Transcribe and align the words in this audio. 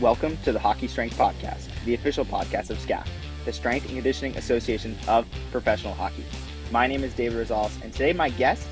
Welcome 0.00 0.38
to 0.44 0.52
the 0.52 0.58
Hockey 0.58 0.88
Strength 0.88 1.18
Podcast, 1.18 1.68
the 1.84 1.92
official 1.92 2.24
podcast 2.24 2.70
of 2.70 2.78
SCAPH, 2.78 3.06
the 3.44 3.52
Strength 3.52 3.84
and 3.84 3.96
Conditioning 3.96 4.34
Association 4.38 4.96
of 5.06 5.26
Professional 5.52 5.92
Hockey. 5.92 6.24
My 6.70 6.86
name 6.86 7.04
is 7.04 7.12
David 7.12 7.46
Rosales, 7.46 7.70
and 7.84 7.92
today 7.92 8.14
my 8.14 8.30
guest, 8.30 8.66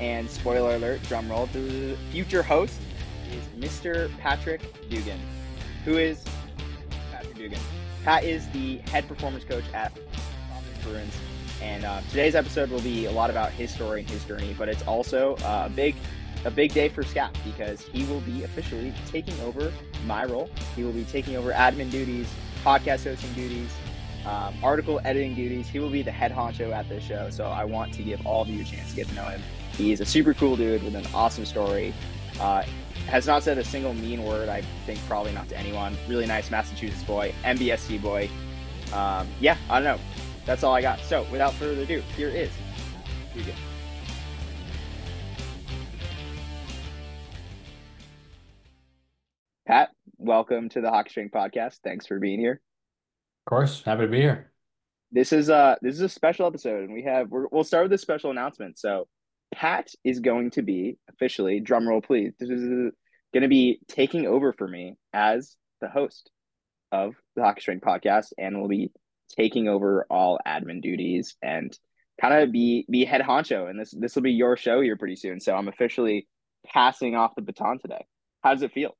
and 0.00 0.28
spoiler 0.30 0.76
alert, 0.76 1.02
drum 1.02 1.30
roll, 1.30 1.44
the 1.52 1.98
future 2.10 2.42
host 2.42 2.80
is 3.30 3.62
Mr. 3.62 4.10
Patrick 4.20 4.62
Dugan, 4.88 5.20
who 5.84 5.98
is 5.98 6.24
Patrick 7.12 7.36
Dugan. 7.36 7.60
Pat 8.02 8.24
is 8.24 8.48
the 8.48 8.78
head 8.78 9.06
performance 9.06 9.44
coach 9.44 9.64
at 9.74 9.92
Providence 10.48 10.82
Bruins, 10.82 11.16
and 11.60 11.84
uh, 11.84 12.00
today's 12.08 12.34
episode 12.34 12.70
will 12.70 12.80
be 12.80 13.04
a 13.04 13.12
lot 13.12 13.28
about 13.28 13.52
his 13.52 13.70
story 13.70 14.00
and 14.00 14.08
his 14.08 14.24
journey, 14.24 14.54
but 14.56 14.66
it's 14.70 14.82
also 14.84 15.36
uh, 15.44 15.64
a 15.66 15.68
big 15.68 15.94
a 16.44 16.50
big 16.50 16.72
day 16.72 16.88
for 16.88 17.02
SCAPH 17.02 17.34
because 17.44 17.82
he 17.82 18.04
will 18.04 18.20
be 18.20 18.44
officially 18.44 18.92
taking 19.08 19.38
over 19.40 19.72
my 20.06 20.24
role. 20.24 20.48
He 20.74 20.84
will 20.84 20.92
be 20.92 21.04
taking 21.04 21.36
over 21.36 21.52
admin 21.52 21.90
duties, 21.90 22.28
podcast 22.64 23.04
hosting 23.04 23.32
duties, 23.34 23.70
um, 24.26 24.54
article 24.62 25.00
editing 25.04 25.34
duties. 25.34 25.68
He 25.68 25.78
will 25.78 25.90
be 25.90 26.02
the 26.02 26.10
head 26.10 26.32
honcho 26.32 26.72
at 26.72 26.88
this 26.88 27.04
show. 27.04 27.30
So 27.30 27.44
I 27.44 27.64
want 27.64 27.92
to 27.94 28.02
give 28.02 28.26
all 28.26 28.42
of 28.42 28.48
you 28.48 28.62
a 28.62 28.64
chance 28.64 28.90
to 28.90 28.96
get 28.96 29.08
to 29.08 29.14
know 29.14 29.24
him. 29.24 29.42
He's 29.72 30.00
a 30.00 30.06
super 30.06 30.34
cool 30.34 30.56
dude 30.56 30.82
with 30.82 30.94
an 30.94 31.06
awesome 31.14 31.46
story. 31.46 31.94
Uh, 32.38 32.62
has 33.06 33.26
not 33.26 33.42
said 33.42 33.58
a 33.58 33.64
single 33.64 33.94
mean 33.94 34.24
word. 34.24 34.48
I 34.48 34.62
think 34.86 34.98
probably 35.08 35.32
not 35.32 35.48
to 35.48 35.58
anyone. 35.58 35.96
Really 36.08 36.26
nice 36.26 36.50
Massachusetts 36.50 37.02
boy, 37.02 37.34
MBSC 37.44 38.00
boy. 38.00 38.30
Um, 38.92 39.28
yeah, 39.40 39.56
I 39.68 39.80
don't 39.80 39.84
know. 39.84 40.04
That's 40.46 40.62
all 40.62 40.74
I 40.74 40.82
got. 40.82 41.00
So 41.00 41.26
without 41.30 41.54
further 41.54 41.82
ado, 41.82 42.02
here 42.16 42.28
is 42.28 42.50
Dugan. 43.34 43.54
Pat, 49.70 49.90
welcome 50.18 50.68
to 50.70 50.80
the 50.80 50.90
Hockey 50.90 51.10
Strength 51.10 51.32
Podcast. 51.32 51.76
Thanks 51.84 52.04
for 52.04 52.18
being 52.18 52.40
here. 52.40 52.60
Of 53.46 53.50
course, 53.50 53.84
happy 53.84 54.02
to 54.02 54.08
be 54.08 54.20
here. 54.20 54.50
This 55.12 55.32
is 55.32 55.48
uh 55.48 55.76
this 55.80 55.94
is 55.94 56.00
a 56.00 56.08
special 56.08 56.48
episode, 56.48 56.82
and 56.82 56.92
we 56.92 57.04
have 57.04 57.30
we 57.30 57.44
will 57.52 57.62
start 57.62 57.84
with 57.84 57.92
a 57.92 57.98
special 57.98 58.32
announcement. 58.32 58.80
So, 58.80 59.06
Pat 59.54 59.92
is 60.02 60.18
going 60.18 60.50
to 60.52 60.62
be 60.62 60.98
officially 61.08 61.60
drum 61.60 61.88
roll, 61.88 62.02
please. 62.02 62.32
This 62.40 62.50
is 62.50 62.90
going 63.32 63.42
to 63.42 63.48
be 63.48 63.78
taking 63.86 64.26
over 64.26 64.52
for 64.52 64.66
me 64.66 64.96
as 65.12 65.54
the 65.80 65.88
host 65.88 66.32
of 66.90 67.14
the 67.36 67.42
Hockey 67.44 67.60
Strength 67.60 67.84
Podcast, 67.84 68.32
and 68.38 68.60
will 68.60 68.66
be 68.66 68.90
taking 69.38 69.68
over 69.68 70.04
all 70.10 70.40
admin 70.44 70.82
duties 70.82 71.36
and 71.42 71.78
kind 72.20 72.34
of 72.34 72.50
be 72.50 72.86
be 72.90 73.04
head 73.04 73.20
honcho. 73.20 73.70
And 73.70 73.78
this 73.78 73.94
this 73.96 74.16
will 74.16 74.22
be 74.22 74.32
your 74.32 74.56
show 74.56 74.80
here 74.80 74.96
pretty 74.96 75.14
soon. 75.14 75.38
So 75.38 75.54
I'm 75.54 75.68
officially 75.68 76.26
passing 76.66 77.14
off 77.14 77.36
the 77.36 77.42
baton 77.42 77.78
today. 77.78 78.04
How 78.42 78.52
does 78.52 78.62
it 78.62 78.72
feel? 78.72 78.96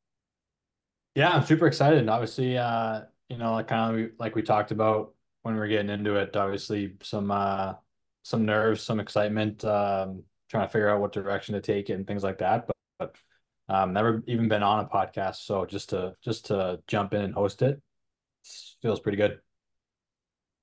Yeah, 1.15 1.31
I'm 1.31 1.45
super 1.45 1.67
excited. 1.67 1.99
And 1.99 2.11
obviously, 2.11 2.57
uh, 2.57 3.03
you 3.29 3.37
know, 3.37 3.53
like 3.53 3.69
kind 3.69 4.01
of 4.01 4.11
like 4.19 4.35
we 4.35 4.43
talked 4.43 4.71
about 4.71 5.15
when 5.43 5.55
we 5.55 5.61
are 5.61 5.69
getting 5.69 5.91
into 5.91 6.17
it, 6.17 6.37
obviously 6.37 6.95
some 7.03 7.31
uh 7.31 7.75
some 8.23 8.45
nerves, 8.45 8.83
some 8.83 9.01
excitement, 9.01 9.65
um, 9.65 10.25
trying 10.49 10.67
to 10.67 10.73
figure 10.73 10.91
out 10.91 11.01
what 11.01 11.13
direction 11.13 11.55
to 11.55 11.61
take 11.61 11.89
it 11.91 11.95
and 11.95 12.07
things 12.07 12.23
like 12.23 12.39
that. 12.39 12.67
But, 12.67 12.77
but 12.99 13.17
um, 13.75 13.93
never 13.93 14.23
even 14.27 14.49
been 14.49 14.63
on 14.63 14.85
a 14.85 14.89
podcast, 14.89 15.37
so 15.37 15.65
just 15.65 15.91
to 15.91 16.15
just 16.23 16.47
to 16.47 16.81
jump 16.87 17.15
in 17.15 17.23
and 17.23 17.35
host 17.35 17.63
it 17.63 17.81
feels 18.83 19.01
pretty 19.01 19.17
good. 19.17 19.39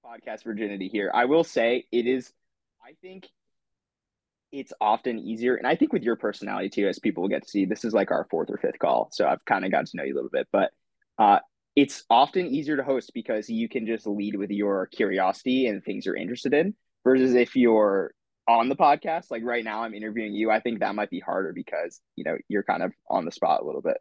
Podcast 0.05 0.43
virginity 0.43 0.87
here. 0.87 1.11
I 1.13 1.25
will 1.25 1.43
say 1.43 1.85
it 1.91 2.07
is. 2.07 2.31
I 2.83 2.93
think 3.01 3.27
it's 4.51 4.73
often 4.79 5.19
easier. 5.19 5.55
And 5.55 5.67
I 5.67 5.75
think 5.75 5.93
with 5.93 6.03
your 6.03 6.15
personality 6.15 6.69
too, 6.69 6.87
as 6.87 6.99
people 6.99 7.21
will 7.21 7.29
get 7.29 7.43
to 7.43 7.49
see, 7.49 7.65
this 7.65 7.83
is 7.83 7.93
like 7.93 8.11
our 8.11 8.27
fourth 8.29 8.49
or 8.49 8.57
fifth 8.57 8.79
call. 8.79 9.09
So 9.11 9.27
I've 9.27 9.43
kind 9.45 9.65
of 9.65 9.71
got 9.71 9.85
to 9.87 9.97
know 9.97 10.03
you 10.03 10.13
a 10.13 10.15
little 10.15 10.29
bit, 10.31 10.47
but 10.51 10.71
uh, 11.19 11.39
it's 11.75 12.03
often 12.09 12.47
easier 12.47 12.77
to 12.77 12.83
host 12.83 13.11
because 13.13 13.49
you 13.49 13.67
can 13.69 13.85
just 13.85 14.07
lead 14.07 14.35
with 14.35 14.49
your 14.49 14.87
curiosity 14.87 15.67
and 15.67 15.83
things 15.83 16.05
you're 16.05 16.15
interested 16.15 16.53
in 16.53 16.75
versus 17.03 17.35
if 17.35 17.55
you're 17.55 18.11
on 18.47 18.69
the 18.69 18.75
podcast, 18.75 19.25
like 19.29 19.43
right 19.43 19.63
now 19.63 19.83
I'm 19.83 19.93
interviewing 19.93 20.33
you, 20.33 20.49
I 20.49 20.61
think 20.61 20.79
that 20.79 20.95
might 20.95 21.09
be 21.09 21.19
harder 21.19 21.51
because, 21.53 21.99
you 22.15 22.23
know, 22.23 22.37
you're 22.47 22.63
kind 22.63 22.81
of 22.81 22.93
on 23.09 23.25
the 23.25 23.31
spot 23.31 23.61
a 23.61 23.65
little 23.65 23.81
bit. 23.81 23.97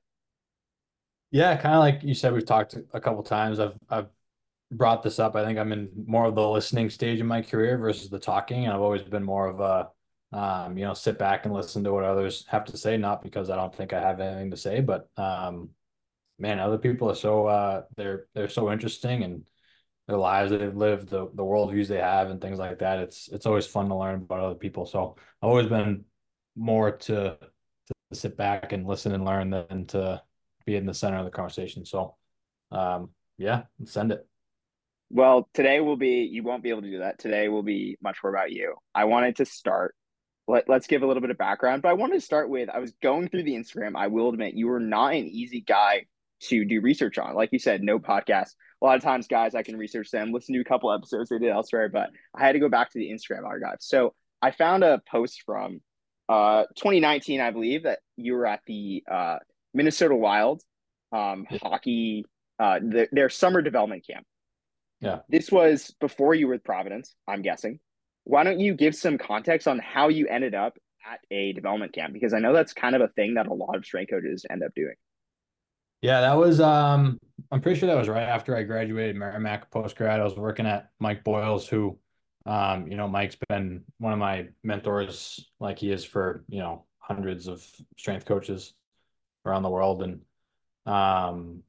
Yeah, 1.33 1.57
kind 1.57 1.75
of 1.75 1.81
like 1.81 2.03
you 2.03 2.15
said, 2.15 2.33
we've 2.33 2.47
talked 2.47 2.77
a 2.95 3.01
couple 3.01 3.23
times. 3.25 3.59
I've 3.59 3.75
I've 3.91 4.07
brought 4.71 5.03
this 5.03 5.19
up. 5.19 5.34
I 5.34 5.45
think 5.45 5.59
I'm 5.59 5.73
in 5.73 5.91
more 6.07 6.27
of 6.27 6.34
the 6.34 6.49
listening 6.49 6.89
stage 6.89 7.21
in 7.21 7.27
my 7.27 7.43
career 7.43 7.77
versus 7.78 8.09
the 8.09 8.19
talking. 8.19 8.65
And 8.65 8.73
I've 8.73 8.81
always 8.81 9.03
been 9.03 9.25
more 9.25 9.49
of 9.49 9.61
a 9.61 9.89
um, 10.33 10.77
you 10.77 10.85
know, 10.85 10.95
sit 10.95 11.19
back 11.19 11.45
and 11.45 11.55
listen 11.55 11.85
to 11.85 11.93
what 11.93 12.05
others 12.05 12.45
have 12.49 12.65
to 12.67 12.77
say, 12.77 12.97
not 12.97 13.23
because 13.23 13.51
I 13.51 13.57
don't 13.57 13.75
think 13.75 13.93
I 13.93 14.01
have 14.01 14.21
anything 14.21 14.51
to 14.51 14.57
say, 14.57 14.81
but 14.81 15.09
um, 15.17 15.71
man, 16.39 16.59
other 16.59 16.79
people 16.79 17.11
are 17.11 17.15
so 17.15 17.47
uh, 17.47 17.83
they're 17.97 18.27
they're 18.35 18.49
so 18.49 18.71
interesting 18.71 19.23
and 19.23 19.47
their 20.07 20.17
lives 20.17 20.51
that 20.51 20.59
they've 20.59 20.77
lived, 20.77 21.09
the 21.09 21.29
the 21.35 21.43
worldviews 21.43 21.89
they 21.89 21.99
have, 21.99 22.31
and 22.31 22.41
things 22.41 22.59
like 22.59 22.79
that. 22.79 22.99
It's 22.99 23.29
it's 23.29 23.47
always 23.47 23.67
fun 23.67 23.89
to 23.89 23.97
learn 23.97 24.17
about 24.17 24.41
other 24.41 24.55
people. 24.55 24.87
So 24.87 25.17
I've 25.43 25.49
always 25.49 25.67
been 25.67 26.05
more 26.55 26.93
to 26.93 27.39
to 27.39 27.95
sit 28.15 28.37
back 28.37 28.73
and 28.73 28.87
listen 28.87 29.13
and 29.13 29.25
learn 29.25 29.51
than 29.51 29.87
to 29.87 30.23
be 30.65 30.77
in 30.77 30.87
the 30.87 30.95
center 30.95 31.19
of 31.19 31.25
the 31.25 31.31
conversation. 31.31 31.85
So 31.85 32.17
um, 32.71 33.11
yeah, 33.39 33.63
send 33.85 34.13
it. 34.13 34.27
Well, 35.11 35.49
today 35.55 35.81
will 35.81 35.97
be 35.97 36.23
you 36.23 36.43
won't 36.43 36.63
be 36.63 36.71
able 36.71 36.83
to 36.83 36.91
do 36.91 36.99
that. 36.99 37.19
Today 37.19 37.49
will 37.49 37.63
be 37.63 37.97
much 38.03 38.19
more 38.23 38.33
about 38.33 38.51
you. 38.51 38.75
I 38.95 39.05
wanted 39.05 39.37
to 39.37 39.45
start 39.45 39.95
let, 40.49 40.69
let's 40.69 40.87
give 40.87 41.03
a 41.03 41.07
little 41.07 41.21
bit 41.21 41.31
of 41.31 41.39
background. 41.39 41.83
But 41.83 41.89
I 41.89 41.95
wanted 41.95 42.15
to 42.15 42.21
start 42.21 42.49
with 42.49 42.69
I 42.69 42.79
was 42.79 42.93
going 43.03 43.29
through 43.29 43.45
the 43.45 43.55
Instagram. 43.55 43.93
I 43.97 44.09
will 44.09 44.29
admit 44.29 44.55
you 44.55 44.69
were 44.69 44.81
not 44.81 45.15
an 45.15 45.27
easy 45.27 45.61
guy 45.61 46.07
to 46.43 46.65
do 46.65 46.81
research 46.81 47.19
on. 47.19 47.34
Like 47.34 47.51
you 47.53 47.59
said, 47.59 47.83
no 47.83 47.99
podcast. 47.99 48.51
A 48.83 48.84
lot 48.84 48.97
of 48.97 49.03
times, 49.03 49.27
guys, 49.27 49.55
I 49.55 49.62
can 49.62 49.77
research 49.77 50.11
them, 50.11 50.33
listen 50.33 50.55
to 50.55 50.61
a 50.61 50.65
couple 50.65 50.93
episodes 50.93 51.31
they 51.31 51.39
did 51.39 51.51
elsewhere, 51.51 51.89
but 51.89 52.11
I 52.34 52.45
had 52.45 52.53
to 52.53 52.59
go 52.59 52.69
back 52.69 52.91
to 52.93 52.99
the 52.99 53.11
Instagram 53.11 53.45
archive. 53.45 53.79
So 53.81 54.15
I 54.43 54.51
found 54.51 54.84
a 54.84 55.01
post 55.11 55.43
from 55.45 55.81
uh 56.29 56.65
2019, 56.77 57.41
I 57.41 57.51
believe, 57.51 57.84
that 57.84 58.01
you 58.17 58.34
were 58.34 58.47
at 58.47 58.61
the 58.67 59.03
uh 59.11 59.39
Minnesota 59.75 60.15
Wild 60.15 60.63
um 61.13 61.47
hockey 61.63 62.25
uh 62.59 62.81
the, 62.81 63.09
their 63.13 63.31
summer 63.31 63.63
development 63.63 64.05
camp. 64.07 64.27
Yeah. 65.01 65.21
This 65.28 65.51
was 65.51 65.95
before 66.01 66.34
you 66.34 66.49
were 66.49 66.55
with 66.55 66.65
Providence, 66.65 67.15
I'm 67.27 67.43
guessing 67.43 67.81
why 68.27 68.43
don't 68.43 68.59
you 68.59 68.75
give 68.75 68.95
some 68.97 69.19
context 69.19 69.69
on 69.69 69.79
how 69.79 70.09
you 70.09 70.27
ended 70.27 70.53
up 70.53 70.77
at 71.09 71.21
a 71.31 71.53
development 71.53 71.95
camp? 71.95 72.13
Because 72.13 72.35
I 72.35 72.41
know 72.41 72.53
that's 72.53 72.73
kind 72.73 72.97
of 72.97 73.01
a 73.01 73.09
thing 73.09 73.35
that 73.35 73.47
a 73.47 73.55
lot 73.55 73.77
of 73.77 73.85
strength 73.85 74.11
coaches 74.11 74.45
end 74.51 74.65
up 74.65 74.73
doing. 74.75 74.95
Yeah, 76.03 76.21
that 76.23 76.37
was 76.37 76.61
um 76.61 77.21
I'm 77.53 77.61
pretty 77.61 77.79
sure 77.79 77.87
that 77.87 77.97
was 77.97 78.09
right 78.09 78.25
after 78.25 78.57
I 78.57 78.65
graduated 78.65 79.15
Merrimack 79.15 79.71
post 79.71 79.97
grad. 79.97 80.21
I 80.21 80.25
was 80.25 80.35
working 80.35 80.67
at 80.67 80.91
Mike 80.99 81.23
Boyles, 81.23 81.69
who 81.69 81.99
um, 82.47 82.87
you 82.87 82.97
know, 82.97 83.09
Mike's 83.09 83.37
been 83.49 83.83
one 83.99 84.13
of 84.13 84.19
my 84.21 84.49
mentors 84.63 85.49
like 85.59 85.79
he 85.81 85.91
is 85.91 86.05
for, 86.05 86.45
you 86.49 86.61
know, 86.61 86.85
hundreds 86.99 87.49
of 87.49 87.65
strength 87.97 88.25
coaches 88.25 88.73
around 89.45 89.63
the 89.63 89.71
world. 89.71 90.03
And 90.03 90.21
um 90.85 91.63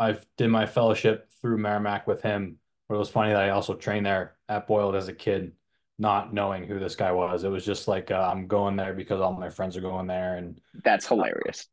I 0.00 0.18
did 0.36 0.48
my 0.48 0.66
fellowship 0.66 1.30
through 1.40 1.58
Merrimack 1.58 2.08
with 2.08 2.22
him. 2.22 2.58
But 2.88 2.96
it 2.96 2.98
was 2.98 3.10
funny 3.10 3.32
that 3.32 3.42
I 3.42 3.50
also 3.50 3.74
trained 3.74 4.06
there 4.06 4.36
at 4.48 4.66
Boyle 4.66 4.96
as 4.96 5.06
a 5.06 5.12
kid 5.12 5.52
not 5.98 6.32
knowing 6.32 6.64
who 6.64 6.78
this 6.78 6.96
guy 6.96 7.12
was. 7.12 7.44
It 7.44 7.50
was 7.50 7.64
just 7.64 7.88
like 7.88 8.10
uh, 8.10 8.30
I'm 8.32 8.46
going 8.46 8.76
there 8.76 8.94
because 8.94 9.20
all 9.20 9.32
my 9.32 9.50
friends 9.50 9.76
are 9.76 9.80
going 9.80 10.06
there, 10.06 10.36
and 10.36 10.60
that's 10.84 11.06
hilarious. 11.06 11.66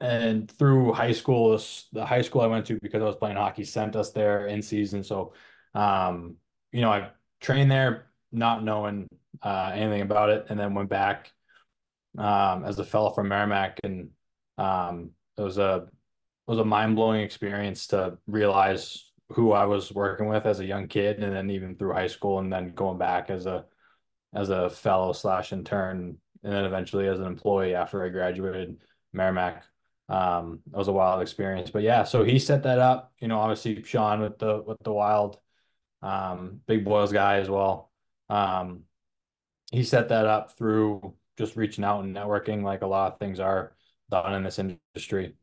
And 0.00 0.50
through 0.50 0.92
high 0.92 1.12
school, 1.12 1.58
the 1.92 2.04
high 2.04 2.22
school 2.22 2.42
I 2.42 2.46
went 2.46 2.66
to 2.66 2.78
because 2.80 3.02
I 3.02 3.06
was 3.06 3.16
playing 3.16 3.36
hockey 3.36 3.64
sent 3.64 3.96
us 3.96 4.12
there 4.12 4.46
in 4.46 4.62
season. 4.62 5.02
So, 5.02 5.32
um, 5.74 6.36
you 6.70 6.82
know, 6.82 6.90
I 6.90 7.10
trained 7.40 7.70
there 7.70 8.06
not 8.30 8.62
knowing 8.62 9.08
uh, 9.42 9.72
anything 9.74 10.02
about 10.02 10.30
it, 10.30 10.46
and 10.48 10.60
then 10.60 10.74
went 10.74 10.90
back 10.90 11.32
um, 12.18 12.64
as 12.64 12.78
a 12.78 12.84
fellow 12.84 13.10
from 13.10 13.28
Merrimack, 13.28 13.80
and 13.82 14.10
um, 14.58 15.10
it 15.36 15.42
was 15.42 15.58
a 15.58 15.86
it 15.86 16.50
was 16.50 16.58
a 16.58 16.64
mind 16.64 16.94
blowing 16.94 17.22
experience 17.22 17.88
to 17.88 18.18
realize 18.28 19.10
who 19.30 19.52
I 19.52 19.64
was 19.66 19.92
working 19.92 20.28
with 20.28 20.46
as 20.46 20.60
a 20.60 20.64
young 20.64 20.88
kid, 20.88 21.22
and 21.22 21.34
then 21.34 21.50
even 21.50 21.76
through 21.76 21.94
high 21.94 22.06
school, 22.06 22.38
and 22.38 22.52
then 22.52 22.74
going 22.74 22.98
back 22.98 23.30
as 23.30 23.46
a 23.46 23.64
as 24.34 24.50
a 24.50 24.70
fellow 24.70 25.12
slash 25.12 25.52
intern, 25.52 26.18
and 26.42 26.52
then 26.52 26.64
eventually 26.64 27.08
as 27.08 27.18
an 27.18 27.26
employee 27.26 27.74
after 27.74 28.04
I 28.04 28.08
graduated 28.08 28.78
Merrimack. 29.12 29.64
Um, 30.08 30.60
it 30.72 30.76
was 30.76 30.88
a 30.88 30.92
wild 30.92 31.22
experience, 31.22 31.70
but 31.70 31.82
yeah. 31.82 32.04
So 32.04 32.22
he 32.22 32.38
set 32.38 32.62
that 32.62 32.78
up. 32.78 33.12
You 33.20 33.28
know, 33.28 33.38
obviously 33.40 33.82
Sean 33.82 34.20
with 34.20 34.38
the 34.38 34.62
with 34.64 34.78
the 34.82 34.92
wild, 34.92 35.38
um, 36.02 36.60
big 36.66 36.84
Boyle's 36.84 37.12
guy 37.12 37.38
as 37.38 37.50
well. 37.50 37.90
Um, 38.28 38.84
he 39.72 39.82
set 39.82 40.08
that 40.10 40.26
up 40.26 40.56
through 40.56 41.14
just 41.36 41.56
reaching 41.56 41.84
out 41.84 42.04
and 42.04 42.14
networking, 42.14 42.62
like 42.62 42.82
a 42.82 42.86
lot 42.86 43.12
of 43.12 43.18
things 43.18 43.40
are 43.40 43.74
done 44.10 44.34
in 44.34 44.42
this 44.42 44.58
industry. 44.58 45.34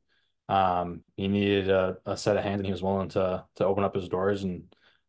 Um, 0.50 1.04
he 1.16 1.28
needed 1.28 1.70
a, 1.70 1.98
a 2.06 2.18
set 2.18 2.38
of 2.38 2.44
hands 2.44 2.60
and 2.60 2.66
he 2.66 2.72
was 2.72 2.84
willing 2.84 3.10
to 3.10 3.46
to 3.56 3.66
open 3.66 3.84
up 3.84 3.96
his 3.96 4.10
doors 4.10 4.44
and 4.44 4.64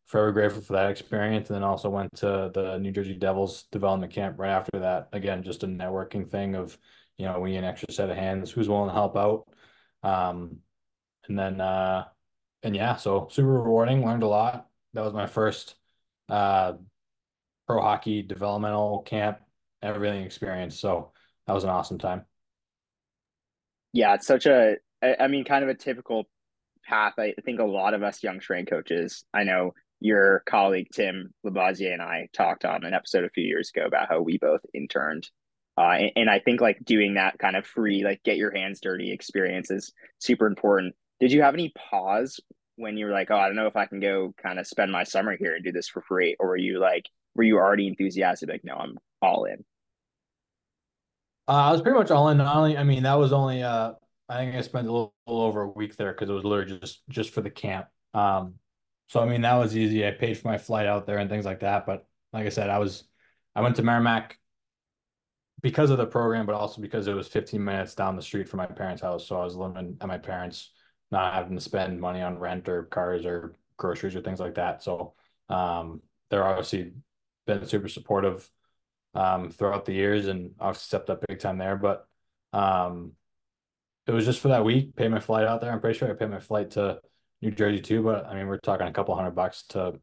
forever 0.05 0.31
grateful 0.31 0.61
for 0.61 0.73
that 0.73 0.89
experience. 0.89 1.49
And 1.49 1.55
then 1.55 1.63
also 1.63 1.89
went 1.89 2.15
to 2.17 2.51
the 2.53 2.77
New 2.79 2.91
Jersey 2.91 3.15
Devils 3.15 3.65
development 3.71 4.13
camp 4.13 4.39
right 4.39 4.51
after 4.51 4.79
that. 4.79 5.09
Again, 5.13 5.43
just 5.43 5.63
a 5.63 5.67
networking 5.67 6.29
thing 6.29 6.55
of, 6.55 6.77
you 7.17 7.25
know, 7.25 7.39
we 7.39 7.51
need 7.51 7.57
an 7.57 7.63
extra 7.65 7.91
set 7.91 8.09
of 8.09 8.17
hands. 8.17 8.51
Who's 8.51 8.69
willing 8.69 8.89
to 8.89 8.93
help 8.93 9.17
out? 9.17 9.47
Um, 10.03 10.59
and 11.27 11.37
then 11.37 11.59
uh, 11.59 12.05
and 12.63 12.75
yeah, 12.75 12.95
so 12.95 13.27
super 13.31 13.47
rewarding. 13.47 14.05
Learned 14.05 14.23
a 14.23 14.27
lot. 14.27 14.67
That 14.93 15.03
was 15.03 15.13
my 15.13 15.27
first 15.27 15.75
uh, 16.29 16.73
pro 17.67 17.81
hockey 17.81 18.21
developmental 18.21 19.01
camp, 19.01 19.39
everything 19.81 20.23
experience. 20.23 20.79
So 20.79 21.11
that 21.47 21.53
was 21.53 21.63
an 21.63 21.69
awesome 21.69 21.97
time. 21.97 22.25
Yeah, 23.93 24.13
it's 24.15 24.27
such 24.27 24.45
a, 24.45 24.75
I 25.01 25.27
mean, 25.27 25.43
kind 25.43 25.63
of 25.63 25.69
a 25.69 25.75
typical 25.75 26.27
path. 26.85 27.13
I 27.17 27.33
think 27.43 27.59
a 27.59 27.65
lot 27.65 27.93
of 27.93 28.03
us 28.03 28.23
young 28.23 28.41
strength 28.41 28.69
coaches, 28.69 29.23
I 29.33 29.43
know 29.43 29.73
your 29.99 30.43
colleague 30.45 30.87
Tim 30.93 31.33
Labazier 31.45 31.93
and 31.93 32.01
I 32.01 32.27
talked 32.33 32.65
on 32.65 32.83
an 32.83 32.93
episode 32.93 33.23
a 33.23 33.29
few 33.29 33.43
years 33.43 33.71
ago 33.75 33.85
about 33.85 34.09
how 34.09 34.21
we 34.21 34.37
both 34.37 34.61
interned. 34.73 35.29
Uh, 35.77 35.95
and, 35.99 36.11
and 36.15 36.29
I 36.29 36.39
think 36.39 36.61
like 36.61 36.77
doing 36.83 37.15
that 37.15 37.37
kind 37.39 37.55
of 37.55 37.65
free, 37.65 38.03
like 38.03 38.23
get 38.23 38.37
your 38.37 38.55
hands 38.55 38.79
dirty 38.79 39.11
experience 39.11 39.71
is 39.71 39.91
super 40.19 40.47
important. 40.47 40.95
Did 41.19 41.31
you 41.31 41.41
have 41.41 41.53
any 41.53 41.73
pause 41.77 42.39
when 42.75 42.97
you 42.97 43.05
were 43.05 43.11
like, 43.11 43.31
oh, 43.31 43.37
I 43.37 43.47
don't 43.47 43.55
know 43.55 43.67
if 43.67 43.75
I 43.75 43.85
can 43.85 43.99
go 43.99 44.33
kind 44.41 44.59
of 44.59 44.67
spend 44.67 44.91
my 44.91 45.03
summer 45.03 45.35
here 45.37 45.55
and 45.55 45.63
do 45.63 45.71
this 45.71 45.87
for 45.87 46.01
free? 46.01 46.35
Or 46.39 46.49
were 46.49 46.57
you 46.57 46.79
like, 46.79 47.05
were 47.35 47.43
you 47.43 47.57
already 47.57 47.87
enthusiastic? 47.87 48.49
Like, 48.49 48.63
no, 48.63 48.75
I'm 48.75 48.97
all 49.21 49.45
in. 49.45 49.63
Uh, 51.47 51.51
I 51.51 51.71
was 51.71 51.81
pretty 51.81 51.97
much 51.97 52.11
all 52.11 52.29
in. 52.29 52.37
Not 52.37 52.55
only, 52.55 52.77
I 52.77 52.83
mean, 52.83 53.03
that 53.03 53.19
was 53.19 53.31
only, 53.31 53.63
uh, 53.63 53.93
I 54.27 54.37
think 54.37 54.55
I 54.55 54.61
spent 54.61 54.87
a 54.87 54.91
little, 54.91 55.13
little 55.27 55.43
over 55.43 55.61
a 55.61 55.69
week 55.69 55.95
there 55.95 56.11
because 56.11 56.29
it 56.29 56.33
was 56.33 56.43
literally 56.43 56.79
just 56.79 57.07
just 57.09 57.29
for 57.31 57.41
the 57.41 57.49
camp. 57.49 57.87
Um, 58.13 58.55
so 59.07 59.19
I 59.19 59.25
mean, 59.25 59.41
that 59.41 59.55
was 59.55 59.77
easy. 59.77 60.05
I 60.05 60.11
paid 60.11 60.37
for 60.37 60.47
my 60.47 60.57
flight 60.57 60.87
out 60.87 61.05
there 61.05 61.17
and 61.19 61.29
things 61.29 61.45
like 61.45 61.59
that. 61.59 61.85
But 61.85 62.07
like 62.33 62.45
I 62.45 62.49
said, 62.49 62.69
I 62.69 62.79
was, 62.79 63.03
I 63.55 63.61
went 63.61 63.75
to 63.77 63.83
Merrimack 63.83 64.39
because 65.61 65.89
of 65.89 65.97
the 65.97 66.05
program, 66.05 66.45
but 66.45 66.55
also 66.55 66.81
because 66.81 67.07
it 67.07 67.13
was 67.15 67.27
15 67.27 67.63
minutes 67.63 67.95
down 67.95 68.15
the 68.15 68.21
street 68.21 68.49
from 68.49 68.57
my 68.57 68.65
parents' 68.65 69.01
house. 69.01 69.27
So 69.27 69.39
I 69.39 69.43
was 69.43 69.55
living 69.55 69.97
at 70.01 70.07
my 70.07 70.17
parents' 70.17 70.71
not 71.11 71.33
having 71.33 71.55
to 71.55 71.61
spend 71.61 71.99
money 71.99 72.21
on 72.21 72.39
rent 72.39 72.67
or 72.67 72.83
cars 72.83 73.25
or 73.25 73.55
groceries 73.77 74.15
or 74.15 74.21
things 74.21 74.39
like 74.39 74.55
that. 74.55 74.83
So 74.83 75.13
um, 75.49 76.01
they're 76.29 76.45
obviously 76.45 76.93
been 77.45 77.65
super 77.65 77.87
supportive 77.87 78.49
um, 79.13 79.49
throughout 79.51 79.85
the 79.85 79.93
years 79.93 80.27
and 80.27 80.51
I've 80.59 80.77
stepped 80.77 81.09
up 81.09 81.23
big 81.27 81.39
time 81.39 81.57
there. 81.57 81.77
But 81.77 82.07
um, 82.53 83.13
it 84.07 84.11
was 84.11 84.25
just 84.25 84.39
for 84.39 84.49
that 84.49 84.63
week, 84.63 84.95
pay 84.95 85.07
my 85.07 85.19
flight 85.19 85.45
out 85.45 85.61
there. 85.61 85.71
I'm 85.71 85.81
pretty 85.81 85.97
sure 85.97 86.09
I 86.09 86.13
paid 86.13 86.29
my 86.29 86.39
flight 86.39 86.71
to 86.71 86.99
New 87.41 87.51
Jersey 87.51 87.81
too, 87.81 88.03
but 88.03 88.25
I 88.25 88.35
mean, 88.35 88.47
we're 88.47 88.57
talking 88.57 88.87
a 88.87 88.93
couple 88.93 89.15
hundred 89.15 89.31
bucks 89.31 89.63
to, 89.69 89.99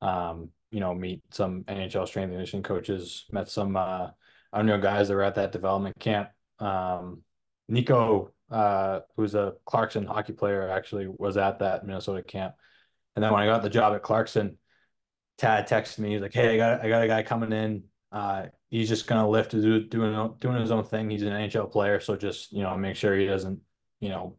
um, 0.00 0.50
you 0.70 0.80
know, 0.80 0.94
meet 0.94 1.22
some 1.30 1.64
NHL 1.64 2.06
strength 2.06 2.26
and 2.26 2.32
conditioning 2.34 2.62
coaches, 2.62 3.26
met 3.30 3.48
some, 3.48 3.76
uh, 3.76 4.08
know 4.54 4.78
guys 4.78 5.08
that 5.08 5.14
were 5.14 5.22
at 5.22 5.36
that 5.36 5.52
development 5.52 5.98
camp. 5.98 6.30
Um, 6.58 7.22
Nico 7.68 8.32
uh, 8.52 9.00
who's 9.16 9.34
a 9.34 9.54
Clarkson 9.64 10.06
hockey 10.06 10.34
player, 10.34 10.68
actually 10.68 11.06
was 11.08 11.36
at 11.38 11.60
that 11.60 11.86
Minnesota 11.86 12.22
camp. 12.22 12.54
And 13.16 13.24
then 13.24 13.32
when 13.32 13.42
I 13.42 13.46
got 13.46 13.62
the 13.62 13.70
job 13.70 13.94
at 13.94 14.02
Clarkson, 14.02 14.58
Tad 15.38 15.66
texted 15.68 15.98
me. 15.98 16.12
He's 16.12 16.20
like, 16.20 16.34
"Hey, 16.34 16.54
I 16.54 16.56
got 16.58 16.84
I 16.84 16.88
got 16.88 17.02
a 17.02 17.08
guy 17.08 17.22
coming 17.22 17.52
in. 17.52 17.84
Uh, 18.12 18.46
he's 18.68 18.88
just 18.88 19.06
gonna 19.06 19.28
lift, 19.28 19.52
do, 19.52 19.84
doing 19.84 20.34
doing 20.38 20.60
his 20.60 20.70
own 20.70 20.84
thing. 20.84 21.08
He's 21.10 21.22
an 21.22 21.32
NHL 21.32 21.70
player, 21.72 21.98
so 22.00 22.16
just 22.16 22.52
you 22.52 22.62
know 22.62 22.76
make 22.76 22.96
sure 22.96 23.16
he 23.16 23.26
doesn't 23.26 23.60
you 24.00 24.10
know 24.10 24.36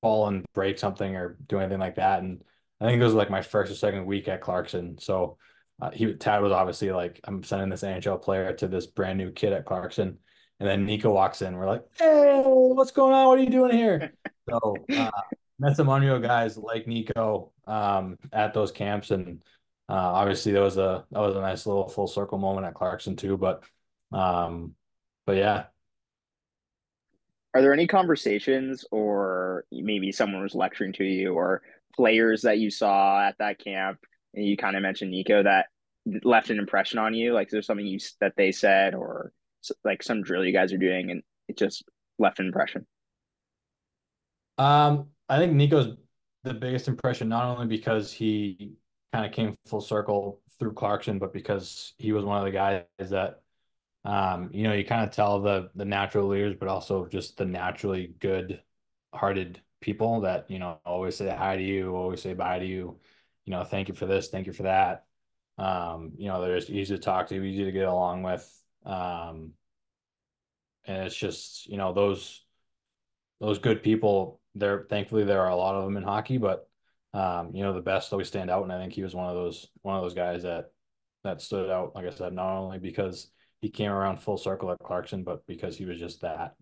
fall 0.00 0.28
and 0.28 0.44
break 0.54 0.78
something 0.78 1.16
or 1.16 1.36
do 1.46 1.58
anything 1.58 1.80
like 1.80 1.96
that." 1.96 2.22
And 2.22 2.42
I 2.80 2.86
think 2.86 3.00
it 3.00 3.04
was 3.04 3.14
like 3.14 3.30
my 3.30 3.42
first 3.42 3.72
or 3.72 3.74
second 3.74 4.06
week 4.06 4.28
at 4.28 4.40
Clarkson. 4.40 4.98
So 4.98 5.38
uh, 5.80 5.90
he 5.90 6.14
Tad 6.14 6.42
was 6.42 6.52
obviously 6.52 6.92
like, 6.92 7.20
"I'm 7.24 7.42
sending 7.42 7.68
this 7.68 7.82
NHL 7.82 8.22
player 8.22 8.52
to 8.54 8.68
this 8.68 8.86
brand 8.86 9.18
new 9.18 9.32
kid 9.32 9.52
at 9.52 9.66
Clarkson." 9.66 10.18
And 10.60 10.68
then 10.68 10.86
Nico 10.86 11.12
walks 11.12 11.42
in. 11.42 11.56
We're 11.56 11.66
like, 11.66 11.82
hey, 11.98 12.40
what's 12.44 12.92
going 12.92 13.12
on? 13.12 13.26
What 13.26 13.40
are 13.40 13.42
you 13.42 13.50
doing 13.50 13.76
here? 13.76 14.12
So 14.48 14.74
uh, 14.92 15.10
met 15.60 15.76
some 15.76 15.88
Unreal 15.88 16.18
guys 16.18 16.58
like 16.58 16.88
Nico 16.88 17.52
um, 17.68 18.18
at 18.32 18.52
those 18.52 18.72
camps, 18.72 19.12
and 19.12 19.40
uh, 19.92 19.94
obviously 19.94 20.52
that 20.52 20.60
was 20.60 20.78
a 20.78 21.04
that 21.10 21.20
was 21.20 21.36
a 21.36 21.40
nice 21.40 21.66
little 21.66 21.86
full 21.86 22.06
circle 22.06 22.38
moment 22.38 22.66
at 22.66 22.72
Clarkson 22.72 23.14
too. 23.14 23.36
But 23.36 23.62
um, 24.10 24.74
but 25.26 25.36
yeah. 25.36 25.64
Are 27.54 27.60
there 27.60 27.74
any 27.74 27.86
conversations, 27.86 28.86
or 28.90 29.66
maybe 29.70 30.10
someone 30.10 30.42
was 30.42 30.54
lecturing 30.54 30.94
to 30.94 31.04
you, 31.04 31.34
or 31.34 31.60
players 31.94 32.40
that 32.42 32.58
you 32.58 32.70
saw 32.70 33.28
at 33.28 33.36
that 33.38 33.58
camp, 33.58 33.98
and 34.32 34.46
you 34.46 34.56
kind 34.56 34.76
of 34.76 34.82
mentioned 34.82 35.10
Nico 35.10 35.42
that 35.42 35.66
left 36.24 36.48
an 36.48 36.58
impression 36.58 36.98
on 36.98 37.12
you? 37.12 37.34
Like, 37.34 37.48
is 37.48 37.52
there 37.52 37.60
something 37.60 37.86
you 37.86 37.98
that 38.20 38.32
they 38.34 38.50
said, 38.50 38.94
or 38.94 39.30
like 39.84 40.02
some 40.02 40.22
drill 40.22 40.42
you 40.42 40.54
guys 40.54 40.72
are 40.72 40.78
doing 40.78 41.10
and 41.10 41.22
it 41.48 41.58
just 41.58 41.84
left 42.18 42.40
an 42.40 42.46
impression? 42.46 42.86
Um, 44.56 45.08
I 45.28 45.36
think 45.36 45.52
Nico's 45.52 45.98
the 46.44 46.54
biggest 46.54 46.88
impression, 46.88 47.28
not 47.28 47.44
only 47.44 47.66
because 47.66 48.10
he 48.10 48.72
kind 49.12 49.26
of 49.26 49.32
came 49.32 49.54
full 49.66 49.80
circle 49.80 50.40
through 50.58 50.72
Clarkson, 50.72 51.18
but 51.18 51.32
because 51.32 51.94
he 51.98 52.12
was 52.12 52.24
one 52.24 52.38
of 52.38 52.44
the 52.44 52.50
guys 52.50 52.84
that, 53.10 53.42
um, 54.04 54.50
you 54.52 54.64
know, 54.64 54.72
you 54.72 54.84
kind 54.84 55.04
of 55.04 55.14
tell 55.14 55.40
the 55.40 55.70
the 55.74 55.84
natural 55.84 56.28
leaders, 56.28 56.56
but 56.58 56.68
also 56.68 57.06
just 57.06 57.36
the 57.36 57.44
naturally 57.44 58.14
good 58.20 58.62
hearted 59.12 59.60
people 59.80 60.20
that, 60.22 60.50
you 60.50 60.58
know, 60.58 60.78
always 60.84 61.16
say 61.16 61.28
hi 61.28 61.56
to 61.56 61.62
you, 61.62 61.94
always 61.94 62.22
say 62.22 62.34
bye 62.34 62.58
to 62.58 62.66
you, 62.66 62.98
you 63.44 63.50
know, 63.50 63.64
thank 63.64 63.88
you 63.88 63.94
for 63.94 64.06
this, 64.06 64.28
thank 64.28 64.46
you 64.46 64.52
for 64.52 64.64
that. 64.64 65.04
Um, 65.58 66.12
you 66.16 66.28
know, 66.28 66.40
they're 66.40 66.56
just 66.58 66.70
easy 66.70 66.96
to 66.96 67.00
talk 67.00 67.28
to, 67.28 67.42
easy 67.42 67.64
to 67.64 67.72
get 67.72 67.86
along 67.86 68.22
with. 68.22 68.48
Um, 68.84 69.52
and 70.84 71.04
it's 71.06 71.16
just, 71.16 71.66
you 71.68 71.76
know, 71.76 71.92
those 71.92 72.44
those 73.40 73.58
good 73.58 73.82
people, 73.82 74.40
there 74.54 74.86
thankfully 74.88 75.24
there 75.24 75.40
are 75.42 75.50
a 75.50 75.56
lot 75.56 75.74
of 75.74 75.84
them 75.84 75.96
in 75.96 76.02
hockey, 76.02 76.38
but 76.38 76.68
um, 77.14 77.54
you 77.54 77.62
know, 77.62 77.72
the 77.72 77.80
best 77.80 78.12
always 78.12 78.28
stand 78.28 78.50
out. 78.50 78.62
And 78.62 78.72
I 78.72 78.78
think 78.78 78.92
he 78.92 79.02
was 79.02 79.14
one 79.14 79.28
of 79.28 79.34
those 79.34 79.68
one 79.82 79.96
of 79.96 80.02
those 80.02 80.14
guys 80.14 80.42
that 80.42 80.70
that 81.24 81.40
stood 81.40 81.70
out, 81.70 81.94
like 81.94 82.06
I 82.06 82.10
said, 82.10 82.32
not 82.32 82.56
only 82.56 82.78
because 82.78 83.30
he 83.60 83.70
came 83.70 83.90
around 83.90 84.18
full 84.20 84.38
circle 84.38 84.70
at 84.70 84.78
Clarkson, 84.80 85.22
but 85.22 85.46
because 85.46 85.76
he 85.76 85.84
was 85.84 85.98
just 85.98 86.20
that. 86.22 86.54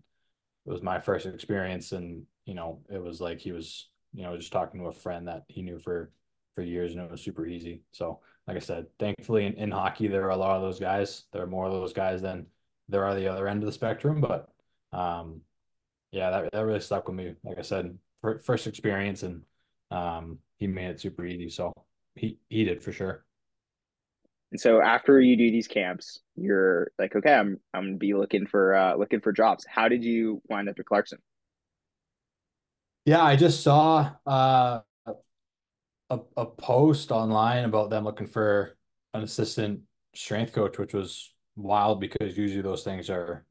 It 0.65 0.69
was 0.69 0.83
my 0.83 0.99
first 0.99 1.25
experience 1.25 1.91
and 1.91 2.23
you 2.45 2.53
know, 2.53 2.81
it 2.89 3.01
was 3.01 3.21
like 3.21 3.39
he 3.39 3.51
was, 3.51 3.89
you 4.13 4.23
know, 4.23 4.35
just 4.37 4.51
talking 4.51 4.81
to 4.81 4.87
a 4.87 4.93
friend 4.93 5.27
that 5.27 5.43
he 5.47 5.61
knew 5.61 5.79
for 5.79 6.11
for 6.55 6.61
years 6.61 6.91
and 6.91 7.01
it 7.01 7.09
was 7.09 7.21
super 7.21 7.45
easy. 7.45 7.81
So 7.91 8.19
like 8.47 8.57
I 8.57 8.59
said, 8.59 8.87
thankfully 8.99 9.45
in, 9.45 9.53
in 9.53 9.71
hockey, 9.71 10.07
there 10.07 10.25
are 10.25 10.31
a 10.31 10.37
lot 10.37 10.57
of 10.57 10.61
those 10.61 10.79
guys. 10.79 11.23
There 11.31 11.41
are 11.41 11.47
more 11.47 11.65
of 11.65 11.71
those 11.71 11.93
guys 11.93 12.21
than 12.21 12.47
there 12.89 13.05
are 13.05 13.15
the 13.15 13.27
other 13.27 13.47
end 13.47 13.63
of 13.63 13.67
the 13.67 13.71
spectrum. 13.71 14.21
But 14.21 14.49
um, 14.91 15.41
yeah, 16.11 16.29
that, 16.29 16.51
that 16.51 16.65
really 16.65 16.81
stuck 16.81 17.07
with 17.07 17.15
me. 17.15 17.35
Like 17.43 17.57
I 17.57 17.61
said, 17.61 17.97
first 18.43 18.67
experience 18.67 19.23
and 19.23 19.43
um, 19.91 20.39
he 20.57 20.67
made 20.67 20.89
it 20.91 21.01
super 21.01 21.25
easy. 21.25 21.49
So 21.49 21.73
he, 22.15 22.37
he 22.49 22.63
did 22.63 22.83
for 22.83 22.91
sure. 22.91 23.25
And 24.51 24.59
so 24.59 24.81
after 24.81 25.21
you 25.21 25.37
do 25.37 25.49
these 25.49 25.67
camps, 25.67 26.19
you're 26.35 26.91
like, 26.99 27.15
okay, 27.15 27.33
I'm 27.33 27.59
I'm 27.73 27.83
gonna 27.85 27.97
be 27.97 28.13
looking 28.13 28.45
for 28.45 28.75
uh 28.75 28.95
looking 28.95 29.21
for 29.21 29.31
jobs. 29.31 29.65
How 29.65 29.87
did 29.87 30.03
you 30.03 30.41
wind 30.49 30.67
up 30.67 30.77
at 30.77 30.85
Clarkson? 30.85 31.19
Yeah, 33.05 33.23
I 33.23 33.35
just 33.35 33.63
saw 33.63 34.11
uh 34.25 34.81
a, 36.09 36.19
a 36.35 36.45
post 36.45 37.11
online 37.11 37.63
about 37.63 37.89
them 37.89 38.03
looking 38.03 38.27
for 38.27 38.77
an 39.13 39.23
assistant 39.23 39.79
strength 40.13 40.51
coach, 40.53 40.77
which 40.77 40.93
was 40.93 41.33
wild 41.55 42.01
because 42.01 42.37
usually 42.37 42.61
those 42.61 42.83
things 42.83 43.09
are, 43.09 43.45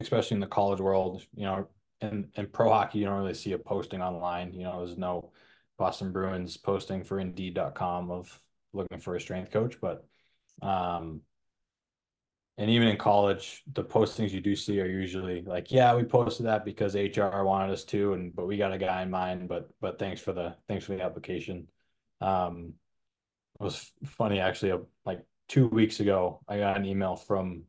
especially 0.00 0.34
in 0.34 0.40
the 0.40 0.46
college 0.46 0.80
world, 0.80 1.24
you 1.34 1.44
know, 1.44 1.66
and 2.02 2.28
and 2.36 2.52
pro 2.52 2.70
hockey, 2.70 2.98
you 2.98 3.06
don't 3.06 3.18
really 3.18 3.34
see 3.34 3.52
a 3.52 3.58
posting 3.58 4.02
online. 4.02 4.52
You 4.52 4.64
know, 4.64 4.84
there's 4.84 4.98
no 4.98 5.32
Boston 5.80 6.12
Bruins 6.12 6.58
posting 6.58 7.02
for 7.02 7.18
Indeed.com 7.18 8.10
of 8.10 8.38
looking 8.74 8.98
for 8.98 9.16
a 9.16 9.20
strength 9.20 9.50
coach, 9.50 9.80
but 9.80 10.06
um, 10.60 11.22
and 12.58 12.68
even 12.68 12.88
in 12.88 12.98
college, 12.98 13.62
the 13.72 13.82
postings 13.82 14.32
you 14.32 14.42
do 14.42 14.54
see 14.54 14.78
are 14.82 14.86
usually 14.86 15.40
like, 15.40 15.72
yeah, 15.72 15.96
we 15.96 16.04
posted 16.04 16.44
that 16.44 16.66
because 16.66 16.94
HR 16.94 17.42
wanted 17.44 17.72
us 17.72 17.84
to, 17.84 18.12
and 18.12 18.36
but 18.36 18.46
we 18.46 18.58
got 18.58 18.74
a 18.74 18.78
guy 18.78 19.00
in 19.00 19.10
mind. 19.10 19.48
But 19.48 19.70
but 19.80 19.98
thanks 19.98 20.20
for 20.20 20.34
the 20.34 20.54
thanks 20.68 20.84
for 20.84 20.94
the 20.94 21.02
application. 21.02 21.68
Um, 22.20 22.74
it 23.58 23.64
was 23.64 23.90
funny 24.04 24.38
actually. 24.38 24.78
Like 25.06 25.24
two 25.48 25.68
weeks 25.68 26.00
ago, 26.00 26.42
I 26.46 26.58
got 26.58 26.76
an 26.76 26.84
email 26.84 27.16
from 27.16 27.62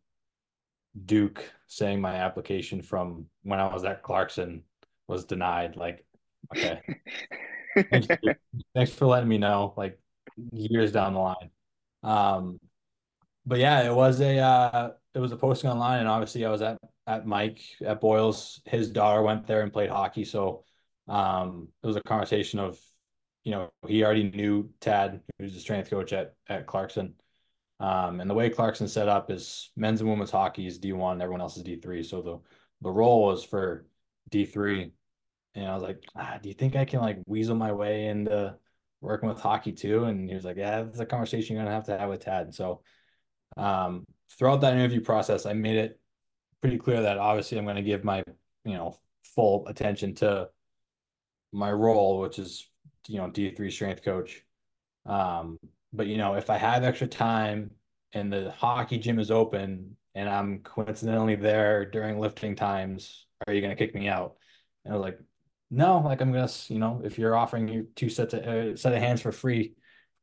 Duke 1.06 1.50
saying 1.68 2.02
my 2.02 2.16
application 2.16 2.82
from 2.82 3.28
when 3.44 3.62
I 3.62 3.74
was 3.74 3.86
at 3.86 4.04
Clarkson 4.04 4.64
was 5.08 5.24
denied. 5.24 5.78
Like, 5.78 6.06
okay, 6.54 6.82
thanks, 7.76 8.08
thanks 8.76 8.92
for 8.92 9.06
letting 9.06 9.30
me 9.30 9.38
know. 9.38 9.74
Like 9.78 10.00
years 10.52 10.92
down 10.92 11.14
the 11.14 11.20
line. 11.20 11.50
Um, 12.04 12.60
but 13.46 13.60
yeah, 13.60 13.84
it 13.84 13.94
was 13.94 14.22
a 14.22 14.38
uh, 14.38 14.92
it 15.14 15.20
was 15.20 15.32
a 15.32 15.38
posting 15.38 15.70
online, 15.70 16.00
and 16.00 16.08
obviously 16.08 16.46
I 16.46 16.52
was 16.52 16.62
at 16.62 16.78
at 17.08 17.26
Mike 17.26 17.62
at 17.86 18.02
Boyles. 18.02 18.62
His 18.66 18.90
daughter 18.90 19.22
went 19.22 19.48
there 19.48 19.62
and 19.62 19.74
played 19.74 19.90
hockey, 19.90 20.24
so 20.24 20.64
um, 21.08 21.68
it 21.84 21.88
was 21.88 21.96
a 21.96 22.02
conversation 22.02 22.60
of, 22.60 22.80
you 23.44 23.52
know, 23.52 23.72
he 23.88 24.04
already 24.04 24.30
knew 24.30 24.70
Tad, 24.80 25.22
who's 25.40 25.54
the 25.54 25.60
strength 25.60 25.90
coach 25.90 26.14
at 26.14 26.36
at 26.48 26.68
Clarkson. 26.68 27.16
Um, 27.80 28.22
and 28.22 28.30
the 28.30 28.36
way 28.36 28.50
Clarkson 28.50 28.88
set 28.88 29.08
up 29.08 29.32
is 29.32 29.72
men's 29.76 30.02
and 30.02 30.10
women's 30.10 30.30
hockey 30.30 30.68
is 30.68 30.78
D 30.78 30.94
one, 30.94 31.22
everyone 31.22 31.42
else 31.42 31.58
is 31.58 31.64
D 31.64 31.78
three. 31.78 32.04
So 32.04 32.22
the 32.22 32.40
the 32.82 32.92
role 32.92 33.24
was 33.26 33.44
for 33.44 33.88
D 34.30 34.46
three 34.46 34.92
And 35.56 35.68
I 35.68 35.74
was 35.74 35.84
like, 35.84 36.04
ah, 36.16 36.40
do 36.42 36.50
you 36.50 36.56
think 36.56 36.76
I 36.76 36.86
can 36.86 37.02
like 37.02 37.18
weasel 37.26 37.56
my 37.56 37.72
way 37.72 38.08
into 38.08 38.56
working 39.02 39.30
with 39.30 39.40
hockey 39.40 39.74
too? 39.74 40.06
And 40.06 40.30
he 40.30 40.36
was 40.36 40.46
like, 40.46 40.58
yeah, 40.58 40.84
that's 40.84 41.00
a 41.00 41.06
conversation 41.06 41.56
you're 41.56 41.64
gonna 41.64 41.76
have 41.76 41.86
to 41.86 41.98
have 41.98 42.10
with 42.10 42.22
Tad. 42.24 42.54
So 42.54 42.82
um, 43.58 44.06
throughout 44.38 44.62
that 44.62 44.74
interview 44.74 45.02
process, 45.02 45.46
I 45.46 45.54
made 45.54 45.78
it 45.78 46.00
pretty 46.62 46.78
clear 46.78 47.02
that 47.02 47.18
obviously 47.18 47.58
I'm 47.58 47.66
gonna 47.66 47.82
give 47.82 48.04
my, 48.04 48.24
you 48.64 48.74
know, 48.74 48.98
full 49.36 49.68
attention 49.68 50.16
to 50.16 50.50
my 51.52 51.72
role, 51.72 52.20
which 52.20 52.40
is, 52.40 52.70
you 53.08 53.18
know, 53.18 53.30
D3 53.30 53.72
strength 53.72 54.04
coach. 54.04 54.44
Um, 55.06 55.58
but 55.94 56.08
you 56.08 56.18
know, 56.18 56.36
if 56.36 56.50
I 56.50 56.58
have 56.58 56.84
extra 56.84 57.08
time 57.08 57.72
and 58.14 58.32
the 58.32 58.52
hockey 58.52 58.98
gym 58.98 59.20
is 59.20 59.32
open 59.32 59.98
and 60.16 60.30
I'm 60.30 60.60
coincidentally 60.60 61.36
there 61.36 61.86
during 61.86 62.20
lifting 62.20 62.56
times, 62.56 63.26
are 63.48 63.54
you 63.54 63.62
gonna 63.62 63.76
kick 63.76 63.94
me 63.96 64.08
out? 64.08 64.36
And 64.86 64.94
I 64.94 64.98
was 64.98 65.04
like, 65.04 65.20
no, 65.72 66.00
like 66.00 66.22
I'm 66.22 66.34
gonna, 66.34 66.52
you 66.68 66.80
know, 66.80 67.02
if 67.04 67.18
you're 67.18 67.36
offering 67.36 67.70
you 67.70 67.88
two 67.96 68.10
sets 68.10 68.34
of 68.34 68.44
uh, 68.44 68.76
set 68.76 68.94
of 68.94 69.00
hands 69.00 69.22
for 69.22 69.32
free, 69.32 69.74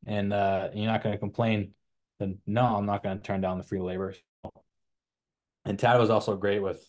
and 0.05 0.31
uh, 0.31 0.69
you're 0.73 0.85
not 0.85 1.03
gonna 1.03 1.17
complain, 1.17 1.73
then 2.19 2.37
no, 2.45 2.63
I'm 2.63 2.85
not 2.85 3.01
gonna 3.01 3.19
turn 3.19 3.41
down 3.41 3.57
the 3.57 3.63
free 3.63 3.79
labor. 3.79 4.13
And 5.65 5.77
Tad 5.77 5.99
was 5.99 6.11
also 6.11 6.37
great 6.37 6.61
with, 6.61 6.87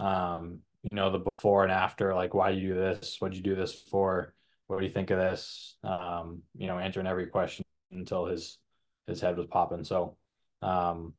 um, 0.00 0.58
you 0.82 0.96
know, 0.96 1.10
the 1.10 1.24
before 1.36 1.62
and 1.62 1.72
after, 1.72 2.14
like 2.14 2.34
why 2.34 2.52
do 2.52 2.58
you 2.58 2.74
do 2.74 2.80
this? 2.80 3.16
What 3.20 3.32
you 3.32 3.42
do 3.42 3.54
this 3.54 3.72
for? 3.72 4.34
What 4.66 4.80
do 4.80 4.84
you 4.84 4.92
think 4.92 5.10
of 5.10 5.18
this? 5.18 5.76
Um, 5.84 6.42
you 6.56 6.66
know, 6.66 6.78
answering 6.78 7.06
every 7.06 7.26
question 7.26 7.64
until 7.92 8.26
his 8.26 8.58
his 9.06 9.20
head 9.20 9.36
was 9.36 9.46
popping. 9.46 9.84
So, 9.84 10.16
um, 10.62 11.14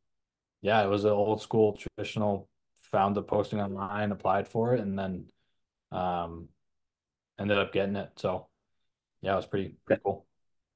yeah, 0.62 0.84
it 0.84 0.90
was 0.90 1.06
an 1.06 1.12
old 1.12 1.42
school 1.42 1.78
traditional. 1.78 2.50
Found 2.92 3.16
the 3.16 3.24
posting 3.24 3.62
online, 3.62 4.12
applied 4.12 4.48
for 4.48 4.74
it, 4.74 4.80
and 4.82 4.98
then 4.98 5.26
um, 5.92 6.50
ended 7.40 7.58
up 7.58 7.74
getting 7.74 7.96
it. 7.96 8.12
So 8.18 8.48
yeah, 9.22 9.34
it 9.34 9.38
was 9.38 9.48
pretty 9.48 9.76
pretty 9.86 10.02
cool. 10.04 10.26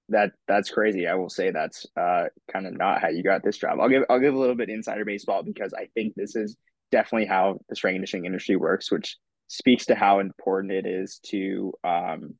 That 0.09 0.31
that's 0.47 0.71
crazy. 0.71 1.07
I 1.07 1.15
will 1.15 1.29
say 1.29 1.51
that's 1.51 1.85
uh, 1.95 2.25
kind 2.51 2.65
of 2.65 2.77
not 2.77 3.01
how 3.01 3.09
you 3.09 3.23
got 3.23 3.43
this 3.43 3.57
job. 3.57 3.79
I'll 3.79 3.89
give 3.89 4.03
I'll 4.09 4.19
give 4.19 4.33
a 4.33 4.39
little 4.39 4.55
bit 4.55 4.69
insider 4.69 5.05
baseball 5.05 5.43
because 5.43 5.73
I 5.73 5.87
think 5.93 6.15
this 6.15 6.35
is 6.35 6.57
definitely 6.91 7.27
how 7.27 7.59
the 7.69 7.75
strength 7.75 7.95
conditioning 7.95 8.25
industry 8.25 8.55
works, 8.55 8.91
which 8.91 9.17
speaks 9.47 9.87
to 9.87 9.95
how 9.95 10.19
important 10.19 10.73
it 10.73 10.85
is 10.85 11.19
to 11.25 11.73
um, 11.83 12.35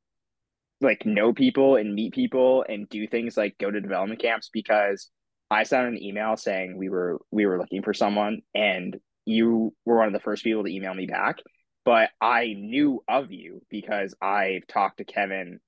like 0.81 1.05
know 1.05 1.33
people 1.33 1.75
and 1.75 1.93
meet 1.93 2.13
people 2.13 2.65
and 2.67 2.88
do 2.89 3.07
things 3.07 3.35
like 3.38 3.57
go 3.59 3.69
to 3.69 3.81
development 3.81 4.21
camps 4.21 4.49
because 4.51 5.09
I 5.51 5.63
sent 5.63 5.88
an 5.88 6.01
email 6.01 6.38
saying 6.38 6.77
we 6.77 6.89
were 6.89 7.19
we 7.31 7.45
were 7.45 7.57
looking 7.57 7.81
for 7.81 7.93
someone 7.93 8.41
and 8.55 8.97
you 9.25 9.73
were 9.85 9.97
one 9.97 10.07
of 10.07 10.13
the 10.13 10.19
first 10.19 10.43
people 10.43 10.63
to 10.63 10.71
email 10.71 10.93
me 10.93 11.05
back 11.05 11.38
but 11.86 12.09
I 12.21 12.53
knew 12.57 13.03
of 13.07 13.31
you 13.31 13.62
because 13.69 14.13
I've 14.21 14.67
talked 14.67 14.98
to 14.98 15.05
Kevin, 15.05 15.59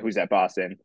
who's 0.00 0.16
at 0.16 0.28
Boston, 0.28 0.78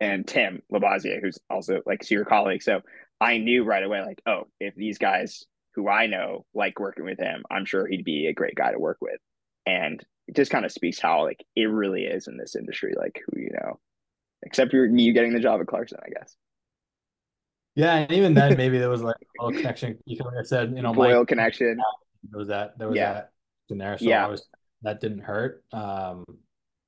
and 0.00 0.26
Tim 0.26 0.62
Labazier, 0.72 1.20
who's 1.20 1.38
also 1.48 1.80
like 1.86 2.10
your 2.10 2.24
colleague. 2.24 2.62
So 2.62 2.80
I 3.20 3.38
knew 3.38 3.64
right 3.64 3.84
away, 3.84 4.02
like, 4.02 4.20
oh, 4.26 4.48
if 4.58 4.74
these 4.74 4.98
guys 4.98 5.44
who 5.74 5.88
I 5.88 6.06
know 6.06 6.44
like 6.54 6.80
working 6.80 7.04
with 7.04 7.18
him, 7.18 7.44
I'm 7.50 7.64
sure 7.64 7.86
he'd 7.86 8.04
be 8.04 8.26
a 8.26 8.34
great 8.34 8.54
guy 8.54 8.72
to 8.72 8.78
work 8.78 8.98
with. 9.00 9.20
And 9.64 10.04
it 10.26 10.36
just 10.36 10.50
kind 10.50 10.64
of 10.64 10.72
speaks 10.72 11.00
how 11.00 11.24
like 11.24 11.44
it 11.54 11.64
really 11.64 12.02
is 12.02 12.26
in 12.26 12.36
this 12.36 12.56
industry, 12.56 12.94
like 12.96 13.20
who 13.26 13.40
you 13.40 13.50
know, 13.52 13.78
except 14.42 14.70
for 14.70 14.84
you 14.84 15.12
getting 15.12 15.34
the 15.34 15.40
job 15.40 15.60
at 15.60 15.66
Clarkson, 15.66 15.98
I 16.04 16.10
guess. 16.10 16.36
Yeah, 17.74 17.94
and 17.94 18.12
even 18.12 18.34
then, 18.34 18.56
maybe 18.56 18.78
there 18.78 18.90
was 18.90 19.02
like 19.02 19.16
a 19.40 19.44
little 19.44 19.58
connection. 19.58 19.98
You 20.04 20.18
like 20.24 20.38
I 20.40 20.42
said, 20.42 20.74
you 20.74 20.82
know, 20.82 20.92
Boyle 20.92 21.20
Mike, 21.20 21.28
connection. 21.28 21.80
There 22.30 22.38
was 22.38 22.48
that. 22.48 22.78
There 22.78 22.88
was 22.88 22.96
yeah. 22.96 23.12
that 23.12 23.30
in 23.70 23.78
there. 23.78 23.98
So 23.98 24.04
yeah. 24.04 24.26
Was, 24.26 24.46
that 24.82 25.00
didn't 25.00 25.20
hurt. 25.20 25.64
Um, 25.72 26.24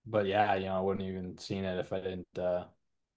but 0.07 0.27
yeah, 0.27 0.55
you 0.57 0.67
know, 0.67 0.77
I 0.77 0.81
wouldn't 0.81 1.09
even 1.09 1.39
seen 1.39 1.65
it 1.65 1.79
if 1.79 1.93
I 1.93 2.01
didn't, 2.01 2.39
uh, 2.39 2.65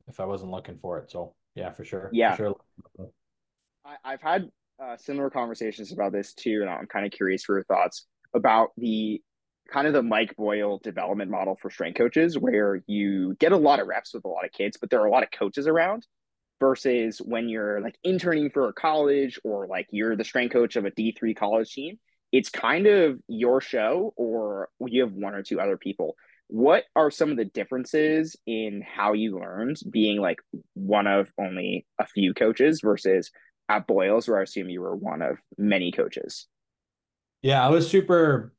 if 0.07 0.19
I 0.19 0.25
wasn't 0.25 0.51
looking 0.51 0.77
for 0.77 0.99
it. 0.99 1.11
So 1.11 1.33
yeah, 1.55 1.71
for 1.71 1.83
sure. 1.83 2.09
Yeah. 2.13 2.35
For 2.35 2.55
sure. 2.97 3.09
I, 4.03 4.11
have 4.11 4.21
had 4.21 4.49
uh, 4.81 4.97
similar 4.97 5.29
conversations 5.29 5.91
about 5.91 6.11
this 6.11 6.33
too. 6.33 6.59
And 6.61 6.69
I'm 6.69 6.87
kind 6.87 7.05
of 7.05 7.11
curious 7.11 7.43
for 7.43 7.55
your 7.55 7.63
thoughts 7.65 8.05
about 8.33 8.69
the 8.77 9.21
kind 9.71 9.87
of 9.87 9.93
the 9.93 10.03
Mike 10.03 10.35
Boyle 10.37 10.79
development 10.83 11.31
model 11.31 11.57
for 11.61 11.69
strength 11.69 11.97
coaches, 11.97 12.37
where 12.37 12.81
you 12.87 13.35
get 13.39 13.51
a 13.51 13.57
lot 13.57 13.79
of 13.79 13.87
reps 13.87 14.13
with 14.13 14.25
a 14.25 14.29
lot 14.29 14.45
of 14.45 14.51
kids, 14.51 14.77
but 14.79 14.89
there 14.89 15.01
are 15.01 15.07
a 15.07 15.11
lot 15.11 15.23
of 15.23 15.31
coaches 15.31 15.67
around 15.67 16.05
versus 16.59 17.19
when 17.19 17.49
you're 17.49 17.81
like 17.81 17.97
interning 18.03 18.49
for 18.49 18.69
a 18.69 18.73
college 18.73 19.39
or 19.43 19.67
like 19.67 19.87
you're 19.91 20.15
the 20.15 20.23
strength 20.23 20.53
coach 20.53 20.75
of 20.75 20.85
a 20.85 20.91
D3 20.91 21.35
college 21.35 21.71
team 21.71 21.99
it's 22.31 22.49
kind 22.49 22.87
of 22.87 23.19
your 23.27 23.61
show 23.61 24.13
or 24.15 24.69
you 24.85 25.01
have 25.03 25.13
one 25.13 25.33
or 25.33 25.43
two 25.43 25.59
other 25.59 25.77
people. 25.77 26.15
What 26.47 26.83
are 26.95 27.11
some 27.11 27.31
of 27.31 27.37
the 27.37 27.45
differences 27.45 28.35
in 28.45 28.81
how 28.81 29.13
you 29.13 29.37
learned 29.37 29.77
being 29.89 30.19
like 30.19 30.39
one 30.73 31.07
of 31.07 31.31
only 31.37 31.85
a 31.99 32.07
few 32.07 32.33
coaches 32.33 32.81
versus 32.81 33.31
at 33.69 33.85
boyles 33.85 34.29
where 34.29 34.39
i 34.39 34.43
assume 34.43 34.69
you 34.69 34.79
were 34.79 34.95
one 34.95 35.21
of 35.21 35.37
many 35.57 35.91
coaches? 35.91 36.47
Yeah 37.41 37.65
i 37.65 37.69
was 37.69 37.89
super 37.89 38.53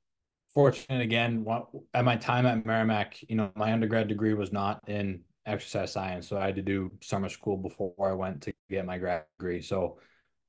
fortunate 0.53 1.01
again 1.01 1.47
at 1.95 2.05
my 2.05 2.17
time 2.17 2.45
at 2.45 2.67
merrimack 2.67 3.19
you 3.27 3.37
know 3.37 3.51
my 3.55 3.73
undergrad 3.73 4.09
degree 4.09 4.35
was 4.35 4.53
not 4.53 4.87
in 4.87 5.23
exercise 5.47 5.93
science 5.93 6.29
so 6.29 6.37
i 6.37 6.45
had 6.45 6.57
to 6.57 6.63
do 6.63 6.91
summer 7.01 7.31
school 7.31 7.57
before 7.57 7.95
i 8.01 8.13
went 8.13 8.43
to 8.43 8.53
get 8.69 8.87
my 8.87 8.99
grad 8.99 9.25
degree. 9.39 9.63
So 9.63 9.99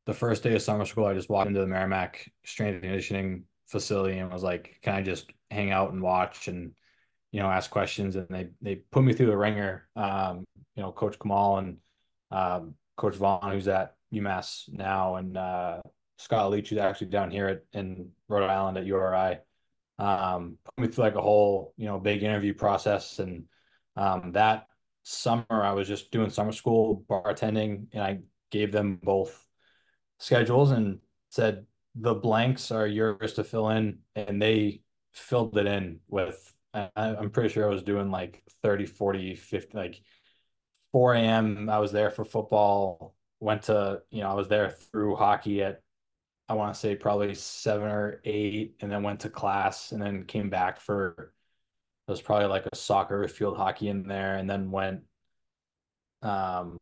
the 0.10 0.16
first 0.16 0.42
day 0.42 0.56
of 0.56 0.62
summer 0.64 0.86
school, 0.86 1.06
I 1.06 1.14
just 1.14 1.30
walked 1.30 1.50
into 1.50 1.60
the 1.60 1.68
Merrimack 1.68 2.32
strength 2.44 2.74
and 2.74 2.82
conditioning 2.82 3.44
facility 3.68 4.18
and 4.18 4.34
was 4.34 4.42
like, 4.42 4.80
"Can 4.82 4.96
I 4.96 5.04
just 5.04 5.30
hang 5.52 5.70
out 5.70 5.92
and 5.92 6.02
watch 6.02 6.48
and 6.48 6.72
you 7.32 7.40
know 7.40 7.48
ask 7.48 7.70
questions?" 7.70 8.16
And 8.16 8.28
they 8.28 8.50
they 8.60 8.76
put 8.92 9.04
me 9.04 9.14
through 9.14 9.28
the 9.28 9.38
ringer. 9.38 9.88
Um, 9.96 10.46
you 10.76 10.82
know, 10.82 10.92
Coach 10.92 11.20
Kamal 11.20 11.60
and 11.60 11.78
um, 12.32 12.74
Coach 12.98 13.18
Vaughn, 13.18 13.52
who's 13.52 13.68
at 13.68 13.98
UMass 14.12 14.68
now, 14.72 15.18
and 15.18 15.38
uh, 15.38 15.82
Scott 16.18 16.50
Leach, 16.50 16.70
who's 16.70 16.80
actually 16.80 17.08
down 17.08 17.30
here 17.30 17.48
at, 17.48 17.62
in 17.74 18.10
Rhode 18.28 18.50
Island 18.50 18.80
at 18.80 18.88
URI. 18.88 19.38
Um, 20.00 20.58
put 20.66 20.80
me 20.80 20.88
through 20.88 21.04
like 21.04 21.16
a 21.16 21.22
whole 21.22 21.76
you 21.78 21.86
know 21.86 22.00
big 22.00 22.24
interview 22.24 22.56
process, 22.56 23.20
and 23.20 23.46
um, 23.96 24.32
that 24.32 24.70
summer 25.04 25.46
I 25.50 25.74
was 25.74 25.88
just 25.88 26.10
doing 26.10 26.32
summer 26.32 26.52
school 26.52 27.06
bartending, 27.08 27.90
and 27.94 28.02
I 28.02 28.22
gave 28.50 28.72
them 28.72 29.00
both 29.04 29.46
schedules 30.20 30.72
and 30.72 31.00
said 31.30 31.66
the 31.96 32.14
blanks 32.14 32.72
are 32.72 32.88
yours 32.88 33.34
to 33.34 33.44
fill 33.44 33.70
in 33.70 34.00
and 34.16 34.42
they 34.42 34.82
filled 35.14 35.58
it 35.58 35.66
in 35.66 36.00
with 36.08 36.54
I, 36.74 36.90
i'm 36.96 37.32
pretty 37.32 37.50
sure 37.50 37.66
i 37.66 37.74
was 37.74 37.84
doing 37.84 38.12
like 38.12 38.44
30 38.62 38.86
40 38.86 39.36
50 39.36 39.78
like 39.78 40.02
4 40.92 41.16
a.m 41.16 41.70
i 41.70 41.80
was 41.80 41.92
there 41.92 42.12
for 42.12 42.24
football 42.24 43.16
went 43.40 43.64
to 43.64 44.02
you 44.12 44.22
know 44.22 44.30
i 44.30 44.34
was 44.34 44.48
there 44.48 44.70
through 44.70 45.16
hockey 45.16 45.64
at 45.64 45.82
i 46.48 46.54
want 46.54 46.74
to 46.74 46.80
say 46.80 46.96
probably 46.96 47.34
seven 47.34 47.88
or 47.88 48.22
eight 48.26 48.76
and 48.82 48.92
then 48.92 49.02
went 49.02 49.22
to 49.22 49.30
class 49.30 49.92
and 49.92 50.02
then 50.02 50.26
came 50.26 50.50
back 50.50 50.80
for 50.80 51.34
it 52.08 52.12
was 52.12 52.22
probably 52.22 52.48
like 52.48 52.66
a 52.72 52.76
soccer 52.76 53.28
field 53.28 53.58
hockey 53.58 53.88
in 53.88 54.08
there 54.08 54.36
and 54.36 54.50
then 54.50 54.70
went 54.70 55.02
um 56.22 56.78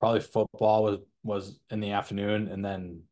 probably 0.00 0.20
football 0.20 0.84
was 0.84 0.98
was 1.22 1.58
in 1.70 1.80
the 1.80 1.92
afternoon 1.92 2.48
and 2.48 2.64
then 2.64 3.02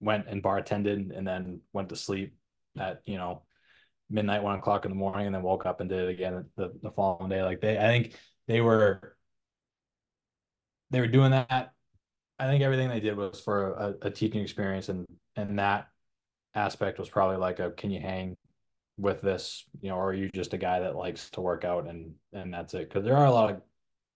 went 0.00 0.26
and 0.28 0.42
bartended 0.42 1.16
and 1.16 1.26
then 1.26 1.60
went 1.72 1.88
to 1.88 1.96
sleep 1.96 2.34
at 2.78 3.02
you 3.04 3.16
know 3.16 3.42
midnight 4.10 4.42
one 4.42 4.58
o'clock 4.58 4.84
in 4.84 4.90
the 4.90 4.96
morning 4.96 5.26
and 5.26 5.34
then 5.34 5.42
woke 5.42 5.66
up 5.66 5.80
and 5.80 5.90
did 5.90 6.08
it 6.08 6.10
again 6.10 6.46
the, 6.56 6.72
the 6.82 6.90
following 6.90 7.28
day. 7.28 7.42
Like 7.42 7.60
they 7.60 7.76
i 7.76 7.82
think 7.82 8.14
they 8.46 8.60
were 8.60 9.16
they 10.90 11.00
were 11.00 11.06
doing 11.06 11.32
that. 11.32 11.72
I 12.38 12.46
think 12.46 12.62
everything 12.62 12.88
they 12.88 13.00
did 13.00 13.16
was 13.16 13.40
for 13.40 13.72
a, 13.72 14.06
a 14.06 14.10
teaching 14.10 14.42
experience 14.42 14.88
and 14.88 15.06
and 15.36 15.58
that 15.58 15.88
aspect 16.54 16.98
was 16.98 17.08
probably 17.08 17.36
like 17.36 17.58
a 17.58 17.70
can 17.72 17.90
you 17.90 18.00
hang 18.00 18.36
with 18.96 19.20
this? 19.20 19.64
You 19.80 19.90
know 19.90 19.96
or 19.96 20.10
are 20.10 20.14
you 20.14 20.30
just 20.34 20.54
a 20.54 20.58
guy 20.58 20.80
that 20.80 20.96
likes 20.96 21.30
to 21.30 21.40
work 21.40 21.64
out 21.64 21.88
and 21.88 22.14
and 22.32 22.54
that's 22.54 22.74
it? 22.74 22.88
Because 22.88 23.04
there 23.04 23.16
are 23.16 23.26
a 23.26 23.32
lot 23.32 23.50
of 23.50 23.60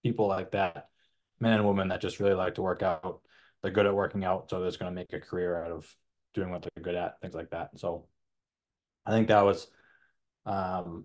people 0.03 0.29
like 0.29 0.53
that 0.53 0.89
men 1.43 1.55
and 1.55 1.67
women 1.67 1.89
that 1.89 2.01
just 2.01 2.21
really 2.21 2.35
like 2.35 2.55
to 2.55 2.63
work 2.63 2.83
out. 2.83 3.21
They're 3.63 3.73
good 3.73 3.87
at 3.87 3.95
working 3.95 4.25
out, 4.25 4.49
so 4.49 4.61
they're 4.61 4.71
going 4.71 4.91
to 4.91 4.95
make 4.95 5.13
a 5.13 5.21
career 5.21 5.63
out 5.63 5.73
of 5.73 5.95
doing 6.35 6.51
what 6.51 6.63
they're 6.63 6.83
good 6.83 6.95
at, 6.95 7.21
things 7.21 7.35
like 7.35 7.51
that. 7.51 7.71
So 7.77 8.07
I 9.05 9.11
think 9.11 9.29
that 9.29 9.45
was, 9.45 9.67
um, 10.47 11.05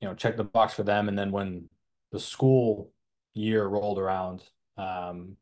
you 0.00 0.08
know, 0.08 0.14
check 0.14 0.36
the 0.36 0.44
box 0.44 0.74
for 0.74 0.82
them. 0.82 1.08
And 1.08 1.16
then 1.16 1.30
when 1.30 1.68
the 2.10 2.18
school 2.18 2.92
year 3.34 3.64
rolled 3.64 4.00
around, 4.00 4.42
um, 4.76 5.36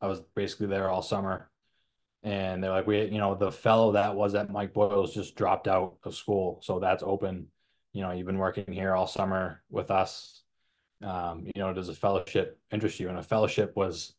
I 0.00 0.08
was 0.08 0.20
basically 0.34 0.66
there 0.66 0.90
all 0.90 1.02
summer. 1.02 1.48
And 2.24 2.62
they're 2.62 2.72
like, 2.72 2.88
we, 2.88 3.04
you 3.04 3.18
know, 3.18 3.36
the 3.36 3.52
fellow 3.52 3.92
that 3.92 4.16
was 4.16 4.34
at 4.34 4.50
Mike 4.50 4.74
Boyle's 4.74 5.14
just 5.14 5.36
dropped 5.36 5.68
out 5.68 5.98
of 6.02 6.14
school. 6.14 6.60
So 6.62 6.80
that's 6.80 7.04
open. 7.04 7.46
You 7.92 8.02
know, 8.02 8.10
you've 8.10 8.26
been 8.26 8.38
working 8.38 8.72
here 8.72 8.94
all 8.94 9.06
summer 9.06 9.62
with 9.70 9.92
us 9.92 10.42
um, 11.02 11.44
you 11.44 11.52
know, 11.62 11.72
does 11.72 11.88
a 11.88 11.94
fellowship 11.94 12.58
interest 12.70 13.00
you? 13.00 13.08
And 13.08 13.18
a 13.18 13.22
fellowship 13.22 13.72
was 13.76 14.14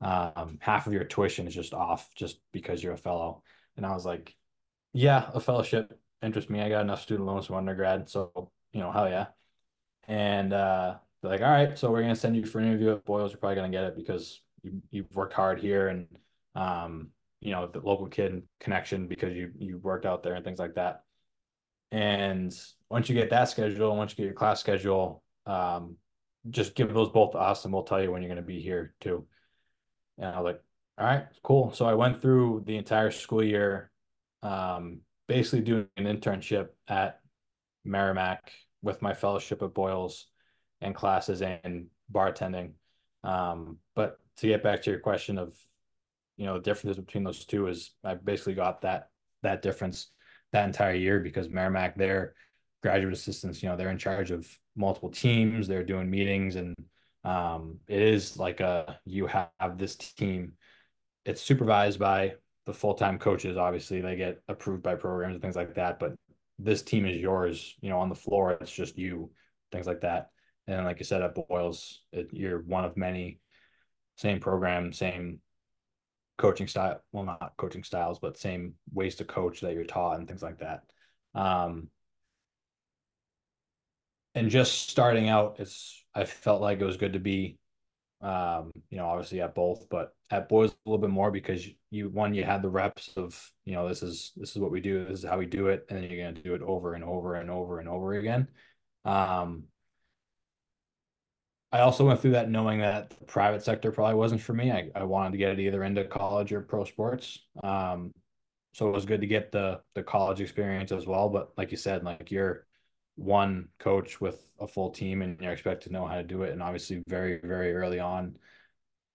um, 0.00 0.58
half 0.60 0.86
of 0.86 0.92
your 0.92 1.04
tuition 1.04 1.46
is 1.46 1.54
just 1.54 1.74
off 1.74 2.08
just 2.14 2.38
because 2.52 2.82
you're 2.82 2.92
a 2.92 2.98
fellow. 2.98 3.42
And 3.76 3.84
I 3.84 3.92
was 3.92 4.04
like, 4.04 4.34
yeah, 4.92 5.30
a 5.34 5.40
fellowship 5.40 5.98
interest 6.22 6.50
me. 6.50 6.60
I 6.60 6.68
got 6.68 6.82
enough 6.82 7.02
student 7.02 7.26
loans 7.26 7.46
from 7.46 7.56
undergrad, 7.56 8.08
so 8.08 8.50
you 8.72 8.80
know, 8.80 8.90
hell 8.90 9.08
yeah. 9.08 9.26
And 10.06 10.52
uh, 10.52 10.96
they're 11.20 11.30
like, 11.30 11.42
all 11.42 11.50
right, 11.50 11.78
so 11.78 11.90
we're 11.90 12.02
gonna 12.02 12.16
send 12.16 12.36
you 12.36 12.44
for 12.46 12.58
an 12.58 12.66
interview 12.66 12.92
at 12.92 13.04
Boyles. 13.04 13.32
You're 13.32 13.38
probably 13.38 13.56
gonna 13.56 13.70
get 13.70 13.84
it 13.84 13.96
because 13.96 14.40
you 14.62 14.82
you've 14.90 15.14
worked 15.14 15.34
hard 15.34 15.60
here 15.60 15.88
and 15.88 16.06
um, 16.54 17.10
you 17.40 17.52
know, 17.52 17.66
the 17.66 17.80
local 17.80 18.06
kid 18.06 18.42
connection 18.60 19.06
because 19.06 19.34
you 19.34 19.52
you 19.58 19.78
worked 19.78 20.06
out 20.06 20.22
there 20.22 20.34
and 20.34 20.44
things 20.44 20.58
like 20.58 20.74
that. 20.74 21.02
And 21.90 22.54
once 22.90 23.08
you 23.08 23.14
get 23.14 23.30
that 23.30 23.48
schedule, 23.48 23.96
once 23.96 24.12
you 24.12 24.16
get 24.16 24.24
your 24.24 24.34
class 24.34 24.60
schedule, 24.60 25.22
um, 25.48 25.96
just 26.50 26.74
give 26.74 26.92
those 26.94 27.08
both 27.08 27.32
to 27.32 27.38
us 27.38 27.64
and 27.64 27.74
we'll 27.74 27.82
tell 27.82 28.02
you 28.02 28.12
when 28.12 28.22
you're 28.22 28.28
going 28.28 28.36
to 28.36 28.46
be 28.46 28.60
here 28.60 28.94
too. 29.00 29.26
And 30.18 30.26
I 30.26 30.40
was 30.40 30.44
like, 30.44 30.62
all 30.98 31.06
right, 31.06 31.26
cool. 31.42 31.72
So 31.72 31.86
I 31.86 31.94
went 31.94 32.20
through 32.20 32.64
the 32.66 32.76
entire 32.76 33.10
school 33.10 33.42
year, 33.42 33.90
um, 34.42 35.00
basically 35.26 35.60
doing 35.60 35.88
an 35.96 36.04
internship 36.04 36.68
at 36.88 37.20
Merrimack 37.84 38.52
with 38.82 39.02
my 39.02 39.14
fellowship 39.14 39.62
at 39.62 39.74
Boyles 39.74 40.26
and 40.80 40.94
classes 40.94 41.42
and 41.42 41.86
bartending. 42.12 42.72
Um, 43.24 43.78
but 43.94 44.18
to 44.38 44.46
get 44.46 44.62
back 44.62 44.82
to 44.82 44.90
your 44.90 45.00
question 45.00 45.38
of, 45.38 45.54
you 46.36 46.46
know, 46.46 46.54
the 46.54 46.62
differences 46.62 47.04
between 47.04 47.24
those 47.24 47.44
two 47.44 47.66
is 47.66 47.92
I 48.04 48.14
basically 48.14 48.54
got 48.54 48.82
that 48.82 49.08
that 49.42 49.62
difference 49.62 50.10
that 50.52 50.66
entire 50.66 50.94
year 50.94 51.20
because 51.20 51.48
Merrimack, 51.48 51.96
their 51.96 52.34
graduate 52.82 53.12
assistants, 53.12 53.62
you 53.62 53.68
know, 53.68 53.76
they're 53.76 53.90
in 53.90 53.98
charge 53.98 54.30
of 54.30 54.48
multiple 54.76 55.10
teams, 55.10 55.66
they're 55.66 55.84
doing 55.84 56.10
meetings, 56.10 56.56
and 56.56 56.74
um, 57.24 57.78
it 57.88 58.00
is 58.00 58.36
like 58.36 58.60
a 58.60 59.00
you 59.04 59.26
have 59.26 59.76
this 59.76 59.96
team. 59.96 60.52
It's 61.24 61.42
supervised 61.42 61.98
by 61.98 62.34
the 62.66 62.72
full 62.72 62.94
time 62.94 63.18
coaches. 63.18 63.56
Obviously, 63.56 64.00
they 64.00 64.16
get 64.16 64.42
approved 64.48 64.82
by 64.82 64.94
programs 64.94 65.34
and 65.34 65.42
things 65.42 65.56
like 65.56 65.74
that. 65.74 65.98
But 65.98 66.14
this 66.58 66.82
team 66.82 67.06
is 67.06 67.16
yours. 67.16 67.74
You 67.80 67.90
know, 67.90 67.98
on 67.98 68.08
the 68.08 68.14
floor, 68.14 68.52
it's 68.60 68.72
just 68.72 68.98
you, 68.98 69.30
things 69.72 69.86
like 69.86 70.02
that. 70.02 70.30
And 70.66 70.84
like 70.84 70.98
you 70.98 71.04
said, 71.04 71.22
at 71.22 71.34
Boyles, 71.34 72.02
it, 72.12 72.28
you're 72.32 72.60
one 72.60 72.84
of 72.84 72.96
many. 72.96 73.40
Same 74.16 74.40
program, 74.40 74.92
same 74.92 75.40
coaching 76.38 76.66
style. 76.66 77.00
Well, 77.12 77.24
not 77.24 77.52
coaching 77.56 77.84
styles, 77.84 78.18
but 78.18 78.36
same 78.36 78.74
ways 78.92 79.16
to 79.16 79.24
coach 79.24 79.60
that 79.60 79.74
you're 79.74 79.84
taught 79.84 80.18
and 80.18 80.26
things 80.26 80.42
like 80.42 80.58
that. 80.58 80.82
Um, 81.34 81.88
and 84.38 84.50
just 84.50 84.88
starting 84.90 85.28
out, 85.28 85.56
it's 85.58 86.04
I 86.14 86.24
felt 86.24 86.60
like 86.60 86.80
it 86.80 86.84
was 86.84 86.96
good 86.96 87.12
to 87.14 87.18
be, 87.18 87.58
um, 88.22 88.72
you 88.90 88.96
know, 88.98 89.06
obviously 89.06 89.40
at 89.40 89.54
both, 89.54 89.88
but 89.90 90.14
at 90.30 90.48
Boyles 90.48 90.72
a 90.72 90.90
little 90.90 91.00
bit 91.00 91.10
more 91.10 91.30
because 91.30 91.66
you 91.90 92.08
one 92.10 92.34
you 92.34 92.44
had 92.44 92.62
the 92.62 92.68
reps 92.68 93.10
of 93.16 93.50
you 93.64 93.74
know 93.74 93.88
this 93.88 94.02
is 94.02 94.32
this 94.36 94.50
is 94.50 94.58
what 94.58 94.70
we 94.70 94.80
do, 94.80 95.04
this 95.04 95.20
is 95.20 95.24
how 95.24 95.38
we 95.38 95.46
do 95.46 95.68
it, 95.68 95.86
and 95.88 96.02
then 96.02 96.10
you're 96.10 96.26
gonna 96.30 96.42
do 96.42 96.54
it 96.54 96.62
over 96.62 96.94
and 96.94 97.04
over 97.04 97.34
and 97.36 97.50
over 97.50 97.80
and 97.80 97.88
over 97.88 98.14
again. 98.14 98.48
Um, 99.04 99.64
I 101.70 101.80
also 101.80 102.06
went 102.06 102.20
through 102.20 102.32
that 102.32 102.50
knowing 102.50 102.80
that 102.80 103.10
the 103.10 103.24
private 103.26 103.62
sector 103.62 103.92
probably 103.92 104.14
wasn't 104.14 104.40
for 104.40 104.54
me. 104.54 104.72
I, 104.72 104.90
I 104.94 105.04
wanted 105.04 105.32
to 105.32 105.38
get 105.38 105.52
it 105.52 105.60
either 105.60 105.82
into 105.84 106.04
college 106.04 106.52
or 106.52 106.62
pro 106.62 106.84
sports. 106.84 107.40
Um, 107.62 108.12
so 108.72 108.88
it 108.88 108.92
was 108.92 109.04
good 109.06 109.20
to 109.20 109.26
get 109.26 109.52
the 109.52 109.80
the 109.94 110.02
college 110.02 110.40
experience 110.40 110.92
as 110.92 111.06
well. 111.06 111.28
But 111.28 111.50
like 111.58 111.70
you 111.70 111.76
said, 111.76 112.04
like 112.04 112.30
you're 112.30 112.66
one 113.18 113.66
coach 113.80 114.20
with 114.20 114.48
a 114.60 114.66
full 114.66 114.90
team 114.90 115.22
and 115.22 115.40
you're 115.40 115.52
expected 115.52 115.88
to 115.88 115.92
know 115.92 116.06
how 116.06 116.14
to 116.14 116.22
do 116.22 116.42
it. 116.44 116.52
And 116.52 116.62
obviously 116.62 117.02
very, 117.08 117.40
very 117.42 117.74
early 117.74 117.98
on 117.98 118.36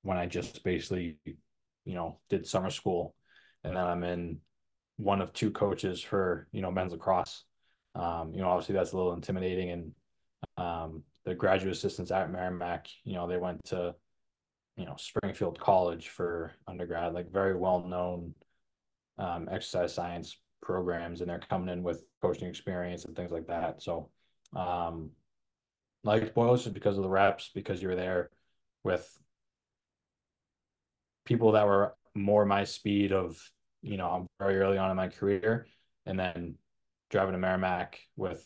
when 0.02 0.18
I 0.18 0.26
just 0.26 0.62
basically, 0.64 1.18
you 1.86 1.96
know, 1.96 2.20
did 2.30 2.46
summer 2.46 2.70
school 2.70 3.16
and 3.64 3.76
then 3.76 3.84
I'm 3.84 4.04
in 4.04 4.40
one 4.98 5.22
of 5.22 5.32
two 5.32 5.52
coaches 5.52 6.02
for, 6.02 6.48
you 6.52 6.62
know, 6.62 6.70
men's 6.70 6.92
lacrosse. 6.92 7.46
Um, 7.96 8.34
you 8.34 8.42
know, 8.42 8.50
obviously 8.50 8.76
that's 8.76 8.92
a 8.92 8.98
little 8.98 9.14
intimidating 9.14 9.72
and 9.72 9.92
um, 10.58 11.04
the 11.24 11.34
graduate 11.34 11.74
assistants 11.74 12.12
at 12.12 12.30
Merrimack, 12.30 12.88
you 13.06 13.14
know, 13.14 13.28
they 13.28 13.38
went 13.38 13.64
to, 13.66 13.96
you 14.76 14.86
know, 14.86 14.96
Springfield 14.98 15.58
College 15.60 16.10
for 16.10 16.52
undergrad, 16.68 17.14
like 17.14 17.32
very 17.32 17.56
well 17.56 17.88
known 17.88 18.34
um, 19.18 19.48
exercise 19.50 19.94
science 19.94 20.38
programs, 20.64 21.22
and 21.22 21.30
they're 21.30 21.40
coming 21.50 21.70
in 21.70 21.84
with 21.84 22.04
coaching 22.22 22.48
experience 22.48 23.06
and 23.06 23.16
things 23.16 23.32
like 23.32 23.48
that. 23.48 23.84
So, 23.84 24.10
um, 24.56 25.12
like 26.04 26.34
Boyles 26.34 26.64
just 26.64 26.74
because 26.74 26.98
of 26.98 27.04
the 27.04 27.10
reps, 27.10 27.52
because 27.54 27.82
you 27.82 27.90
were 27.90 27.96
there 27.96 28.30
with 28.84 29.08
people 31.26 31.54
that 31.54 31.68
were 31.68 31.96
more 32.16 32.46
my 32.46 32.64
speed 32.64 33.12
of, 33.12 33.38
you 33.82 33.98
know, 33.98 34.08
I'm 34.08 34.28
very 34.40 34.60
early 34.60 34.78
on 34.78 34.90
in 34.90 34.98
my 34.98 35.10
career, 35.10 35.68
and 36.06 36.20
then 36.20 36.56
driving 37.10 37.34
to 37.34 37.38
Merrimack 37.38 38.00
with 38.16 38.44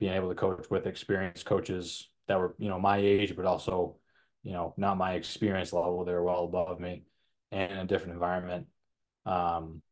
being 0.00 0.12
able 0.12 0.28
to 0.28 0.34
coach 0.34 0.66
with 0.70 0.86
experienced 0.86 1.46
coaches 1.46 2.08
that 2.26 2.38
were, 2.38 2.54
you 2.58 2.68
know, 2.68 2.80
my 2.80 2.98
age, 2.98 3.36
but 3.36 3.44
also, 3.44 3.96
you 4.42 4.52
know, 4.52 4.74
not 4.76 4.96
my 4.96 5.14
experience 5.14 5.72
level. 5.72 6.04
They 6.04 6.12
were 6.12 6.24
well 6.24 6.44
above 6.44 6.80
me 6.80 7.04
and 7.52 7.72
in 7.72 7.78
a 7.78 7.86
different 7.86 8.14
environment. 8.14 8.66
Um, 9.26 9.82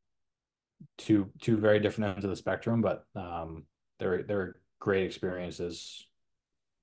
two 0.99 1.31
two 1.41 1.57
very 1.57 1.81
different 1.81 2.15
ends 2.15 2.25
of 2.25 2.31
the 2.31 2.37
spectrum, 2.37 2.81
but 2.81 3.05
um, 3.15 3.65
they're 3.99 4.23
they're 4.23 4.57
great 4.81 5.07
experiences. 5.07 6.07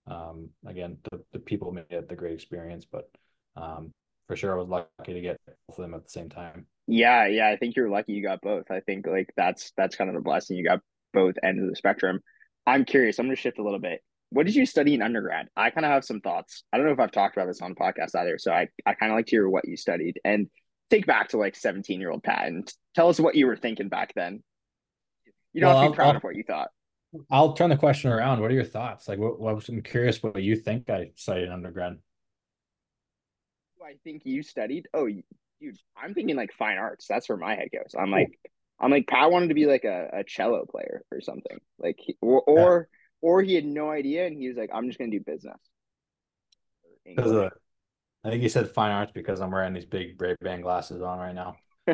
Um, 0.07 0.49
again, 0.65 0.97
the, 1.11 1.21
the 1.33 1.39
people 1.39 1.71
made 1.71 1.85
it 1.89 2.09
the 2.09 2.15
great 2.15 2.33
experience, 2.33 2.85
but 2.85 3.09
um, 3.55 3.91
for 4.27 4.35
sure, 4.35 4.53
I 4.53 4.57
was 4.57 4.69
lucky 4.69 5.13
to 5.13 5.21
get 5.21 5.39
both 5.45 5.77
of 5.77 5.83
them 5.83 5.93
at 5.93 6.03
the 6.03 6.09
same 6.09 6.29
time. 6.29 6.65
Yeah, 6.87 7.27
yeah, 7.27 7.49
I 7.49 7.57
think 7.57 7.75
you're 7.75 7.89
lucky 7.89 8.13
you 8.13 8.23
got 8.23 8.41
both. 8.41 8.71
I 8.71 8.79
think 8.79 9.05
like 9.05 9.31
that's 9.37 9.71
that's 9.77 9.95
kind 9.95 10.09
of 10.09 10.15
the 10.15 10.21
blessing. 10.21 10.57
You 10.57 10.63
got 10.63 10.79
both 11.13 11.35
ends 11.43 11.61
of 11.61 11.69
the 11.69 11.75
spectrum. 11.75 12.19
I'm 12.65 12.85
curious. 12.85 13.19
I'm 13.19 13.25
going 13.25 13.35
to 13.35 13.41
shift 13.41 13.59
a 13.59 13.63
little 13.63 13.79
bit. 13.79 14.01
What 14.31 14.45
did 14.45 14.55
you 14.55 14.65
study 14.65 14.93
in 14.93 15.01
undergrad? 15.01 15.47
I 15.55 15.71
kind 15.71 15.85
of 15.85 15.91
have 15.91 16.05
some 16.05 16.21
thoughts. 16.21 16.63
I 16.71 16.77
don't 16.77 16.85
know 16.85 16.93
if 16.93 16.99
I've 16.99 17.11
talked 17.11 17.35
about 17.35 17.47
this 17.47 17.61
on 17.61 17.73
podcast 17.73 18.15
either. 18.15 18.37
So 18.37 18.51
I, 18.51 18.67
I 18.85 18.93
kind 18.93 19.11
of 19.11 19.17
like 19.17 19.25
to 19.27 19.31
hear 19.31 19.49
what 19.49 19.67
you 19.67 19.75
studied 19.75 20.19
and 20.23 20.47
think 20.89 21.05
back 21.05 21.29
to 21.29 21.37
like 21.37 21.55
17 21.55 21.99
year 21.99 22.11
old 22.11 22.23
Pat 22.23 22.47
and 22.47 22.71
tell 22.95 23.09
us 23.09 23.19
what 23.19 23.35
you 23.35 23.47
were 23.47 23.57
thinking 23.57 23.89
back 23.89 24.13
then. 24.15 24.43
You 25.53 25.61
don't 25.61 25.73
well, 25.73 25.81
have 25.81 25.87
to 25.87 25.91
be 25.91 25.95
proud 25.95 26.09
I'll, 26.09 26.17
of 26.17 26.23
what 26.23 26.35
you 26.35 26.43
thought. 26.43 26.69
I'll 27.31 27.53
turn 27.53 27.69
the 27.69 27.77
question 27.77 28.11
around. 28.11 28.39
What 28.39 28.51
are 28.51 28.55
your 28.55 28.63
thoughts? 28.63 29.07
Like, 29.07 29.19
what, 29.19 29.39
what 29.39 29.67
I'm 29.67 29.81
curious 29.81 30.21
what 30.21 30.41
you 30.41 30.55
think 30.55 30.89
I 30.89 31.11
studied 31.15 31.45
in 31.45 31.51
undergrad. 31.51 31.97
I 33.83 33.93
think 34.03 34.21
you 34.25 34.43
studied. 34.43 34.87
Oh, 34.93 35.07
dude, 35.07 35.77
I'm 35.97 36.13
thinking 36.13 36.35
like 36.35 36.53
fine 36.53 36.77
arts. 36.77 37.07
That's 37.07 37.27
where 37.27 37.37
my 37.37 37.55
head 37.55 37.69
goes. 37.73 37.95
I'm 37.97 38.11
like, 38.11 38.39
I'm 38.79 38.91
like 38.91 39.07
Pat 39.07 39.31
wanted 39.31 39.47
to 39.47 39.55
be 39.55 39.65
like 39.65 39.83
a, 39.83 40.09
a 40.13 40.23
cello 40.23 40.65
player 40.69 41.03
or 41.11 41.21
something, 41.21 41.57
like 41.79 41.95
he, 41.97 42.15
or 42.21 42.41
or 42.41 42.87
yeah. 42.91 43.27
or 43.27 43.41
he 43.41 43.55
had 43.55 43.65
no 43.65 43.89
idea 43.89 44.27
and 44.27 44.37
he 44.37 44.47
was 44.47 44.57
like, 44.57 44.69
I'm 44.73 44.87
just 44.87 44.99
gonna 44.99 45.11
do 45.11 45.19
business. 45.19 45.59
Because 47.03 47.51
I 48.23 48.29
think 48.29 48.41
he 48.41 48.49
said 48.49 48.69
fine 48.69 48.91
arts 48.91 49.11
because 49.13 49.39
I'm 49.39 49.51
wearing 49.51 49.73
these 49.73 49.85
big 49.85 50.21
Ray 50.21 50.35
Ban 50.41 50.61
glasses 50.61 51.01
on 51.01 51.19
right 51.19 51.35
now. 51.35 51.55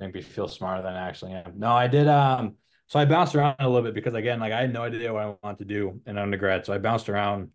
Make 0.00 0.14
me 0.14 0.22
feel 0.22 0.48
smarter 0.48 0.82
than 0.82 0.94
I 0.94 1.08
actually 1.08 1.32
am. 1.32 1.58
No, 1.58 1.72
I 1.72 1.86
did. 1.86 2.08
Um, 2.08 2.54
so 2.88 2.98
I 2.98 3.04
bounced 3.04 3.34
around 3.34 3.56
a 3.58 3.68
little 3.68 3.82
bit 3.82 3.94
because 3.94 4.14
again, 4.14 4.40
like 4.40 4.52
I 4.52 4.62
had 4.62 4.72
no 4.72 4.82
idea 4.82 5.12
what 5.12 5.22
I 5.22 5.34
wanted 5.42 5.58
to 5.58 5.64
do 5.64 6.00
in 6.06 6.18
undergrad. 6.18 6.66
So 6.66 6.72
I 6.72 6.78
bounced 6.78 7.08
around 7.08 7.50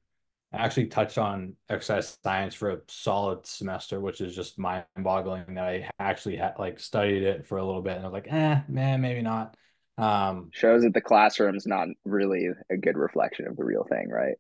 I 0.51 0.57
actually 0.65 0.87
touched 0.87 1.19
on 1.19 1.55
exercise 1.69 2.17
science 2.23 2.55
for 2.55 2.71
a 2.71 2.79
solid 2.87 3.45
semester, 3.45 3.99
which 3.99 4.19
is 4.19 4.35
just 4.35 4.57
mind 4.57 4.85
boggling 4.97 5.53
that 5.53 5.63
I 5.63 5.89
actually 5.99 6.37
had 6.37 6.53
like 6.57 6.79
studied 6.79 7.21
it 7.23 7.45
for 7.45 7.59
a 7.59 7.65
little 7.65 7.83
bit 7.83 7.97
and 7.97 8.01
I 8.01 8.07
was 8.07 8.13
like, 8.13 8.31
eh, 8.31 8.61
man, 8.67 9.01
maybe 9.01 9.21
not. 9.21 9.55
Um, 9.99 10.49
shows 10.51 10.81
that 10.83 10.93
the 10.93 11.01
classroom's 11.01 11.67
not 11.67 11.89
really 12.03 12.49
a 12.71 12.77
good 12.77 12.97
reflection 12.97 13.47
of 13.47 13.57
the 13.57 13.65
real 13.65 13.83
thing, 13.83 14.09
right? 14.09 14.37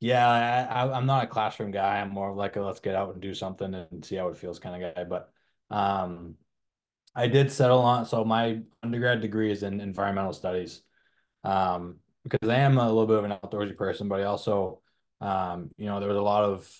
Yeah, 0.00 0.68
I, 0.70 0.98
am 0.98 1.06
not 1.06 1.24
a 1.24 1.26
classroom 1.26 1.70
guy. 1.70 2.00
I'm 2.00 2.10
more 2.10 2.34
like 2.34 2.56
a 2.56 2.60
let's 2.60 2.80
get 2.80 2.94
out 2.94 3.12
and 3.12 3.22
do 3.22 3.34
something 3.34 3.74
and 3.74 4.04
see 4.04 4.16
how 4.16 4.28
it 4.28 4.36
feels 4.36 4.58
kind 4.58 4.84
of 4.84 4.94
guy. 4.94 5.04
But 5.04 5.30
um, 5.70 6.34
I 7.14 7.26
did 7.28 7.50
settle 7.50 7.80
on 7.80 8.06
so 8.06 8.24
my 8.24 8.60
undergrad 8.82 9.20
degree 9.20 9.50
is 9.50 9.62
in 9.62 9.80
environmental 9.80 10.32
studies 10.32 10.82
um, 11.44 11.96
because 12.22 12.48
I 12.48 12.56
am 12.56 12.78
a 12.78 12.86
little 12.86 13.06
bit 13.06 13.18
of 13.18 13.24
an 13.24 13.32
outdoorsy 13.32 13.76
person, 13.76 14.08
but 14.08 14.20
I 14.20 14.24
also 14.24 14.82
um, 15.20 15.70
you 15.78 15.86
know, 15.86 16.00
there 16.00 16.08
was 16.08 16.18
a 16.18 16.22
lot 16.22 16.44
of 16.44 16.70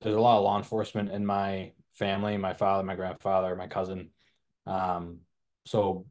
there's 0.00 0.14
a 0.14 0.20
lot 0.20 0.38
of 0.38 0.44
law 0.44 0.56
enforcement 0.56 1.10
in 1.10 1.26
my 1.26 1.72
family, 1.94 2.36
my 2.36 2.54
father, 2.54 2.84
my 2.84 2.94
grandfather, 2.94 3.56
my 3.56 3.66
cousin. 3.66 4.10
Um, 4.66 5.20
so 5.66 6.06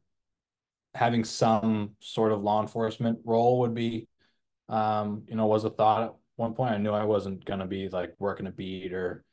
having 0.94 1.24
some 1.24 1.92
sort 2.00 2.32
of 2.32 2.42
law 2.42 2.60
enforcement 2.60 3.20
role 3.24 3.60
would 3.60 3.74
be, 3.74 4.08
um, 4.68 5.24
you 5.28 5.36
know, 5.36 5.46
was 5.46 5.64
a 5.64 5.70
thought 5.70 6.17
one 6.38 6.54
point. 6.54 6.72
I 6.72 6.78
knew 6.78 6.92
I 6.92 7.04
wasn't 7.04 7.44
gonna 7.44 7.66
be 7.66 7.88
like 7.88 8.14
working 8.18 8.46
a 8.46 8.50
beat 8.52 8.92
or, 8.94 9.24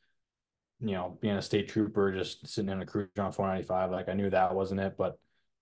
you 0.82 0.94
know, 0.94 1.18
being 1.22 1.36
a 1.36 1.42
state 1.42 1.70
trooper, 1.70 2.12
just 2.12 2.48
sitting 2.48 2.72
in 2.72 2.82
a 2.82 2.86
cruiser 2.86 3.22
on 3.22 3.32
495. 3.32 3.92
Like 3.92 4.10
I 4.10 4.14
knew 4.14 4.30
that 4.30 4.56
wasn't 4.56 4.82
it, 4.82 4.96
but 4.98 5.20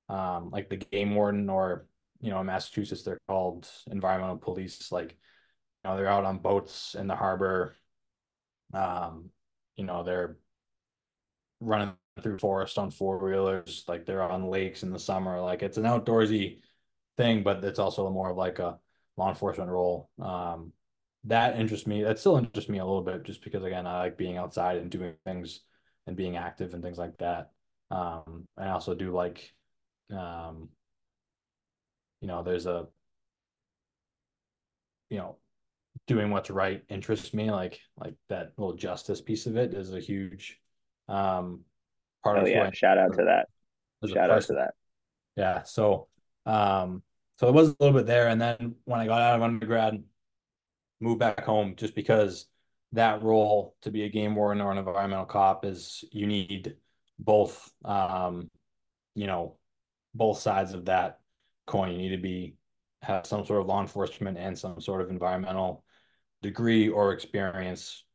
um, 0.09 0.51
like 0.51 0.69
the 0.69 0.77
game 0.77 1.15
warden 1.15 1.49
or, 1.49 1.87
you 2.21 2.31
know, 2.31 2.39
in 2.39 2.45
Massachusetts, 2.47 3.03
they're 3.03 3.21
called 3.27 3.69
environmental 3.91 4.37
police. 4.37 4.91
Like 4.91 5.11
you 5.83 5.91
know, 5.91 5.97
they're 5.97 6.07
out 6.07 6.25
on 6.25 6.39
boats 6.39 6.95
in 6.95 7.07
the 7.07 7.15
harbor. 7.15 7.75
Um, 8.73 9.29
you 9.75 9.85
know, 9.85 10.03
they're 10.03 10.37
running 11.59 11.93
through 12.21 12.39
forest 12.39 12.77
on 12.77 12.91
four 12.91 13.17
wheelers, 13.17 13.85
like 13.87 14.05
they're 14.05 14.21
on 14.21 14.49
lakes 14.49 14.83
in 14.83 14.91
the 14.91 14.99
summer. 14.99 15.41
Like 15.41 15.63
it's 15.63 15.77
an 15.77 15.83
outdoorsy 15.83 16.59
thing, 17.17 17.43
but 17.43 17.63
it's 17.63 17.79
also 17.79 18.09
more 18.09 18.31
of 18.31 18.37
like 18.37 18.59
a 18.59 18.79
law 19.17 19.29
enforcement 19.29 19.69
role. 19.69 20.09
Um, 20.21 20.73
that 21.25 21.57
interests 21.57 21.87
me. 21.87 22.03
That 22.03 22.19
still 22.19 22.37
interests 22.37 22.69
me 22.69 22.79
a 22.79 22.85
little 22.85 23.01
bit, 23.01 23.23
just 23.23 23.43
because 23.43 23.63
again, 23.63 23.87
I 23.87 23.99
like 23.99 24.17
being 24.17 24.37
outside 24.37 24.77
and 24.77 24.91
doing 24.91 25.13
things 25.25 25.61
and 26.07 26.15
being 26.15 26.35
active 26.35 26.73
and 26.73 26.83
things 26.83 26.97
like 26.97 27.17
that. 27.19 27.51
Um, 27.91 28.47
I 28.57 28.69
also 28.69 28.93
do 28.93 29.13
like, 29.13 29.53
um, 30.11 30.69
you 32.21 32.27
know, 32.27 32.43
there's 32.43 32.65
a, 32.65 32.87
you 35.09 35.17
know, 35.17 35.37
doing 36.07 36.31
what's 36.31 36.49
right 36.49 36.83
interests 36.89 37.33
me. 37.33 37.51
Like, 37.51 37.79
like 37.97 38.15
that 38.29 38.51
little 38.57 38.75
justice 38.75 39.21
piece 39.21 39.45
of 39.45 39.55
it 39.55 39.73
is 39.73 39.93
a 39.93 39.99
huge, 39.99 40.59
um, 41.07 41.61
part 42.23 42.39
oh, 42.39 42.41
of 42.41 42.47
yeah. 42.47 42.69
Shout 42.71 42.97
out 42.97 43.13
to 43.17 43.25
that. 43.25 43.47
Shout 44.11 44.29
out 44.29 44.41
to 44.43 44.53
that. 44.53 44.73
Yeah. 45.37 45.63
So, 45.63 46.07
um, 46.45 47.03
so 47.37 47.47
it 47.47 47.53
was 47.53 47.69
a 47.69 47.75
little 47.79 47.97
bit 47.97 48.07
there. 48.07 48.27
And 48.27 48.41
then 48.41 48.75
when 48.85 48.99
I 48.99 49.05
got 49.05 49.21
out 49.21 49.35
of 49.35 49.41
undergrad, 49.41 50.03
moved 51.03 51.19
back 51.19 51.43
home 51.43 51.75
just 51.75 51.95
because 51.95 52.47
that 52.93 53.23
role 53.23 53.75
to 53.81 53.91
be 53.91 54.03
a 54.03 54.09
game 54.09 54.35
warden 54.35 54.61
or 54.61 54.71
an 54.71 54.77
environmental 54.77 55.25
cop 55.25 55.65
is 55.65 56.03
you 56.11 56.27
need 56.27 56.75
both 57.19 57.71
um, 57.85 58.49
you 59.15 59.27
know, 59.27 59.57
both 60.13 60.39
sides 60.39 60.73
of 60.73 60.85
that 60.85 61.19
coin. 61.65 61.91
You 61.91 61.97
need 61.97 62.15
to 62.15 62.21
be 62.21 62.55
have 63.01 63.25
some 63.25 63.45
sort 63.45 63.61
of 63.61 63.67
law 63.67 63.81
enforcement 63.81 64.37
and 64.37 64.57
some 64.57 64.79
sort 64.79 65.01
of 65.01 65.09
environmental 65.09 65.83
degree 66.41 66.89
or 66.89 67.11
experience 67.13 68.05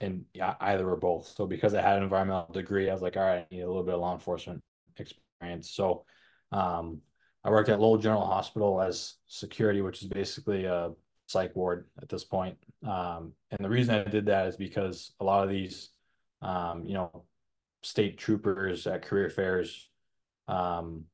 in 0.00 0.24
either 0.60 0.88
or 0.88 0.96
both. 0.96 1.34
So 1.36 1.46
because 1.46 1.74
I 1.74 1.82
had 1.82 1.98
an 1.98 2.04
environmental 2.04 2.52
degree, 2.52 2.88
I 2.88 2.92
was 2.92 3.02
like, 3.02 3.16
all 3.16 3.22
right, 3.22 3.46
I 3.50 3.54
need 3.54 3.60
a 3.60 3.66
little 3.66 3.82
bit 3.82 3.94
of 3.94 4.00
law 4.00 4.14
enforcement 4.14 4.62
experience. 4.96 5.70
So 5.70 6.04
um, 6.52 7.02
I 7.44 7.50
worked 7.50 7.68
at 7.68 7.80
Lowell 7.80 7.98
General 7.98 8.24
Hospital 8.24 8.80
as 8.80 9.14
security, 9.26 9.82
which 9.82 10.02
is 10.02 10.08
basically 10.08 10.64
a 10.64 10.92
psych 11.30 11.54
ward 11.54 11.86
at 12.02 12.08
this 12.08 12.24
point. 12.24 12.56
Um, 12.86 13.32
and 13.50 13.64
the 13.64 13.68
reason 13.68 13.94
I 13.94 14.04
did 14.04 14.26
that 14.26 14.48
is 14.48 14.56
because 14.56 15.12
a 15.20 15.24
lot 15.24 15.44
of 15.44 15.50
these, 15.50 15.90
um, 16.42 16.84
you 16.84 16.94
know, 16.94 17.24
state 17.82 18.18
troopers 18.18 18.86
at 18.86 19.02
career 19.02 19.30
fairs, 19.30 19.88
um, 20.48 21.04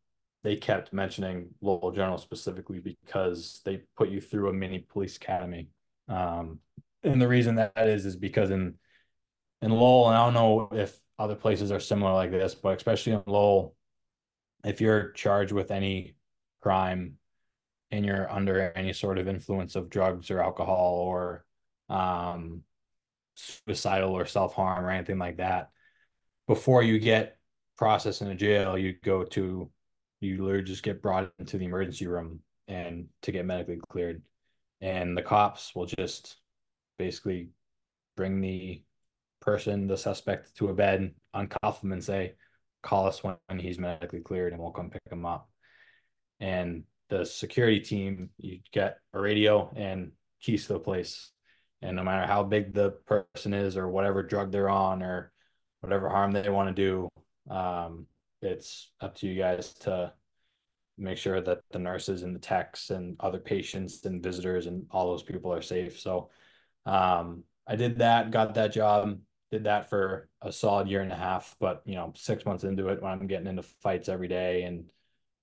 they 0.43 0.57
kept 0.57 0.93
mentioning 0.93 1.49
Lowell 1.61 1.93
General 1.93 2.19
specifically 2.19 2.79
because 2.79 3.61
they 3.65 3.83
put 3.97 4.09
you 4.09 4.21
through 4.21 4.49
a 4.49 4.53
mini 4.53 4.79
police 4.79 5.17
academy. 5.17 5.69
Um, 6.09 6.61
and 7.03 7.21
the 7.21 7.29
reason 7.29 7.57
that 7.57 7.73
is 7.77 8.07
is 8.07 8.17
because 8.17 8.51
in 8.51 8.75
in 9.61 9.71
Lowell, 9.71 10.09
and 10.09 10.17
I 10.17 10.25
don't 10.25 10.35
know 10.35 10.69
if 10.73 10.99
other 11.19 11.35
places 11.35 11.73
are 11.73 11.81
similar 11.81 12.13
like 12.13 12.31
this, 12.31 12.55
but 12.55 12.77
especially 12.77 13.13
in 13.13 13.23
Lowell, 13.27 13.75
if 14.65 14.81
you're 14.81 15.13
charged 15.13 15.53
with 15.53 15.71
any 15.71 16.15
crime 16.61 17.15
and 17.91 18.05
you're 18.05 18.31
under 18.31 18.73
any 18.73 18.93
sort 18.93 19.19
of 19.19 19.29
influence 19.29 19.77
of 19.77 19.91
drugs 19.91 20.31
or 20.31 20.43
alcohol 20.43 20.95
or 20.95 21.45
um, 21.89 22.63
suicidal 23.35 24.13
or 24.13 24.27
self 24.27 24.55
harm 24.55 24.85
or 24.85 24.91
anything 24.91 25.19
like 25.19 25.37
that, 25.37 25.71
before 26.47 26.83
you 26.83 26.99
get 26.99 27.39
processed 27.77 28.23
in 28.23 28.29
a 28.29 28.35
jail, 28.35 28.77
you 28.77 28.95
go 29.05 29.25
to 29.25 29.71
you 30.21 30.43
literally 30.43 30.65
just 30.65 30.83
get 30.83 31.03
brought 31.03 31.31
into 31.39 31.59
the 31.59 31.67
emergency 31.67 32.07
room 32.07 32.41
and 32.69 33.07
to 33.23 33.33
get 33.33 33.45
medically 33.47 33.79
cleared, 33.91 34.23
and 34.81 35.17
the 35.17 35.23
cops 35.23 35.75
will 35.75 35.87
just 35.87 36.37
basically 36.99 37.51
bring 38.17 38.41
the 38.41 38.83
person, 39.41 39.87
the 39.87 39.97
suspect, 39.97 40.57
to 40.57 40.69
a 40.69 40.75
bed, 40.75 41.15
uncuff 41.35 41.83
him, 41.83 41.93
and 41.93 42.03
say, 42.03 42.35
"Call 42.83 43.07
us 43.07 43.23
when, 43.23 43.37
when 43.47 43.59
he's 43.59 43.79
medically 43.79 44.21
cleared, 44.21 44.53
and 44.53 44.61
we'll 44.61 44.73
come 44.73 44.91
pick 44.91 45.03
him 45.11 45.27
up." 45.27 45.49
And 46.41 46.85
the 47.09 47.25
security 47.25 47.81
team, 47.81 48.31
you 48.39 48.61
get 48.73 48.99
a 49.13 49.21
radio 49.21 49.73
and 49.77 50.13
keys 50.41 50.67
to 50.67 50.75
the 50.75 50.81
place. 50.81 51.31
And 51.83 51.97
no 51.97 52.03
matter 52.03 52.27
how 52.27 52.43
big 52.43 52.73
the 52.73 52.91
person 53.07 53.55
is 53.55 53.77
or 53.77 53.89
whatever 53.89 54.23
drug 54.23 54.51
they're 54.51 54.69
on 54.69 55.03
or 55.03 55.33
whatever 55.81 56.09
harm 56.09 56.33
they 56.33 56.49
want 56.49 56.75
to 56.75 56.83
do, 56.83 57.09
um, 57.55 58.07
it's 58.43 58.91
up 59.01 59.15
to 59.17 59.27
you 59.27 59.39
guys 59.39 59.75
to 59.81 60.13
make 60.99 61.19
sure 61.19 61.41
that 61.41 61.61
the 61.71 61.79
nurses 61.79 62.23
and 62.23 62.35
the 62.35 62.41
techs 62.41 62.91
and 62.91 63.17
other 63.21 63.39
patients 63.39 64.05
and 64.05 64.23
visitors 64.23 64.67
and 64.67 64.87
all 64.91 65.11
those 65.11 65.23
people 65.23 65.53
are 65.53 65.63
safe. 65.63 66.01
So 66.01 66.31
um, 66.87 67.45
I 67.67 67.77
did 67.77 67.99
that, 67.99 68.31
got 68.31 68.55
that 68.55 68.73
job, 68.73 69.19
did 69.51 69.65
that 69.65 69.91
for 69.91 70.29
a 70.43 70.51
solid 70.51 70.89
year 70.89 71.03
and 71.03 71.13
a 71.13 71.17
half. 71.17 71.55
But 71.61 71.83
you 71.85 71.95
know, 71.95 72.13
six 72.17 72.45
months 72.45 72.65
into 72.65 72.89
it, 72.89 73.03
when 73.03 73.13
I'm 73.13 73.27
getting 73.27 73.47
into 73.47 73.63
fights 73.63 74.09
every 74.09 74.29
day 74.29 74.63
and 74.63 74.87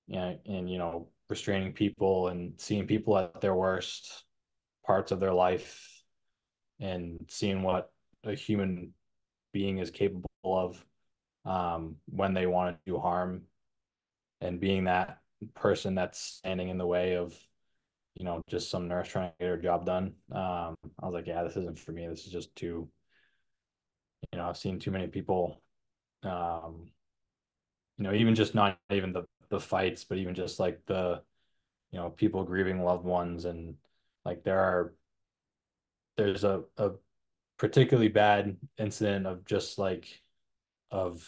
you 0.08 0.15
know, 0.15 0.39
and 0.45 0.69
you 0.69 0.78
know, 0.78 1.08
restraining 1.34 1.74
people 1.74 2.28
and 2.28 2.54
seeing 2.58 2.86
people 2.86 3.17
at 3.17 3.41
their 3.41 3.56
worst 3.56 4.24
parts 4.86 5.12
of 5.12 5.19
their 5.19 5.34
life 5.34 6.04
and 6.80 7.19
seeing 7.28 7.63
what 7.63 7.91
a 8.24 8.36
human 8.36 8.93
being 9.52 9.80
is 9.80 9.89
capable 9.89 10.30
of 10.43 10.86
um, 11.46 11.96
when 12.06 12.36
they 12.36 12.46
want 12.46 12.76
to 12.76 12.91
do 12.91 13.00
harm 13.00 13.41
and 14.41 14.60
being 14.60 14.84
that 14.84 15.17
person 15.56 15.96
that's 15.96 16.19
standing 16.19 16.69
in 16.69 16.78
the 16.78 16.86
way 16.86 17.15
of 17.15 17.34
you 18.13 18.24
know 18.26 18.39
just 18.48 18.69
some 18.69 18.88
nurse 18.88 19.08
trying 19.08 19.32
to 19.32 19.36
get 19.39 19.50
her 19.50 19.58
job 19.58 19.88
done. 19.88 20.13
Um, 20.32 20.76
i 21.02 21.06
was 21.08 21.13
like 21.13 21.28
yeah 21.28 21.43
this 21.43 21.58
isn't 21.58 21.80
for 21.80 21.93
me. 21.93 22.08
This 22.08 22.26
is 22.28 22.32
just 22.32 22.56
too 22.56 22.88
you 24.32 24.38
know 24.38 24.48
i've 24.48 24.58
seen 24.58 24.80
too 24.80 24.91
many 24.91 25.08
people 25.08 25.62
um, 26.24 26.91
you 27.98 28.04
know 28.04 28.13
even 28.13 28.36
just 28.36 28.54
not 28.54 28.78
even 28.91 29.13
the 29.13 29.24
the 29.54 29.60
fights, 29.60 30.04
but 30.04 30.18
even 30.18 30.36
just 30.36 30.60
like 30.60 30.86
the, 30.86 31.22
you 31.92 32.00
know, 32.00 32.10
people 32.10 32.44
grieving 32.44 32.84
loved 32.84 33.06
ones 33.06 33.46
and 33.46 33.76
like 34.26 34.44
there 34.44 34.60
are, 34.60 34.94
there's 36.18 36.44
a, 36.44 36.63
a 36.78 36.92
particularly 37.58 38.10
bad 38.10 38.58
incident 38.78 39.28
of 39.28 39.46
just 39.46 39.78
like, 39.78 40.08
of 40.92 41.28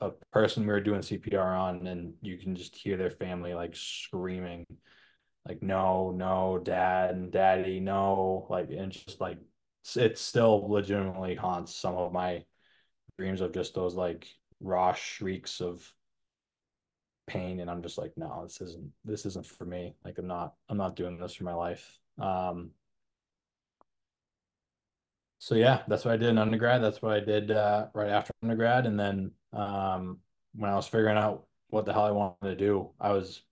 a 0.00 0.10
person 0.32 0.62
we 0.62 0.72
were 0.72 0.80
doing 0.80 1.00
CPR 1.00 1.58
on 1.58 1.86
and 1.86 2.14
you 2.22 2.38
can 2.38 2.54
just 2.54 2.76
hear 2.76 2.96
their 2.96 3.10
family 3.10 3.52
like 3.54 3.74
screaming 3.74 4.64
like 5.46 5.62
no 5.62 6.10
no 6.10 6.60
dad 6.62 7.14
and 7.14 7.32
daddy 7.32 7.80
no 7.80 8.46
like 8.48 8.70
and 8.70 8.92
just 8.92 9.20
like 9.20 9.38
it 9.96 10.18
still 10.18 10.68
legitimately 10.68 11.34
haunts 11.34 11.74
some 11.74 11.94
of 11.96 12.12
my 12.12 12.44
dreams 13.18 13.40
of 13.40 13.52
just 13.52 13.74
those 13.74 13.94
like 13.94 14.28
raw 14.60 14.92
shrieks 14.92 15.60
of 15.60 15.92
pain 17.28 17.60
and 17.60 17.70
I'm 17.70 17.82
just 17.82 17.98
like, 17.98 18.12
no, 18.16 18.42
this 18.42 18.60
isn't 18.60 18.90
this 19.04 19.26
isn't 19.26 19.46
for 19.46 19.64
me. 19.64 19.94
Like 20.04 20.18
I'm 20.18 20.26
not 20.26 20.54
I'm 20.68 20.78
not 20.78 20.96
doing 20.96 21.18
this 21.18 21.34
for 21.34 21.44
my 21.44 21.54
life. 21.54 21.98
Um 22.18 22.70
so 25.38 25.54
yeah, 25.54 25.82
that's 25.86 26.04
what 26.04 26.14
I 26.14 26.16
did 26.16 26.30
in 26.30 26.38
undergrad. 26.38 26.82
That's 26.82 27.00
what 27.00 27.12
I 27.12 27.20
did 27.20 27.50
uh, 27.50 27.86
right 27.94 28.10
after 28.10 28.32
undergrad. 28.42 28.86
And 28.86 28.98
then 28.98 29.30
um, 29.52 30.18
when 30.54 30.70
I 30.70 30.74
was 30.74 30.88
figuring 30.88 31.16
out 31.16 31.46
what 31.68 31.86
the 31.86 31.92
hell 31.92 32.04
I 32.04 32.10
wanted 32.10 32.48
to 32.48 32.56
do, 32.56 32.90
I 33.00 33.12
was 33.12 33.42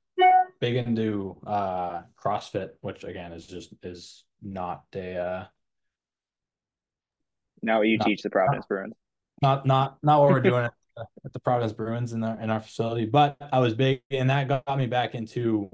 big 0.61 0.77
into 0.77 1.37
uh, 1.47 2.03
CrossFit, 2.21 2.71
which 2.81 3.05
again 3.05 3.33
is 3.33 3.47
just 3.47 3.73
is 3.83 4.25
not 4.43 4.85
a. 4.95 5.17
Uh, 5.17 5.45
now 7.62 7.83
you 7.83 7.99
not, 7.99 8.07
teach 8.07 8.23
the 8.23 8.31
Providence 8.31 8.67
Bruins. 8.67 8.95
Not 9.41 9.65
not 9.65 9.99
not 10.03 10.21
what 10.21 10.31
we're 10.31 10.41
doing 10.41 10.69
at 10.97 11.33
the 11.33 11.41
Providence 11.41 11.73
Bruins 11.73 12.13
in 12.13 12.23
our 12.25 12.41
in 12.41 12.51
our 12.51 12.61
facility. 12.61 13.07
But 13.07 13.37
I 13.53 13.59
was 13.59 13.75
big, 13.75 14.03
and 14.11 14.31
that 14.31 14.49
got 14.49 14.79
me 14.79 14.87
back 14.87 15.15
into, 15.15 15.71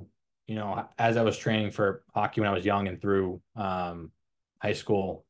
you 0.47 0.55
know, 0.57 0.87
as 0.99 1.17
I 1.17 1.23
was 1.23 1.37
training 1.37 1.71
for 1.71 2.03
hockey 2.15 2.41
when 2.41 2.51
I 2.51 2.55
was 2.55 2.65
young 2.65 2.89
and 2.89 3.01
through 3.01 3.41
um, 3.57 4.11
high 4.61 4.73
school, 4.73 5.25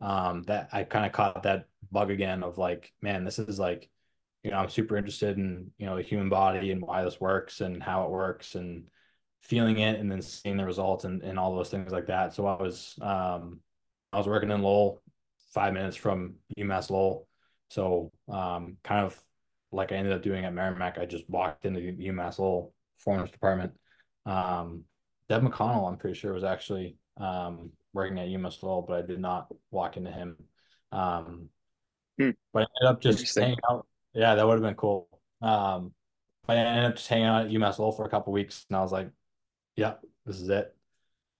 um, 0.00 0.42
that 0.44 0.68
I 0.72 0.84
kind 0.84 1.06
of 1.06 1.12
caught 1.12 1.42
that 1.44 1.66
bug 1.90 2.10
again 2.10 2.42
of 2.42 2.58
like, 2.58 2.92
man, 3.00 3.24
this 3.24 3.38
is 3.38 3.58
like, 3.58 3.88
you 4.42 4.50
know, 4.50 4.58
I'm 4.58 4.68
super 4.68 4.96
interested 4.96 5.36
in 5.36 5.70
you 5.78 5.86
know 5.86 5.96
the 5.96 6.02
human 6.02 6.28
body 6.28 6.70
and 6.70 6.82
why 6.82 7.04
this 7.04 7.20
works 7.20 7.60
and 7.60 7.82
how 7.82 8.04
it 8.04 8.10
works 8.10 8.54
and 8.54 8.84
feeling 9.42 9.78
it 9.78 10.00
and 10.00 10.10
then 10.10 10.22
seeing 10.22 10.56
the 10.56 10.64
results 10.64 11.04
and, 11.04 11.22
and 11.22 11.38
all 11.38 11.54
those 11.54 11.70
things 11.70 11.92
like 11.92 12.06
that. 12.06 12.34
So 12.34 12.46
I 12.46 12.60
was 12.60 12.98
um, 13.00 13.60
I 14.12 14.18
was 14.18 14.26
working 14.26 14.50
in 14.50 14.62
Lowell, 14.62 15.02
five 15.52 15.72
minutes 15.72 15.96
from 15.96 16.34
UMass 16.58 16.90
Lowell. 16.90 17.28
So 17.70 18.12
um, 18.28 18.76
kind 18.84 19.04
of 19.04 19.20
like 19.72 19.92
I 19.92 19.96
ended 19.96 20.12
up 20.12 20.22
doing 20.22 20.44
at 20.44 20.54
Merrimack, 20.54 20.98
I 20.98 21.06
just 21.06 21.28
walked 21.28 21.64
into 21.64 21.80
the 21.80 22.08
UMass 22.08 22.38
Lowell 22.38 22.72
performance 22.96 23.30
department. 23.30 23.72
Um, 24.24 24.84
Dev 25.28 25.42
McConnell, 25.42 25.88
I'm 25.88 25.96
pretty 25.96 26.18
sure, 26.18 26.32
was 26.32 26.44
actually 26.44 26.96
um, 27.18 27.70
working 27.92 28.18
at 28.18 28.28
UMass 28.28 28.62
Lowell, 28.62 28.84
but 28.86 28.98
I 28.98 29.06
did 29.06 29.20
not 29.20 29.48
walk 29.70 29.96
into 29.96 30.10
him. 30.10 30.36
Um, 30.92 31.48
hmm. 32.18 32.30
But 32.52 32.62
I 32.62 32.66
ended 32.80 32.96
up 32.96 33.00
just 33.00 33.38
hanging 33.38 33.58
out. 33.70 33.86
Yeah, 34.14 34.34
that 34.34 34.46
would 34.46 34.54
have 34.54 34.62
been 34.62 34.74
cool. 34.74 35.08
Um, 35.42 35.92
but 36.46 36.56
I 36.56 36.60
ended 36.60 36.84
up 36.84 36.96
just 36.96 37.08
hanging 37.08 37.26
out 37.26 37.46
at 37.46 37.50
UMass 37.50 37.78
Lowell 37.78 37.92
for 37.92 38.04
a 38.04 38.10
couple 38.10 38.32
weeks, 38.32 38.64
and 38.70 38.76
I 38.76 38.80
was 38.80 38.92
like, 38.92 39.10
"Yeah, 39.74 39.94
this 40.24 40.40
is 40.40 40.48
it. 40.48 40.74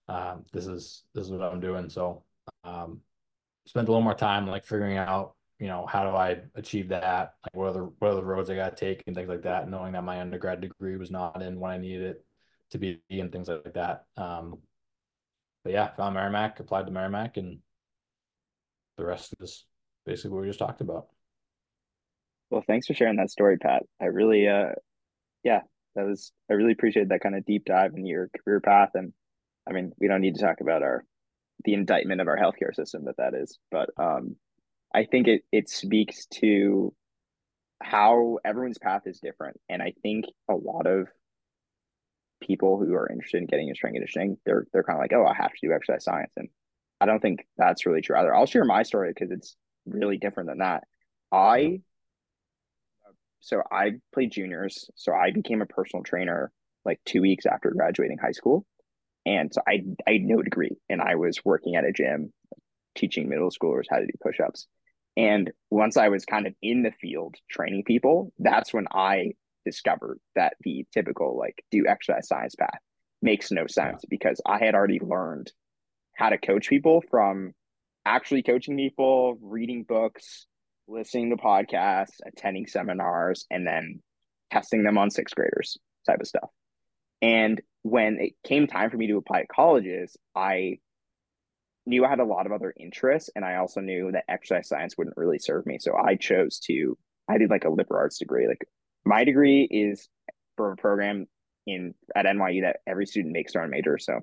Um, 0.09 0.45
this 0.51 0.67
is 0.67 1.03
this 1.13 1.25
is 1.25 1.31
what 1.31 1.41
I'm 1.41 1.61
doing." 1.61 1.89
So, 1.89 2.23
um, 2.65 3.01
spent 3.65 3.87
a 3.87 3.91
little 3.91 4.03
more 4.03 4.13
time 4.13 4.47
like 4.47 4.65
figuring 4.65 4.97
out 4.97 5.36
you 5.59 5.67
know, 5.67 5.85
how 5.87 6.03
do 6.03 6.15
I 6.15 6.41
achieve 6.55 6.89
that? 6.89 7.33
Like 7.43 7.55
what 7.55 7.69
are 7.69 7.73
the 7.73 7.83
what 7.99 8.11
are 8.11 8.15
the 8.15 8.23
roads 8.23 8.49
I 8.49 8.55
got 8.55 8.77
to 8.77 8.85
take 8.85 9.03
and 9.07 9.15
things 9.15 9.29
like 9.29 9.43
that. 9.43 9.69
Knowing 9.69 9.93
that 9.93 10.03
my 10.03 10.21
undergrad 10.21 10.61
degree 10.61 10.97
was 10.97 11.11
not 11.11 11.41
in 11.41 11.59
when 11.59 11.71
I 11.71 11.77
needed 11.77 12.03
it, 12.03 12.25
to 12.71 12.77
be 12.77 13.01
and 13.09 13.31
things 13.31 13.47
like 13.47 13.73
that. 13.73 14.05
Um, 14.17 14.59
but 15.63 15.73
yeah, 15.73 15.93
found 15.95 16.15
Merrimack, 16.15 16.59
applied 16.59 16.85
to 16.85 16.91
Merrimack, 16.91 17.37
and 17.37 17.59
the 18.97 19.05
rest 19.05 19.33
is 19.39 19.65
basically 20.05 20.31
what 20.31 20.41
we 20.41 20.47
just 20.47 20.59
talked 20.59 20.81
about. 20.81 21.07
Well, 22.49 22.63
thanks 22.65 22.87
for 22.87 22.93
sharing 22.93 23.17
that 23.17 23.29
story, 23.29 23.57
Pat. 23.57 23.83
I 24.01 24.05
really, 24.05 24.47
uh, 24.47 24.71
yeah, 25.43 25.61
that 25.95 26.05
was, 26.05 26.31
I 26.49 26.53
really 26.53 26.71
appreciate 26.71 27.09
that 27.09 27.19
kind 27.19 27.35
of 27.35 27.45
deep 27.45 27.65
dive 27.65 27.91
in 27.95 28.05
your 28.05 28.29
career 28.43 28.61
path. 28.61 28.91
And 28.93 29.11
I 29.69 29.73
mean, 29.73 29.91
we 29.99 30.07
don't 30.07 30.21
need 30.21 30.35
to 30.35 30.41
talk 30.41 30.61
about 30.61 30.81
our, 30.81 31.03
the 31.65 31.73
indictment 31.73 32.21
of 32.21 32.27
our 32.27 32.37
healthcare 32.37 32.73
system 32.73 33.03
that 33.05 33.17
that 33.17 33.33
is, 33.33 33.59
but, 33.69 33.89
um, 33.97 34.37
I 34.93 35.05
think 35.05 35.27
it, 35.27 35.43
it 35.51 35.69
speaks 35.69 36.25
to 36.35 36.93
how 37.81 38.39
everyone's 38.43 38.79
path 38.79 39.03
is 39.05 39.19
different. 39.19 39.59
And 39.69 39.81
I 39.81 39.93
think 40.01 40.25
a 40.49 40.55
lot 40.55 40.87
of 40.87 41.07
people 42.41 42.77
who 42.79 42.93
are 42.93 43.09
interested 43.09 43.37
in 43.37 43.47
getting 43.47 43.67
into 43.67 43.77
strength 43.77 43.95
conditioning, 43.95 44.37
they're, 44.45 44.65
they're 44.73 44.83
kind 44.83 44.97
of 44.97 45.01
like, 45.01 45.13
oh, 45.13 45.25
I 45.25 45.35
have 45.35 45.51
to 45.51 45.67
do 45.67 45.73
exercise 45.73 46.03
science. 46.03 46.31
And 46.37 46.49
I 46.99 47.05
don't 47.05 47.21
think 47.21 47.45
that's 47.57 47.85
really 47.85 48.01
true 48.01 48.17
either. 48.17 48.33
I'll 48.33 48.45
share 48.45 48.65
my 48.65 48.83
story 48.83 49.11
because 49.13 49.31
it's 49.31 49.55
really 49.85 50.17
different 50.17 50.49
than 50.49 50.59
that. 50.59 50.83
I 51.31 51.81
so 53.39 53.61
I 53.71 53.93
played 54.13 54.31
juniors, 54.31 54.89
so 54.95 55.13
I 55.13 55.31
became 55.31 55.61
a 55.61 55.65
personal 55.65 56.03
trainer 56.03 56.51
like 56.85 56.99
two 57.05 57.21
weeks 57.21 57.45
after 57.45 57.71
graduating 57.71 58.17
high 58.17 58.31
school, 58.31 58.65
and 59.25 59.53
so 59.53 59.61
I 59.67 59.83
I 60.07 60.13
had 60.13 60.21
no 60.21 60.41
degree, 60.41 60.77
and 60.89 61.01
I 61.01 61.15
was 61.15 61.45
working 61.45 61.75
at 61.75 61.85
a 61.85 61.91
gym, 61.91 62.33
teaching 62.95 63.29
middle 63.29 63.49
schoolers 63.51 63.85
how 63.89 63.97
to 63.97 64.05
do 64.05 64.11
push-ups. 64.21 64.67
And 65.17 65.51
once 65.71 65.97
I 65.97 66.09
was 66.09 66.25
kind 66.25 66.45
of 66.45 66.53
in 66.61 66.83
the 66.83 66.91
field 66.91 67.35
training 67.49 67.83
people, 67.85 68.31
that's 68.37 68.71
when 68.71 68.85
I 68.91 69.31
discovered 69.65 70.19
that 70.35 70.53
the 70.61 70.85
typical 70.93 71.37
like 71.37 71.63
do 71.71 71.85
exercise 71.87 72.27
science 72.27 72.55
path 72.55 72.79
makes 73.21 73.51
no 73.51 73.65
sense 73.65 74.03
because 74.07 74.39
I 74.45 74.63
had 74.63 74.75
already 74.75 74.99
learned 75.01 75.51
how 76.15 76.29
to 76.29 76.37
coach 76.37 76.69
people 76.69 77.03
from 77.09 77.53
actually 78.05 78.43
coaching 78.43 78.77
people, 78.77 79.37
reading 79.41 79.83
books, 79.83 80.45
listening 80.87 81.31
to 81.31 81.35
podcasts, 81.35 82.15
attending 82.25 82.67
seminars, 82.67 83.45
and 83.49 83.65
then 83.65 84.01
testing 84.51 84.83
them 84.83 84.99
on 84.99 85.09
sixth 85.09 85.35
graders 85.35 85.77
type 86.05 86.21
of 86.21 86.27
stuff. 86.27 86.49
And 87.23 87.59
when 87.81 88.19
it 88.19 88.33
came 88.47 88.67
time 88.67 88.91
for 88.91 88.97
me 88.97 89.07
to 89.07 89.17
apply 89.17 89.41
to 89.41 89.47
colleges, 89.47 90.15
I 90.35 90.77
knew 91.87 92.05
I 92.05 92.09
had 92.09 92.19
a 92.19 92.25
lot 92.25 92.45
of 92.45 92.51
other 92.51 92.73
interests, 92.77 93.29
and 93.35 93.43
I 93.43 93.55
also 93.55 93.81
knew 93.81 94.11
that 94.11 94.25
exercise 94.27 94.67
science 94.67 94.97
wouldn't 94.97 95.17
really 95.17 95.39
serve 95.39 95.65
me. 95.65 95.79
So 95.79 95.95
I 95.95 96.15
chose 96.15 96.59
to, 96.61 96.97
I 97.29 97.37
did 97.37 97.49
like 97.49 97.65
a 97.65 97.69
liberal 97.69 97.99
arts 97.99 98.19
degree. 98.19 98.47
Like 98.47 98.67
my 99.05 99.23
degree 99.23 99.63
is 99.63 100.09
for 100.55 100.71
a 100.71 100.77
program 100.77 101.27
in 101.65 101.93
at 102.15 102.25
NYU 102.25 102.61
that 102.61 102.77
every 102.87 103.05
student 103.05 103.33
makes 103.33 103.53
their 103.53 103.63
own 103.63 103.69
major. 103.69 103.97
So 103.97 104.19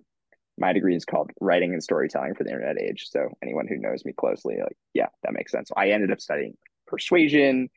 my 0.56 0.72
degree 0.72 0.94
is 0.96 1.04
called 1.04 1.30
writing 1.40 1.72
and 1.72 1.82
storytelling 1.82 2.34
for 2.34 2.44
the 2.44 2.50
internet 2.50 2.80
age. 2.80 3.08
So 3.10 3.28
anyone 3.42 3.66
who 3.66 3.76
knows 3.76 4.04
me 4.04 4.12
closely, 4.12 4.56
like, 4.60 4.76
yeah, 4.92 5.08
that 5.22 5.32
makes 5.32 5.52
sense. 5.52 5.68
So 5.68 5.74
I 5.76 5.88
ended 5.88 6.12
up 6.12 6.20
studying 6.20 6.54
persuasion, 6.86 7.68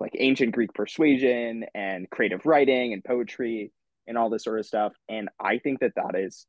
like 0.00 0.14
ancient 0.18 0.52
Greek 0.52 0.74
persuasion 0.74 1.64
and 1.74 2.08
creative 2.10 2.44
writing 2.44 2.92
and 2.92 3.02
poetry 3.02 3.72
and 4.06 4.18
all 4.18 4.30
this 4.30 4.44
sort 4.44 4.58
of 4.58 4.66
stuff. 4.66 4.92
And 5.08 5.28
I 5.40 5.58
think 5.58 5.80
that 5.80 5.94
that 5.96 6.14
is 6.14 6.46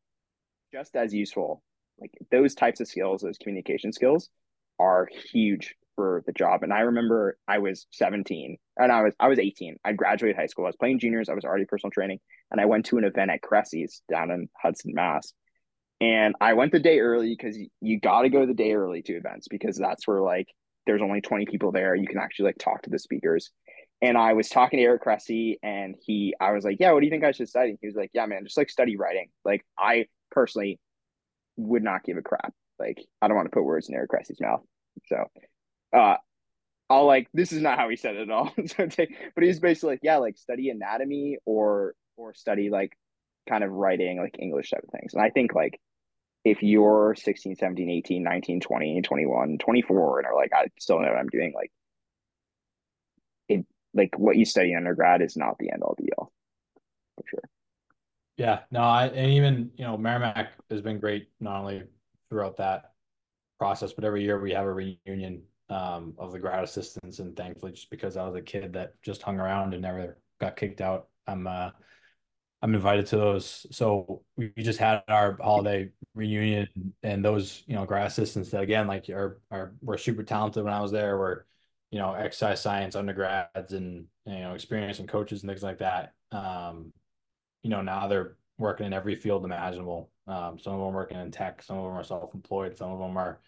just 0.73 0.95
as 0.95 1.13
useful. 1.13 1.63
Like 1.99 2.11
those 2.31 2.55
types 2.55 2.79
of 2.79 2.87
skills, 2.87 3.21
those 3.21 3.37
communication 3.37 3.91
skills 3.91 4.29
are 4.79 5.09
huge 5.31 5.75
for 5.95 6.23
the 6.25 6.31
job. 6.31 6.63
And 6.63 6.71
I 6.71 6.81
remember 6.81 7.37
I 7.47 7.57
was 7.57 7.87
17 7.91 8.57
and 8.77 8.91
I 8.91 9.01
was 9.01 9.13
I 9.19 9.27
was 9.27 9.39
18. 9.39 9.77
I 9.83 9.93
graduated 9.93 10.37
high 10.37 10.45
school. 10.45 10.65
I 10.65 10.69
was 10.69 10.75
playing 10.75 10.99
juniors. 10.99 11.27
I 11.27 11.33
was 11.33 11.43
already 11.43 11.65
personal 11.65 11.91
training. 11.91 12.19
And 12.51 12.61
I 12.61 12.65
went 12.65 12.85
to 12.87 12.97
an 12.97 13.03
event 13.03 13.31
at 13.31 13.41
Cressey's 13.41 14.01
down 14.09 14.31
in 14.31 14.47
Hudson, 14.61 14.93
Mass. 14.93 15.33
And 15.99 16.35
I 16.39 16.53
went 16.53 16.71
the 16.71 16.79
day 16.79 16.99
early 16.99 17.35
because 17.35 17.57
you, 17.57 17.69
you 17.81 17.99
got 17.99 18.21
to 18.21 18.29
go 18.29 18.45
the 18.45 18.53
day 18.53 18.73
early 18.73 19.01
to 19.03 19.13
events 19.13 19.47
because 19.49 19.77
that's 19.77 20.07
where 20.07 20.21
like 20.21 20.47
there's 20.85 21.01
only 21.01 21.21
20 21.21 21.47
people 21.47 21.71
there. 21.71 21.95
You 21.95 22.07
can 22.07 22.19
actually 22.19 22.45
like 22.45 22.59
talk 22.59 22.83
to 22.83 22.89
the 22.91 22.99
speakers. 22.99 23.49
And 23.99 24.15
I 24.15 24.33
was 24.33 24.47
talking 24.47 24.77
to 24.77 24.83
Eric 24.83 25.03
Cressey 25.03 25.57
and 25.63 25.95
he, 25.99 26.35
I 26.39 26.51
was 26.51 26.63
like, 26.63 26.77
yeah, 26.79 26.91
what 26.91 26.99
do 26.99 27.07
you 27.07 27.11
think 27.11 27.23
I 27.23 27.31
should 27.31 27.49
study? 27.49 27.75
He 27.81 27.87
was 27.87 27.95
like, 27.95 28.11
yeah, 28.13 28.27
man, 28.27 28.43
just 28.43 28.57
like 28.57 28.69
study 28.69 28.95
writing. 28.95 29.29
Like 29.43 29.65
I 29.77 30.05
personally 30.29 30.79
would 31.57 31.83
not 31.83 32.03
give 32.03 32.17
a 32.17 32.21
crap. 32.21 32.53
Like 32.79 33.03
I 33.21 33.27
don't 33.27 33.35
want 33.35 33.47
to 33.47 33.55
put 33.55 33.63
words 33.63 33.89
in 33.89 33.95
Eric 33.95 34.09
Cressey's 34.09 34.39
mouth. 34.39 34.61
So, 35.07 35.25
uh, 35.93 36.17
I'll 36.89 37.05
like, 37.05 37.27
this 37.33 37.51
is 37.51 37.61
not 37.61 37.77
how 37.77 37.89
he 37.89 37.95
said 37.95 38.15
it 38.15 38.21
at 38.21 38.31
all. 38.31 38.53
so, 38.65 38.87
but 38.87 39.43
he's 39.43 39.59
basically 39.59 39.91
like, 39.91 39.99
yeah, 40.03 40.17
like 40.17 40.37
study 40.37 40.69
anatomy 40.69 41.37
or, 41.45 41.95
or 42.15 42.33
study 42.33 42.69
like 42.69 42.97
kind 43.49 43.63
of 43.63 43.71
writing, 43.71 44.19
like 44.21 44.37
English 44.39 44.69
type 44.69 44.83
of 44.83 44.89
things. 44.97 45.13
And 45.13 45.21
I 45.21 45.29
think 45.29 45.53
like 45.53 45.79
if 46.45 46.63
you're 46.63 47.15
16, 47.17 47.55
17, 47.55 47.89
18, 47.89 48.23
19, 48.23 48.61
20, 48.61 49.01
21, 49.01 49.57
24, 49.57 50.19
and 50.19 50.27
are 50.27 50.35
like, 50.35 50.51
I 50.53 50.67
still 50.79 50.99
know 50.99 51.09
what 51.09 51.17
I'm 51.17 51.27
doing, 51.27 51.51
like, 51.53 51.71
it, 53.49 53.65
like 53.93 54.17
what 54.17 54.37
you 54.37 54.45
study 54.45 54.73
undergrad 54.73 55.21
is 55.21 55.35
not 55.35 55.57
the 55.59 55.71
end 55.71 55.83
all 55.83 55.95
be 55.97 56.09
all 56.17 56.31
for 57.15 57.23
sure. 57.27 57.49
Yeah, 58.37 58.59
no, 58.69 58.81
I, 58.81 59.07
and 59.07 59.31
even, 59.31 59.71
you 59.77 59.83
know, 59.83 59.97
Merrimack 59.97 60.51
has 60.69 60.81
been 60.81 60.99
great, 60.99 61.29
not 61.39 61.59
only 61.59 61.83
throughout 62.29 62.57
that 62.57 62.91
process, 63.57 63.93
but 63.93 64.05
every 64.05 64.23
year 64.23 64.39
we 64.39 64.51
have 64.51 64.65
a 64.65 64.73
reunion 64.73 65.41
um, 65.69 66.13
of 66.19 66.31
the 66.31 66.39
grad 66.39 66.63
assistants. 66.63 67.17
And 67.17 67.35
thankfully, 67.35 67.71
just 67.71 67.89
because 67.89 68.15
I 68.15 68.27
was 68.27 68.35
a 68.35 68.41
kid 68.41 68.73
that 68.73 68.93
just 69.01 69.23
hung 69.23 69.39
around 69.39 69.73
and 69.73 69.81
never 69.81 70.19
got 70.39 70.55
kicked 70.55 70.81
out, 70.81 71.07
I'm, 71.25 71.47
uh, 71.47 71.71
I'm 72.61 72.75
invited 72.75 73.07
to 73.07 73.17
those. 73.17 73.65
So 73.71 74.21
we 74.35 74.51
just 74.59 74.79
had 74.79 75.01
our 75.07 75.37
holiday 75.41 75.89
reunion 76.13 76.67
and 77.01 77.25
those, 77.25 77.63
you 77.65 77.73
know, 77.73 77.85
grad 77.85 78.05
assistants 78.05 78.51
that 78.51 78.61
again, 78.61 78.85
like 78.85 79.09
are, 79.09 79.41
are, 79.49 79.73
were 79.81 79.97
super 79.97 80.23
talented 80.23 80.63
when 80.63 80.73
I 80.73 80.81
was 80.81 80.91
there 80.91 81.17
were, 81.17 81.47
you 81.89 81.97
know, 81.97 82.13
exercise 82.13 82.61
science 82.61 82.95
undergrads 82.95 83.73
and, 83.73 84.05
you 84.27 84.39
know, 84.39 84.53
experience 84.53 84.99
and 84.99 85.09
coaches 85.09 85.41
and 85.41 85.49
things 85.49 85.63
like 85.63 85.79
that. 85.79 86.13
Um, 86.31 86.93
you 87.67 87.71
know, 87.71 87.81
now 87.81 88.07
they're 88.07 88.37
working 88.57 88.85
in 88.85 88.93
every 88.93 89.13
field 89.13 89.43
imaginable. 89.43 90.09
Um, 90.25 90.57
some 90.57 90.71
of 90.71 90.79
them 90.79 90.87
are 90.87 90.99
working 90.99 91.19
in 91.19 91.31
tech, 91.31 91.61
some 91.61 91.77
of 91.77 91.83
them 91.83 91.97
are 91.97 92.03
self-employed, 92.03 92.77
some 92.77 92.91
of 92.91 92.99
them 92.99 93.17
are, 93.17 93.41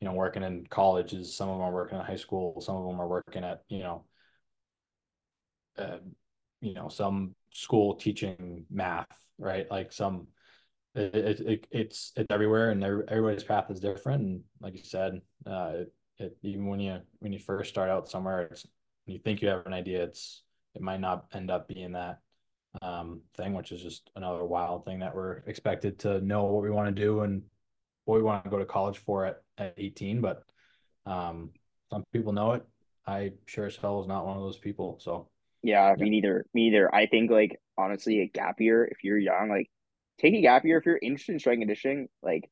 you 0.00 0.06
know, 0.06 0.12
working 0.12 0.42
in 0.42 0.66
colleges, 0.66 1.34
some 1.34 1.48
of 1.48 1.54
them 1.54 1.66
are 1.66 1.72
working 1.72 1.98
in 1.98 2.04
high 2.04 2.16
school, 2.16 2.60
some 2.60 2.76
of 2.76 2.86
them 2.86 3.00
are 3.00 3.08
working 3.08 3.42
at, 3.42 3.62
you 3.70 3.78
know, 3.78 4.04
uh, 5.78 5.96
you 6.60 6.74
know, 6.74 6.90
some 6.90 7.34
school 7.52 7.94
teaching 7.94 8.66
math, 8.70 9.06
right? 9.38 9.66
Like 9.70 9.92
some, 9.92 10.26
it, 10.94 11.14
it, 11.14 11.66
it's 11.70 12.12
it's 12.14 12.26
everywhere, 12.28 12.70
and 12.70 12.84
everybody's 12.84 13.44
path 13.44 13.70
is 13.70 13.80
different. 13.80 14.24
And 14.24 14.40
like 14.60 14.74
you 14.74 14.84
said, 14.84 15.22
uh, 15.46 15.72
it, 15.74 15.92
it 16.18 16.36
even 16.42 16.66
when 16.66 16.80
you 16.80 16.98
when 17.20 17.32
you 17.32 17.38
first 17.38 17.70
start 17.70 17.88
out 17.88 18.10
somewhere, 18.10 18.42
it's 18.42 18.66
you 19.06 19.20
think 19.20 19.40
you 19.40 19.48
have 19.48 19.64
an 19.64 19.72
idea, 19.72 20.02
it's 20.02 20.42
it 20.74 20.82
might 20.82 21.00
not 21.00 21.24
end 21.32 21.50
up 21.50 21.66
being 21.66 21.92
that 21.92 22.18
um, 22.82 23.20
thing, 23.36 23.54
which 23.54 23.72
is 23.72 23.82
just 23.82 24.10
another 24.16 24.44
wild 24.44 24.84
thing 24.84 25.00
that 25.00 25.14
we're 25.14 25.38
expected 25.46 25.98
to 26.00 26.20
know 26.20 26.44
what 26.44 26.62
we 26.62 26.70
want 26.70 26.94
to 26.94 27.02
do 27.02 27.20
and 27.20 27.42
what 28.04 28.16
we 28.16 28.22
want 28.22 28.44
to 28.44 28.50
go 28.50 28.58
to 28.58 28.64
college 28.64 28.98
for 28.98 29.26
at, 29.26 29.42
at 29.58 29.74
18. 29.76 30.20
But 30.20 30.44
um, 31.06 31.50
some 31.90 32.04
people 32.12 32.32
know 32.32 32.52
it. 32.52 32.64
I 33.06 33.32
sure 33.46 33.66
as 33.66 33.76
hell 33.76 33.98
was 33.98 34.08
not 34.08 34.26
one 34.26 34.36
of 34.36 34.42
those 34.42 34.58
people. 34.58 34.98
So 35.00 35.28
yeah, 35.62 35.94
me 35.98 36.10
neither. 36.10 36.46
Me 36.54 36.70
neither. 36.70 36.94
I 36.94 37.06
think 37.06 37.30
like 37.30 37.58
honestly, 37.76 38.20
a 38.20 38.26
gap 38.26 38.60
year 38.60 38.84
if 38.84 39.04
you're 39.04 39.18
young, 39.18 39.48
like 39.50 39.70
take 40.20 40.34
a 40.34 40.40
gap 40.40 40.64
year 40.64 40.78
if 40.78 40.86
you're 40.86 40.98
interested 41.00 41.32
in 41.32 41.38
strength 41.38 41.60
conditioning. 41.60 42.08
Like 42.22 42.48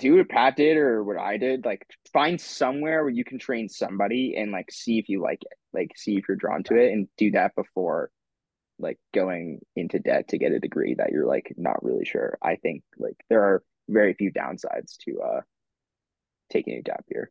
do 0.00 0.16
what 0.16 0.28
Pat 0.28 0.56
did 0.56 0.78
or 0.78 1.04
what 1.04 1.18
I 1.18 1.36
did. 1.36 1.64
Like 1.64 1.86
find 2.12 2.40
somewhere 2.40 3.02
where 3.02 3.12
you 3.12 3.24
can 3.24 3.38
train 3.38 3.68
somebody 3.68 4.36
and 4.36 4.52
like 4.52 4.70
see 4.70 4.98
if 4.98 5.08
you 5.08 5.20
like 5.20 5.42
it. 5.42 5.58
Like 5.72 5.92
see 5.96 6.16
if 6.16 6.24
you're 6.28 6.36
drawn 6.36 6.62
to 6.64 6.76
it 6.76 6.92
and 6.92 7.08
do 7.18 7.30
that 7.32 7.54
before 7.54 8.10
like 8.78 8.98
going 9.14 9.60
into 9.76 9.98
debt 9.98 10.28
to 10.28 10.38
get 10.38 10.52
a 10.52 10.60
degree 10.60 10.94
that 10.94 11.12
you're 11.12 11.26
like 11.26 11.52
not 11.56 11.84
really 11.84 12.04
sure. 12.04 12.38
I 12.42 12.56
think 12.56 12.82
like 12.98 13.16
there 13.28 13.42
are 13.42 13.62
very 13.88 14.14
few 14.14 14.32
downsides 14.32 14.96
to 15.04 15.20
uh 15.20 15.40
taking 16.50 16.76
a 16.76 16.82
gap 16.82 17.04
year. 17.08 17.30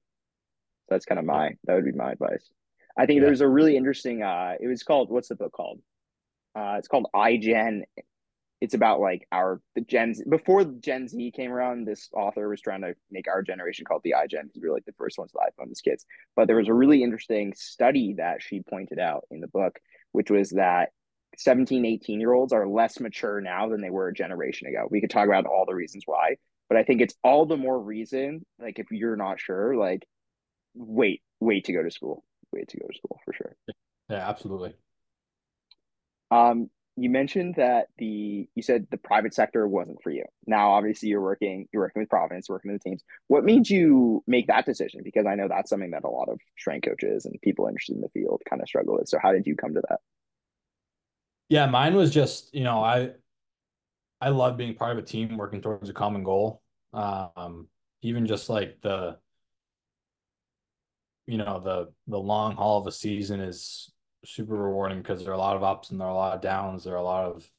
So 0.90 0.96
that's 0.96 1.06
kind 1.06 1.20
of 1.20 1.26
my 1.26 1.52
that 1.66 1.76
would 1.76 1.86
be 1.86 1.92
my 1.92 2.14
advice. 2.14 2.50
I 2.98 3.06
think 3.06 3.20
yeah. 3.20 3.26
there's 3.26 3.42
a 3.42 3.48
really 3.48 3.78
interesting. 3.78 4.24
Uh, 4.24 4.54
it 4.60 4.68
was 4.68 4.84
called 4.84 5.10
what's 5.10 5.30
the 5.30 5.36
book 5.36 5.54
called? 5.54 5.80
Uh, 6.56 6.76
it's 6.78 6.88
called 6.88 7.08
iGen. 7.16 7.84
It's 8.60 8.74
about 8.76 9.00
like 9.00 9.28
our 9.32 9.60
the 9.76 9.82
Gen 9.82 10.14
Z, 10.14 10.24
before 10.30 10.66
Gen 10.66 11.08
Z 11.08 11.32
came 11.32 11.52
around. 11.52 11.88
This 11.88 12.10
author 12.14 12.48
was 12.50 12.62
trying 12.62 12.82
to 12.82 12.94
make 13.10 13.28
our 13.28 13.42
generation 13.42 13.86
called 13.86 14.02
the 14.04 14.16
iGen 14.18 14.44
because 14.44 14.62
we 14.62 14.70
were 14.70 14.76
like 14.76 14.86
the 14.86 14.94
first 14.94 15.18
ones 15.18 15.32
to 15.32 15.38
iPhone 15.38 15.72
as 15.72 15.82
kids. 15.82 16.06
But 16.36 16.48
there 16.48 16.58
was 16.58 16.68
a 16.68 16.74
really 16.74 17.04
interesting 17.04 17.54
study 17.56 18.16
that 18.18 18.42
she 18.42 18.62
pointed 18.62 19.00
out 19.00 19.26
in 19.32 19.40
the 19.40 19.48
book, 19.48 19.80
which 20.12 20.30
was 20.30 20.52
that 20.52 20.90
17, 21.38 21.86
18 21.86 22.20
year 22.20 22.34
olds 22.34 22.54
are 22.54 22.68
less 22.68 23.00
mature 23.00 23.42
now 23.42 23.70
than 23.70 23.82
they 23.82 23.90
were 23.90 24.08
a 24.08 24.14
generation 24.14 24.68
ago. 24.68 24.88
We 24.90 25.02
could 25.02 25.10
talk 25.10 25.28
about 25.28 25.46
all 25.46 25.66
the 25.66 25.76
reasons 25.76 26.04
why, 26.06 26.38
but 26.70 26.78
I 26.78 26.84
think 26.84 27.02
it's 27.02 27.16
all 27.24 27.46
the 27.46 27.58
more 27.58 27.80
reason. 27.80 28.46
Like 28.60 28.80
if 28.80 28.92
you're 28.92 29.16
not 29.16 29.40
sure, 29.40 29.76
like 29.76 30.06
wait, 30.74 31.22
wait 31.40 31.66
to 31.66 31.74
go 31.74 31.84
to 31.84 31.92
school 31.92 32.24
wait 32.52 32.68
to 32.70 32.78
go 32.78 32.88
to 32.88 32.98
school 32.98 33.20
for 33.26 33.34
sure. 33.34 33.56
Yeah, 34.10 34.28
absolutely. 34.30 34.76
Um, 36.30 36.70
you 36.98 37.10
mentioned 37.10 37.56
that 37.56 37.88
the 37.98 38.48
you 38.54 38.62
said 38.62 38.88
the 38.92 38.98
private 38.98 39.34
sector 39.34 39.68
wasn't 39.68 40.02
for 40.04 40.12
you. 40.12 40.26
Now, 40.46 40.72
obviously, 40.72 41.10
you're 41.10 41.22
working 41.22 41.68
you're 41.72 41.84
working 41.84 42.02
with 42.02 42.10
Providence, 42.10 42.50
working 42.50 42.72
with 42.72 42.82
the 42.82 42.90
teams. 42.90 43.04
What 43.28 43.46
made 43.46 43.70
you 43.70 44.24
make 44.28 44.48
that 44.48 44.66
decision? 44.66 45.02
Because 45.04 45.26
I 45.26 45.36
know 45.36 45.48
that's 45.48 45.70
something 45.70 45.92
that 45.92 46.04
a 46.04 46.10
lot 46.10 46.30
of 46.30 46.40
strength 46.58 46.86
coaches 46.86 47.26
and 47.26 47.42
people 47.42 47.68
interested 47.68 47.96
in 47.96 48.02
the 48.02 48.10
field 48.10 48.42
kind 48.50 48.62
of 48.62 48.68
struggle 48.68 48.98
with. 48.98 49.08
So, 49.08 49.20
how 49.22 49.32
did 49.32 49.48
you 49.48 49.56
come 49.56 49.74
to 49.74 49.82
that? 49.90 50.00
Yeah, 51.52 51.66
mine 51.66 51.96
was 51.96 52.12
just 52.12 52.56
you 52.56 52.64
know 52.64 52.82
I 52.82 53.12
I 54.22 54.30
love 54.30 54.56
being 54.56 54.74
part 54.74 54.94
of 54.94 55.04
a 55.04 55.06
team 55.06 55.36
working 55.36 55.62
towards 55.62 55.90
a 55.90 55.94
common 55.94 56.24
goal. 56.24 56.62
Um, 56.94 57.68
even 58.02 58.26
just 58.26 58.48
like 58.50 58.80
the 58.82 59.18
you 61.28 61.38
know 61.38 61.60
the 61.60 61.92
the 62.08 62.18
long 62.18 62.56
haul 62.56 62.80
of 62.80 62.88
a 62.88 62.92
season 62.92 63.42
is 63.42 63.92
super 64.24 64.56
rewarding 64.56 65.00
because 65.00 65.24
there 65.26 65.32
are 65.34 65.36
a 65.36 65.40
lot 65.40 65.58
of 65.58 65.64
ups 65.64 65.90
and 65.92 66.00
there 66.00 66.08
are 66.08 66.12
a 66.12 66.16
lot 66.16 66.36
of 66.36 66.42
downs. 66.42 66.86
There 66.86 66.94
are 66.94 66.98
a 66.98 67.04
lot 67.04 67.26
of, 67.26 67.52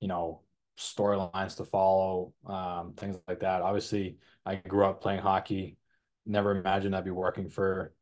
you 0.00 0.06
know, 0.06 0.42
storylines 0.78 1.56
to 1.56 1.64
follow, 1.64 2.32
um, 2.46 2.92
things 2.96 3.16
like 3.26 3.40
that. 3.40 3.62
Obviously, 3.62 4.18
I 4.46 4.54
grew 4.56 4.84
up 4.84 5.00
playing 5.02 5.22
hockey. 5.22 5.76
Never 6.24 6.56
imagined 6.56 6.94
I'd 6.94 7.04
be 7.04 7.10
working 7.10 7.48
for 7.48 7.94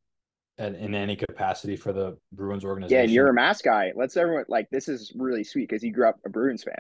in, 0.59 0.75
in 0.75 0.95
any 0.95 1.17
capacity 1.17 1.77
for 1.77 1.93
the 1.93 2.19
Bruins 2.33 2.65
organization. 2.65 2.99
Yeah, 2.99 3.05
and 3.05 3.13
you're 3.13 3.29
a 3.29 3.35
mass 3.35 3.63
guy. 3.63 3.93
Let's 3.95 4.17
everyone 4.17 4.45
like 4.49 4.69
this 4.71 4.89
is 4.89 5.13
really 5.15 5.45
sweet 5.45 5.69
because 5.69 5.83
you 5.83 5.93
grew 5.93 6.09
up 6.09 6.17
a 6.25 6.29
Bruins 6.29 6.65
fan. 6.65 6.75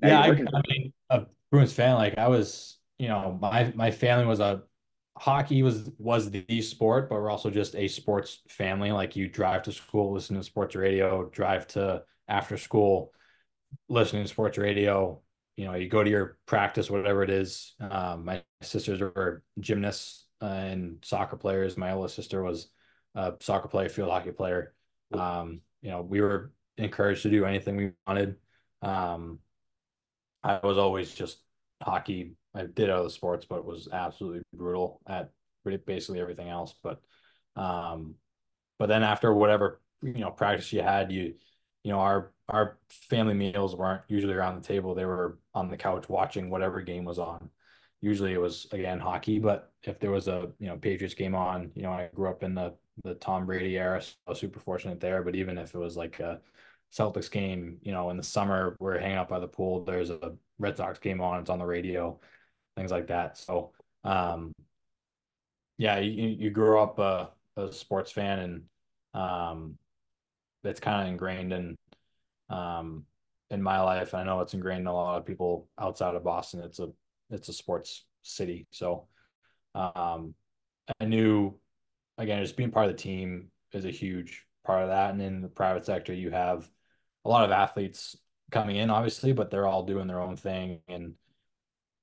Now 0.00 0.08
yeah, 0.08 0.20
I, 0.20 0.26
I 0.28 0.62
mean, 0.68 0.92
a 1.10 1.26
Bruins 1.50 1.72
fan. 1.72 1.94
Like 1.94 2.18
I 2.18 2.28
was, 2.28 2.78
you 2.98 3.08
know, 3.08 3.38
my 3.40 3.72
my 3.74 3.90
family 3.90 4.26
was 4.26 4.40
a 4.40 4.62
hockey 5.16 5.62
was 5.62 5.90
was 5.98 6.30
the 6.30 6.62
sport, 6.62 7.08
but 7.08 7.16
we're 7.16 7.30
also 7.30 7.50
just 7.50 7.74
a 7.74 7.88
sports 7.88 8.40
family. 8.48 8.92
Like 8.92 9.16
you 9.16 9.28
drive 9.28 9.62
to 9.64 9.72
school, 9.72 10.12
listen 10.12 10.36
to 10.36 10.42
sports 10.42 10.76
radio, 10.76 11.28
drive 11.30 11.66
to 11.68 12.02
after 12.28 12.56
school, 12.56 13.12
listening 13.88 14.24
to 14.24 14.28
sports 14.28 14.58
radio. 14.58 15.20
You 15.56 15.64
know, 15.64 15.74
you 15.74 15.88
go 15.88 16.04
to 16.04 16.10
your 16.10 16.38
practice, 16.46 16.88
whatever 16.88 17.24
it 17.24 17.30
is. 17.30 17.74
Um, 17.80 18.26
my 18.26 18.42
sisters 18.62 19.00
were 19.00 19.42
gymnasts 19.58 20.26
and 20.40 20.98
soccer 21.02 21.36
players. 21.36 21.76
My 21.76 21.92
oldest 21.92 22.14
sister 22.14 22.44
was 22.44 22.68
a 23.14 23.34
soccer 23.40 23.68
player, 23.68 23.88
field 23.88 24.10
hockey 24.10 24.32
player. 24.32 24.74
Um, 25.12 25.60
you 25.82 25.90
know, 25.90 26.02
we 26.02 26.20
were 26.20 26.52
encouraged 26.76 27.22
to 27.22 27.30
do 27.30 27.44
anything 27.44 27.76
we 27.76 27.92
wanted. 28.06 28.36
Um, 28.82 29.40
I 30.42 30.60
was 30.62 30.78
always 30.78 31.14
just 31.14 31.38
hockey 31.82 32.34
I 32.54 32.64
did 32.64 32.90
other 32.90 33.08
sports, 33.08 33.46
but 33.48 33.64
was 33.64 33.88
absolutely 33.92 34.42
brutal 34.52 35.00
at 35.06 35.30
basically 35.86 36.20
everything 36.20 36.48
else. 36.48 36.74
But, 36.82 37.00
um, 37.56 38.14
but 38.78 38.88
then 38.88 39.02
after 39.02 39.32
whatever 39.32 39.80
you 40.02 40.18
know 40.18 40.30
practice 40.30 40.72
you 40.72 40.82
had, 40.82 41.12
you, 41.12 41.34
you 41.84 41.92
know, 41.92 42.00
our 42.00 42.32
our 42.48 42.78
family 43.10 43.34
meals 43.34 43.76
weren't 43.76 44.02
usually 44.08 44.34
around 44.34 44.60
the 44.60 44.66
table. 44.66 44.94
They 44.94 45.04
were 45.04 45.38
on 45.54 45.68
the 45.68 45.76
couch 45.76 46.08
watching 46.08 46.50
whatever 46.50 46.80
game 46.80 47.04
was 47.04 47.18
on. 47.18 47.50
Usually 48.00 48.32
it 48.32 48.40
was 48.40 48.66
again 48.72 49.00
hockey, 49.00 49.38
but 49.38 49.72
if 49.82 50.00
there 50.00 50.10
was 50.10 50.28
a 50.28 50.50
you 50.58 50.68
know 50.68 50.76
Patriots 50.76 51.14
game 51.14 51.34
on, 51.34 51.70
you 51.74 51.82
know, 51.82 51.92
I 51.92 52.08
grew 52.14 52.28
up 52.30 52.42
in 52.42 52.54
the 52.54 52.74
the 53.04 53.14
Tom 53.14 53.46
Brady 53.46 53.76
era, 53.76 54.00
so 54.02 54.12
I 54.26 54.30
was 54.30 54.40
super 54.40 54.60
fortunate 54.60 55.00
there. 55.00 55.22
But 55.22 55.34
even 55.34 55.58
if 55.58 55.74
it 55.74 55.78
was 55.78 55.96
like 55.96 56.20
a 56.20 56.40
Celtics 56.92 57.30
game, 57.30 57.78
you 57.82 57.92
know, 57.92 58.10
in 58.10 58.16
the 58.16 58.22
summer, 58.22 58.76
we're 58.80 58.98
hanging 58.98 59.16
out 59.16 59.28
by 59.28 59.38
the 59.38 59.48
pool. 59.48 59.84
There's 59.84 60.10
a 60.10 60.34
Red 60.58 60.76
Sox 60.76 60.98
game 60.98 61.20
on. 61.20 61.40
It's 61.40 61.50
on 61.50 61.58
the 61.58 61.66
radio 61.66 62.18
things 62.78 62.92
like 62.92 63.08
that. 63.08 63.36
So, 63.36 63.72
um, 64.04 64.52
yeah, 65.76 65.98
you, 65.98 66.28
you 66.28 66.50
grew 66.50 66.80
up 66.80 66.98
a, 66.98 67.30
a 67.56 67.72
sports 67.72 68.12
fan 68.12 68.38
and, 68.38 68.62
um, 69.14 69.78
it's 70.64 70.80
kind 70.80 71.02
of 71.02 71.08
ingrained 71.08 71.52
in, 71.52 71.76
um, 72.50 73.04
in 73.50 73.62
my 73.62 73.80
life. 73.80 74.14
I 74.14 74.22
know 74.22 74.40
it's 74.40 74.54
ingrained 74.54 74.82
in 74.82 74.86
a 74.86 74.94
lot 74.94 75.18
of 75.18 75.26
people 75.26 75.68
outside 75.78 76.14
of 76.14 76.24
Boston. 76.24 76.60
It's 76.60 76.78
a, 76.78 76.88
it's 77.30 77.48
a 77.48 77.52
sports 77.52 78.04
city. 78.22 78.66
So, 78.70 79.08
um, 79.74 80.34
I 81.00 81.04
knew 81.04 81.58
again, 82.18 82.42
just 82.42 82.56
being 82.56 82.70
part 82.70 82.86
of 82.86 82.92
the 82.92 83.02
team 83.02 83.50
is 83.72 83.84
a 83.84 83.90
huge 83.90 84.44
part 84.66 84.82
of 84.82 84.88
that. 84.88 85.12
And 85.12 85.22
in 85.22 85.40
the 85.40 85.48
private 85.48 85.86
sector, 85.86 86.12
you 86.12 86.30
have 86.30 86.68
a 87.24 87.28
lot 87.28 87.44
of 87.44 87.50
athletes 87.50 88.16
coming 88.50 88.76
in, 88.76 88.90
obviously, 88.90 89.32
but 89.32 89.50
they're 89.50 89.66
all 89.66 89.84
doing 89.84 90.06
their 90.06 90.20
own 90.20 90.36
thing. 90.36 90.80
And 90.88 91.14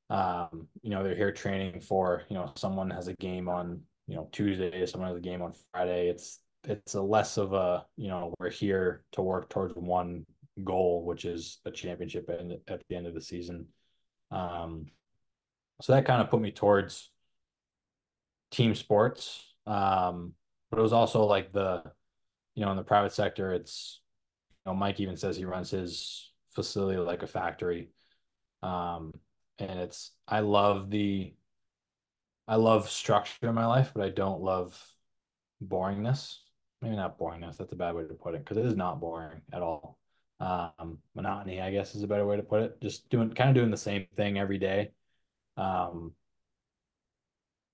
um, 0.09 0.67
you 0.81 0.91
know, 0.91 1.03
they're 1.03 1.15
here 1.15 1.31
training 1.31 1.81
for, 1.81 2.23
you 2.29 2.35
know, 2.35 2.51
someone 2.55 2.89
has 2.91 3.07
a 3.07 3.15
game 3.15 3.49
on, 3.49 3.81
you 4.07 4.15
know, 4.15 4.29
Tuesday, 4.31 4.85
someone 4.85 5.09
has 5.09 5.17
a 5.17 5.21
game 5.21 5.41
on 5.41 5.53
Friday. 5.71 6.09
It's 6.09 6.39
it's 6.63 6.95
a 6.95 7.01
less 7.01 7.37
of 7.37 7.53
a, 7.53 7.85
you 7.95 8.07
know, 8.07 8.33
we're 8.39 8.49
here 8.49 9.03
to 9.13 9.21
work 9.21 9.49
towards 9.49 9.75
one 9.75 10.25
goal, 10.63 11.03
which 11.03 11.25
is 11.25 11.59
a 11.65 11.71
championship 11.71 12.29
at, 12.29 12.41
at 12.67 12.81
the 12.87 12.95
end 12.95 13.07
of 13.07 13.13
the 13.13 13.21
season. 13.21 13.67
Um, 14.31 14.87
so 15.81 15.93
that 15.93 16.05
kind 16.05 16.21
of 16.21 16.29
put 16.29 16.41
me 16.41 16.51
towards 16.51 17.11
team 18.51 18.73
sports. 18.75 19.54
Um, 19.67 20.33
but 20.69 20.79
it 20.79 20.83
was 20.83 20.93
also 20.93 21.25
like 21.25 21.51
the, 21.51 21.83
you 22.55 22.65
know, 22.65 22.71
in 22.71 22.77
the 22.77 22.83
private 22.83 23.13
sector, 23.13 23.51
it's, 23.53 24.01
you 24.65 24.71
know, 24.71 24.77
Mike 24.77 24.99
even 24.99 25.17
says 25.17 25.37
he 25.37 25.45
runs 25.45 25.71
his 25.71 26.31
facility 26.51 26.99
like 26.99 27.23
a 27.23 27.27
factory. 27.27 27.89
Um, 28.63 29.13
and 29.59 29.79
it's 29.79 30.11
I 30.27 30.39
love 30.41 30.89
the 30.89 31.33
I 32.47 32.55
love 32.57 32.89
structure 32.89 33.49
in 33.49 33.55
my 33.55 33.65
life, 33.65 33.91
but 33.95 34.03
I 34.03 34.09
don't 34.09 34.41
love 34.41 34.79
boringness. 35.65 36.37
Maybe 36.81 36.95
not 36.95 37.17
boringness. 37.17 37.57
That's 37.57 37.73
a 37.73 37.75
bad 37.75 37.95
way 37.95 38.03
to 38.03 38.13
put 38.13 38.35
it 38.35 38.43
because 38.43 38.57
it 38.57 38.65
is 38.65 38.75
not 38.75 38.99
boring 38.99 39.41
at 39.51 39.61
all. 39.61 39.97
Um, 40.39 40.99
monotony, 41.15 41.61
I 41.61 41.71
guess, 41.71 41.95
is 41.95 42.03
a 42.03 42.07
better 42.07 42.25
way 42.25 42.35
to 42.35 42.43
put 42.43 42.61
it. 42.61 42.81
Just 42.81 43.09
doing 43.09 43.33
kind 43.33 43.49
of 43.49 43.55
doing 43.55 43.71
the 43.71 43.77
same 43.77 44.05
thing 44.15 44.37
every 44.37 44.57
day. 44.57 44.91
Um, 45.57 46.13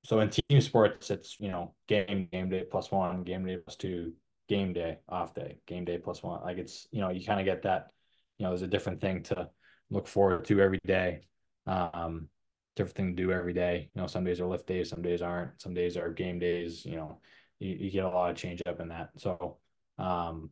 so 0.03 0.19
in 0.19 0.29
team 0.29 0.61
sports, 0.61 1.11
it's 1.11 1.39
you 1.39 1.49
know 1.49 1.73
game 1.87 2.27
game 2.31 2.49
day 2.49 2.65
plus 2.69 2.91
one, 2.91 3.23
game 3.23 3.45
day 3.45 3.57
plus 3.57 3.75
two, 3.75 4.13
game 4.49 4.73
day 4.73 4.99
off 5.07 5.33
day, 5.33 5.59
game 5.67 5.85
day 5.85 5.97
plus 5.97 6.23
one. 6.23 6.41
Like 6.43 6.57
it's 6.57 6.87
you 6.91 7.01
know 7.01 7.09
you 7.09 7.25
kind 7.25 7.39
of 7.39 7.45
get 7.45 7.63
that. 7.63 7.91
You 8.37 8.45
know, 8.45 8.49
there's 8.51 8.63
a 8.63 8.67
different 8.67 9.01
thing 9.01 9.23
to 9.23 9.49
look 9.89 10.07
forward 10.07 10.45
to 10.45 10.61
every 10.61 10.79
day. 10.85 11.21
Um, 11.67 12.29
different 12.75 12.95
thing 12.95 13.15
to 13.15 13.23
do 13.23 13.31
every 13.31 13.53
day. 13.53 13.89
You 13.93 14.01
know, 14.01 14.07
some 14.07 14.23
days 14.23 14.39
are 14.39 14.47
lift 14.47 14.65
days, 14.65 14.89
some 14.89 15.01
days 15.01 15.21
aren't, 15.21 15.61
some 15.61 15.73
days 15.73 15.97
are 15.97 16.09
game 16.09 16.39
days. 16.39 16.85
You 16.85 16.95
know, 16.95 17.19
you, 17.59 17.75
you 17.75 17.91
get 17.91 18.05
a 18.05 18.09
lot 18.09 18.31
of 18.31 18.37
change 18.37 18.61
up 18.65 18.79
in 18.79 18.89
that. 18.89 19.09
So, 19.17 19.57
um, 19.99 20.49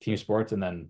team 0.00 0.16
sports, 0.16 0.52
and 0.52 0.62
then, 0.62 0.88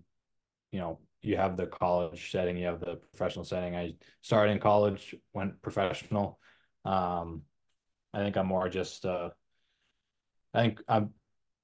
you 0.71 0.79
know, 0.79 0.99
you 1.21 1.37
have 1.37 1.55
the 1.55 1.67
college 1.67 2.31
setting, 2.31 2.57
you 2.57 2.65
have 2.65 2.79
the 2.79 2.95
professional 2.95 3.45
setting. 3.45 3.75
I 3.75 3.93
started 4.21 4.53
in 4.53 4.59
college, 4.59 5.13
went 5.33 5.61
professional. 5.61 6.39
Um, 6.83 7.43
I 8.13 8.19
think 8.19 8.37
I'm 8.37 8.47
more 8.47 8.69
just, 8.69 9.05
uh, 9.05 9.29
I 10.53 10.61
think 10.61 10.81
I'm 10.87 11.11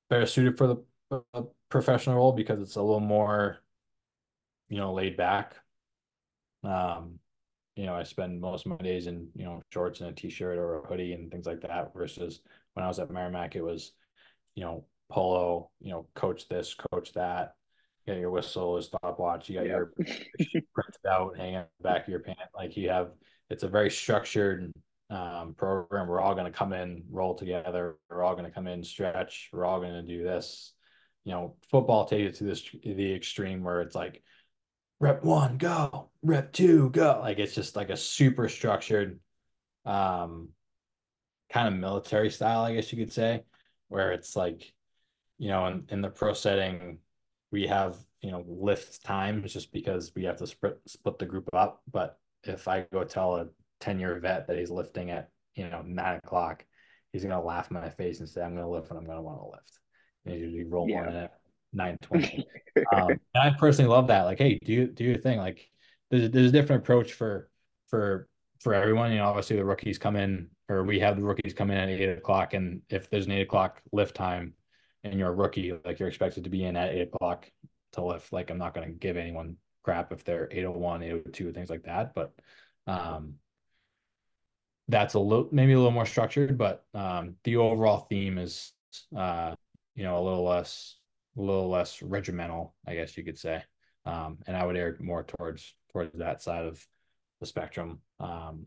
better 0.09 0.25
suited 0.25 0.57
for 0.57 0.67
the 0.67 1.21
uh, 1.33 1.43
professional 1.69 2.15
role 2.15 2.31
because 2.31 2.62
it's 2.62 2.75
a 2.75 2.81
little 2.81 2.99
more, 2.99 3.59
you 4.67 4.77
know, 4.77 4.93
laid 4.93 5.15
back. 5.15 5.55
Um, 6.63 7.19
you 7.75 7.85
know, 7.85 7.95
I 7.95 8.03
spend 8.03 8.41
most 8.41 8.65
of 8.65 8.71
my 8.71 8.77
days 8.77 9.07
in, 9.07 9.29
you 9.35 9.45
know, 9.45 9.62
shorts 9.71 10.01
and 10.01 10.09
a 10.09 10.13
t-shirt 10.13 10.57
or 10.57 10.79
a 10.79 10.88
hoodie 10.88 11.13
and 11.13 11.31
things 11.31 11.45
like 11.45 11.62
that 11.62 11.93
versus 11.93 12.41
when 12.73 12.83
I 12.83 12.88
was 12.88 12.99
at 12.99 13.12
Merrimack, 13.12 13.55
it 13.55 13.63
was, 13.63 13.93
you 14.55 14.63
know, 14.63 14.85
polo, 15.09 15.69
you 15.79 15.91
know, 15.91 16.07
coach 16.15 16.49
this, 16.49 16.75
coach 16.91 17.13
that, 17.13 17.53
you 18.05 18.13
got 18.13 18.19
your 18.19 18.31
whistle, 18.31 18.73
your 18.73 18.81
stopwatch, 18.81 19.49
you 19.49 19.55
got 19.55 19.65
yep. 19.65 19.71
your 19.71 19.93
printed 20.73 21.05
out 21.07 21.38
hanging 21.38 21.63
back 21.81 22.03
of 22.03 22.09
your 22.09 22.19
pant. 22.19 22.39
Like 22.55 22.75
you 22.75 22.89
have, 22.89 23.12
it's 23.49 23.63
a 23.63 23.67
very 23.67 23.89
structured 23.89 24.73
um, 25.10 25.54
program. 25.56 26.08
We're 26.08 26.22
all 26.22 26.34
going 26.36 26.52
to 26.52 26.58
come 26.58 26.74
in, 26.74 27.04
roll 27.10 27.36
together. 27.36 27.98
We're 28.10 28.24
all 28.24 28.34
going 28.34 28.45
to 28.45 28.52
come 28.52 28.67
in, 28.67 28.84
stretch. 28.84 29.50
We're 29.52 29.65
all 29.65 29.80
going 29.80 29.93
to 29.93 30.04
do 30.04 30.24
this. 30.24 30.74
You 31.26 31.34
know, 31.34 31.56
football 31.69 32.06
takes 32.06 32.36
it 32.36 32.38
to 32.40 32.44
this 32.46 32.63
the 32.83 33.13
extreme 33.13 33.63
where 33.63 33.81
it's 33.81 33.96
like 33.96 34.23
rep 35.00 35.23
one, 35.23 35.58
go, 35.58 36.10
rep 36.21 36.54
two, 36.54 36.90
go. 36.92 37.19
Like 37.21 37.40
it's 37.40 37.56
just 37.56 37.75
like 37.75 37.90
a 37.90 37.98
super 37.98 38.50
structured, 38.50 39.19
um, 39.86 40.50
kind 41.52 41.67
of 41.67 41.79
military 41.79 42.29
style, 42.29 42.62
I 42.62 42.75
guess 42.75 42.92
you 42.92 43.04
could 43.04 43.13
say, 43.13 43.44
where 43.88 44.12
it's 44.12 44.36
like, 44.36 44.71
you 45.38 45.50
know, 45.50 45.65
in, 45.67 45.86
in 45.90 46.02
the 46.02 46.10
pro 46.10 46.33
setting, 46.33 47.00
we 47.52 47.67
have, 47.67 47.96
you 48.21 48.31
know, 48.31 48.44
lift 48.48 49.04
times 49.04 49.54
just 49.54 49.71
because 49.71 50.12
we 50.15 50.23
have 50.25 50.38
to 50.38 50.48
split 50.48 50.79
split 50.86 51.17
the 51.17 51.25
group 51.25 51.50
up. 51.54 51.81
But 51.92 52.19
if 52.44 52.67
I 52.67 52.86
go 52.92 53.04
tell 53.04 53.36
a 53.36 53.48
10 53.80 54.00
year 54.00 54.19
vet 54.19 54.48
that 54.48 54.58
he's 54.58 54.69
lifting 54.71 55.12
at, 55.12 55.30
you 55.56 55.69
know, 55.69 55.82
nine 55.86 56.17
o'clock, 56.17 56.65
he's 57.12 57.23
gonna 57.23 57.42
laugh 57.42 57.69
in 57.71 57.75
my 57.75 57.90
face 57.90 58.19
and 58.19 58.30
say, 58.30 58.42
I'm 58.42 58.56
gonna 58.56 58.69
lift 58.69 58.90
when 58.90 58.98
I'm 58.98 59.06
gonna 59.06 59.21
want 59.21 59.40
to 59.40 59.50
lift. 59.50 59.80
And 60.25 60.40
usually 60.40 60.63
roll 60.65 60.90
yeah. 60.90 61.06
one 61.06 61.15
at 61.15 61.40
920. 61.73 62.48
um, 62.94 63.10
and 63.10 63.19
I 63.36 63.52
personally 63.58 63.90
love 63.90 64.08
that. 64.08 64.23
Like, 64.23 64.38
hey, 64.38 64.60
do 64.63 64.88
do 64.88 65.04
your 65.04 65.17
thing. 65.17 65.40
Like, 65.40 65.69
there's 66.12 66.30
there's 66.32 66.50
a 66.50 66.52
different 66.52 66.84
approach 66.84 67.13
for 67.13 67.50
for 67.88 68.27
for 68.60 68.73
everyone. 68.73 69.12
You 69.12 69.19
know, 69.19 69.25
obviously 69.25 69.56
the 69.56 69.65
rookies 69.65 69.98
come 69.98 70.15
in, 70.15 70.50
or 70.67 70.84
we 70.84 71.00
have 71.00 71.15
the 71.15 71.23
rookies 71.23 71.54
come 71.54 71.71
in 71.71 71.77
at 71.77 71.90
eight 71.90 72.17
o'clock, 72.17 72.54
and 72.54 72.82
if 72.90 73.10
there's 73.10 73.25
an 73.25 73.32
eight 73.32 73.44
o'clock 73.44 73.82
lift 73.92 74.15
time, 74.15 74.54
and 75.04 75.17
you're 75.17 75.30
a 75.30 75.36
rookie, 75.36 75.73
like 75.86 76.00
you're 76.00 76.10
expected 76.10 76.44
to 76.44 76.50
be 76.50 76.63
in 76.63 76.75
at 76.75 76.90
eight 76.90 77.10
o'clock 77.13 77.50
to 77.94 78.04
lift. 78.04 78.34
Like, 78.34 78.50
I'm 78.50 78.58
not 78.58 78.73
going 78.73 78.88
to 78.88 78.94
give 78.94 79.17
anyone 79.17 79.58
crap 79.84 80.12
if 80.12 80.23
they're 80.23 80.48
801, 80.52 81.04
802, 81.04 81.54
things 81.54 81.69
like 81.69 81.84
that. 81.84 82.13
But 82.13 82.34
um, 82.88 83.36
that's 84.90 85.13
a 85.13 85.19
little 85.19 85.48
maybe 85.52 85.73
a 85.73 85.77
little 85.77 85.92
more 85.92 86.06
structured, 86.06 86.58
but 86.58 86.83
um, 86.94 87.35
the 87.44 87.58
overall 87.58 88.08
theme 88.10 88.37
is 88.37 88.73
uh, 89.15 89.56
you 89.96 90.04
know 90.04 90.17
a 90.17 90.23
little 90.23 90.44
less 90.44 90.96
a 91.37 91.42
little 91.42 91.69
less 91.69 92.02
regimental, 92.02 92.75
I 92.87 92.96
guess 92.96 93.15
you 93.15 93.23
could 93.23 93.37
say. 93.37 93.63
Um, 94.06 94.40
and 94.48 94.58
I 94.58 94.65
would 94.65 94.75
err 94.75 94.98
more 95.00 95.23
towards 95.23 95.75
towards 95.94 96.17
that 96.17 96.42
side 96.42 96.65
of 96.65 96.83
the 97.40 97.46
spectrum. 97.46 98.00
Um, 98.19 98.65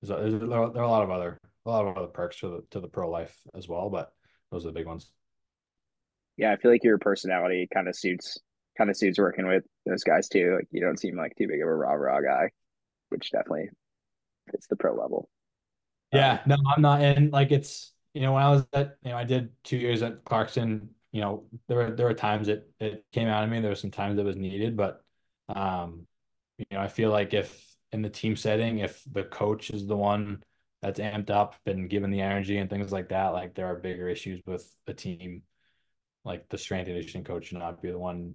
there's 0.00 0.10
a, 0.10 0.38
there 0.38 0.58
are 0.58 0.82
a 0.82 0.90
lot 0.90 1.04
of 1.04 1.10
other 1.10 1.38
a 1.66 1.70
lot 1.70 1.86
of 1.86 1.96
other 1.96 2.08
perks 2.08 2.40
to 2.40 2.48
the 2.48 2.64
to 2.70 2.80
the 2.80 2.88
pro 2.88 3.10
life 3.10 3.36
as 3.54 3.68
well, 3.68 3.90
but 3.90 4.12
those 4.50 4.64
are 4.64 4.68
the 4.68 4.78
big 4.78 4.86
ones. 4.86 5.10
Yeah, 6.38 6.52
I 6.52 6.56
feel 6.56 6.70
like 6.70 6.82
your 6.82 6.98
personality 6.98 7.68
kind 7.72 7.88
of 7.88 7.96
suits 7.96 8.38
kind 8.78 8.88
of 8.88 8.96
suits 8.96 9.18
working 9.18 9.46
with 9.46 9.64
those 9.84 10.02
guys 10.02 10.28
too. 10.28 10.54
Like 10.56 10.68
you 10.70 10.80
don't 10.80 10.98
seem 10.98 11.16
like 11.16 11.36
too 11.36 11.46
big 11.46 11.60
of 11.60 11.68
a 11.68 11.74
rah 11.74 11.92
rah 11.92 12.20
guy, 12.22 12.50
which 13.10 13.30
definitely 13.30 13.68
fits 14.50 14.66
the 14.66 14.76
pro 14.76 14.94
level. 14.94 15.28
Yeah, 16.12 16.32
um, 16.34 16.40
no, 16.46 16.56
I'm 16.76 16.82
not. 16.82 17.00
And 17.00 17.32
like 17.32 17.52
it's 17.52 17.92
you 18.14 18.22
know 18.22 18.34
when 18.34 18.42
I 18.42 18.50
was 18.50 18.66
at 18.72 18.96
you 19.02 19.10
know 19.10 19.16
I 19.16 19.24
did 19.24 19.50
two 19.64 19.76
years 19.76 20.02
at 20.02 20.24
Clarkson. 20.24 20.90
You 21.12 21.20
know 21.20 21.44
there 21.68 21.76
were 21.76 21.90
there 21.90 22.06
were 22.06 22.14
times 22.14 22.48
it 22.48 22.70
it 22.80 23.04
came 23.12 23.28
out 23.28 23.44
of 23.44 23.50
me. 23.50 23.60
There 23.60 23.70
were 23.70 23.74
some 23.76 23.90
times 23.90 24.18
it 24.18 24.24
was 24.24 24.36
needed, 24.36 24.76
but 24.76 25.02
um, 25.48 26.06
you 26.58 26.66
know 26.72 26.80
I 26.80 26.88
feel 26.88 27.10
like 27.10 27.34
if 27.34 27.66
in 27.92 28.02
the 28.02 28.10
team 28.10 28.36
setting, 28.36 28.78
if 28.78 29.02
the 29.10 29.24
coach 29.24 29.70
is 29.70 29.86
the 29.86 29.96
one 29.96 30.42
that's 30.80 31.00
amped 31.00 31.30
up 31.30 31.54
and 31.66 31.88
given 31.90 32.10
the 32.10 32.20
energy 32.20 32.58
and 32.58 32.68
things 32.70 32.92
like 32.92 33.08
that, 33.10 33.28
like 33.28 33.54
there 33.54 33.66
are 33.66 33.76
bigger 33.76 34.08
issues 34.08 34.40
with 34.46 34.68
a 34.86 34.94
team, 34.94 35.42
like 36.24 36.48
the 36.48 36.58
strength 36.58 36.88
and 36.88 36.96
conditioning 36.96 37.24
coach 37.24 37.46
should 37.46 37.58
not 37.58 37.82
be 37.82 37.90
the 37.90 37.98
one 37.98 38.34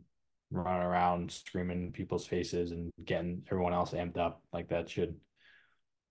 running 0.51 0.81
around 0.83 1.31
screaming 1.31 1.91
people's 1.91 2.25
faces 2.27 2.71
and 2.71 2.91
getting 3.05 3.43
everyone 3.51 3.73
else 3.73 3.91
amped 3.91 4.17
up. 4.17 4.41
Like 4.53 4.69
that 4.69 4.89
should, 4.89 5.15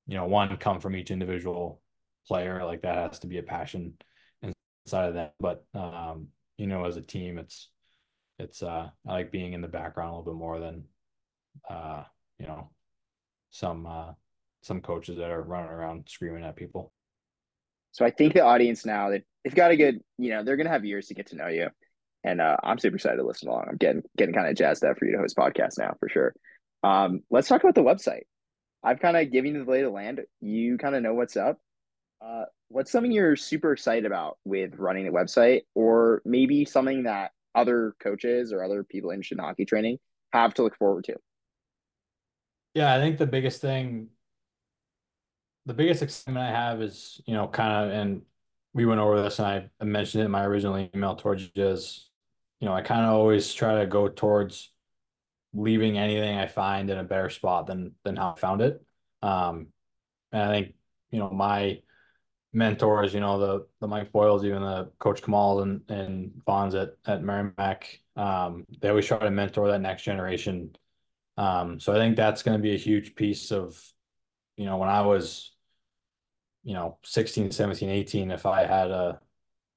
you 0.07 0.17
know, 0.17 0.27
one 0.27 0.57
come 0.57 0.81
from 0.81 0.97
each 0.97 1.11
individual 1.11 1.81
player. 2.27 2.65
Like 2.65 2.83
that 2.83 2.97
has 2.97 3.19
to 3.21 3.27
be 3.27 3.39
a 3.39 3.43
passion 3.43 3.95
inside 4.43 5.09
of 5.09 5.15
that. 5.15 5.35
But 5.41 5.65
um, 5.75 6.29
you 6.57 6.67
know, 6.67 6.85
as 6.85 6.97
a 6.97 7.03
team, 7.03 7.39
it's 7.39 7.69
it's 8.39 8.63
uh 8.63 8.89
I 9.07 9.13
like 9.13 9.33
being 9.33 9.53
in 9.53 9.63
the 9.63 9.69
background 9.69 10.11
a 10.11 10.17
little 10.19 10.33
bit 10.33 10.39
more 10.39 10.59
than 10.59 10.85
uh, 11.69 12.05
you 12.39 12.47
know, 12.47 12.71
some 13.51 13.87
uh, 13.87 14.13
some 14.63 14.81
coaches 14.81 15.19
that 15.19 15.31
are 15.31 15.43
running 15.43 15.71
around 15.71 16.09
screaming 16.09 16.45
at 16.45 16.57
people. 16.57 16.93
So 17.93 18.05
I 18.05 18.11
think 18.11 18.35
the 18.35 18.45
audience 18.45 18.85
now 18.85 19.11
that 19.11 19.23
they've 19.43 19.55
got 19.55 19.71
a 19.71 19.77
good, 19.77 20.01
you 20.19 20.31
know, 20.31 20.43
they're 20.43 20.57
gonna 20.57 20.71
have 20.71 20.85
years 20.85 21.07
to 21.07 21.15
get 21.15 21.29
to 21.29 21.37
know 21.37 21.49
you, 21.49 21.69
and 22.25 22.41
uh, 22.41 22.57
I'm 22.63 22.79
super 22.79 22.97
excited 22.97 23.17
to 23.17 23.27
listen 23.27 23.49
along. 23.49 23.67
I'm 23.69 23.77
getting 23.77 24.03
getting 24.17 24.35
kind 24.35 24.49
of 24.49 24.57
jazzed 24.57 24.85
up 24.85 24.99
for 24.99 25.07
you 25.07 25.13
to 25.13 25.19
host 25.19 25.37
podcast 25.37 25.79
now 25.79 25.95
for 25.99 26.09
sure. 26.09 26.35
Um, 26.83 27.21
let's 27.31 27.49
talk 27.49 27.63
about 27.63 27.75
the 27.75 27.83
website. 27.83 28.25
I've 28.87 29.01
kind 29.01 29.17
of 29.17 29.33
given 29.33 29.55
you 29.55 29.65
the 29.65 29.71
lay 29.71 29.81
of 29.81 29.87
the 29.87 29.91
land. 29.91 30.21
You 30.41 30.79
kind 30.79 30.95
of 30.95 31.03
know 31.03 31.13
what's 31.13 31.37
up. 31.37 31.59
Uh, 32.25 32.45
what's 32.69 32.93
something 32.93 33.11
you're 33.11 33.35
super 33.35 33.73
excited 33.73 34.07
about 34.07 34.39
with 34.45 34.77
running 34.77 35.05
the 35.05 35.11
website, 35.11 35.63
or 35.75 36.23
maybe 36.25 36.65
something 36.65 37.03
that 37.03 37.33
other 37.55 37.95
coaches 38.01 38.53
or 38.53 38.63
other 38.63 38.85
people 38.85 39.11
in 39.11 39.23
hockey 39.39 39.65
training 39.65 39.99
have 40.33 40.55
to 40.55 40.63
look 40.63 40.77
forward 40.79 41.05
to? 41.05 41.17
Yeah, 42.75 42.95
I 42.95 43.01
think 43.01 43.19
the 43.19 43.27
biggest 43.27 43.61
thing, 43.61 44.09
the 45.65 45.75
biggest 45.75 46.03
excitement 46.03 46.47
I 46.47 46.51
have 46.51 46.81
is, 46.81 47.21
you 47.27 47.35
know, 47.35 47.49
kind 47.49 47.87
of, 47.87 47.93
and 47.93 48.23
we 48.73 48.87
went 48.87 49.01
over 49.01 49.21
this 49.21 49.41
and 49.41 49.69
I 49.81 49.85
mentioned 49.85 50.23
it 50.23 50.27
in 50.27 50.31
my 50.31 50.45
original 50.45 50.89
email 50.95 51.17
towards 51.17 51.51
you 51.55 51.67
is, 51.67 52.09
you 52.61 52.69
know, 52.69 52.75
I 52.75 52.83
kind 52.83 53.05
of 53.05 53.13
always 53.13 53.53
try 53.53 53.81
to 53.81 53.87
go 53.87 54.07
towards 54.09 54.71
leaving 55.55 55.99
anything 55.99 56.37
I 56.39 56.47
find 56.47 56.91
in 56.91 56.99
a 56.99 57.05
better 57.05 57.31
spot 57.31 57.67
than 57.67 57.95
than 58.05 58.17
how 58.17 58.33
I 58.37 58.41
found 58.41 58.63
it. 58.63 58.85
Um, 59.23 59.69
and 60.33 60.43
I 60.43 60.53
think, 60.53 60.75
you 61.11 61.19
know, 61.19 61.31
my 61.31 61.81
mentors, 62.53 63.15
you 63.15 63.21
know, 63.21 63.39
the 63.39 63.67
the 63.81 63.89
Mike 63.89 64.13
Boyles, 64.13 64.45
even 64.45 64.63
the 64.63 64.91
Coach 64.99 65.23
Kamal 65.23 65.63
and 65.63 65.83
and 65.89 66.33
Vons 66.47 66.75
at 66.75 66.91
at 67.07 67.23
Merrimack, 67.23 68.01
um, 68.17 68.67
they 68.81 68.89
always 68.89 69.07
try 69.07 69.19
to 69.19 69.31
mentor 69.31 69.69
that 69.69 69.81
next 69.81 70.03
generation 70.03 70.77
um, 71.37 71.81
so 71.81 71.93
I 71.93 71.97
think 71.97 72.17
that's 72.17 72.43
going 72.43 72.57
to 72.57 72.63
be 72.63 72.75
a 72.75 72.79
huge 72.79 73.15
piece 73.15 73.53
of, 73.53 73.81
you 74.57 74.65
know, 74.65 74.79
when 74.79 74.89
I 74.89 75.03
was, 75.03 75.53
you 76.65 76.75
know, 76.75 76.99
16, 77.05 77.51
17, 77.51 77.89
18, 77.91 78.31
if 78.31 78.47
I 78.47 78.65
had 78.65 78.91
a, 78.91 79.21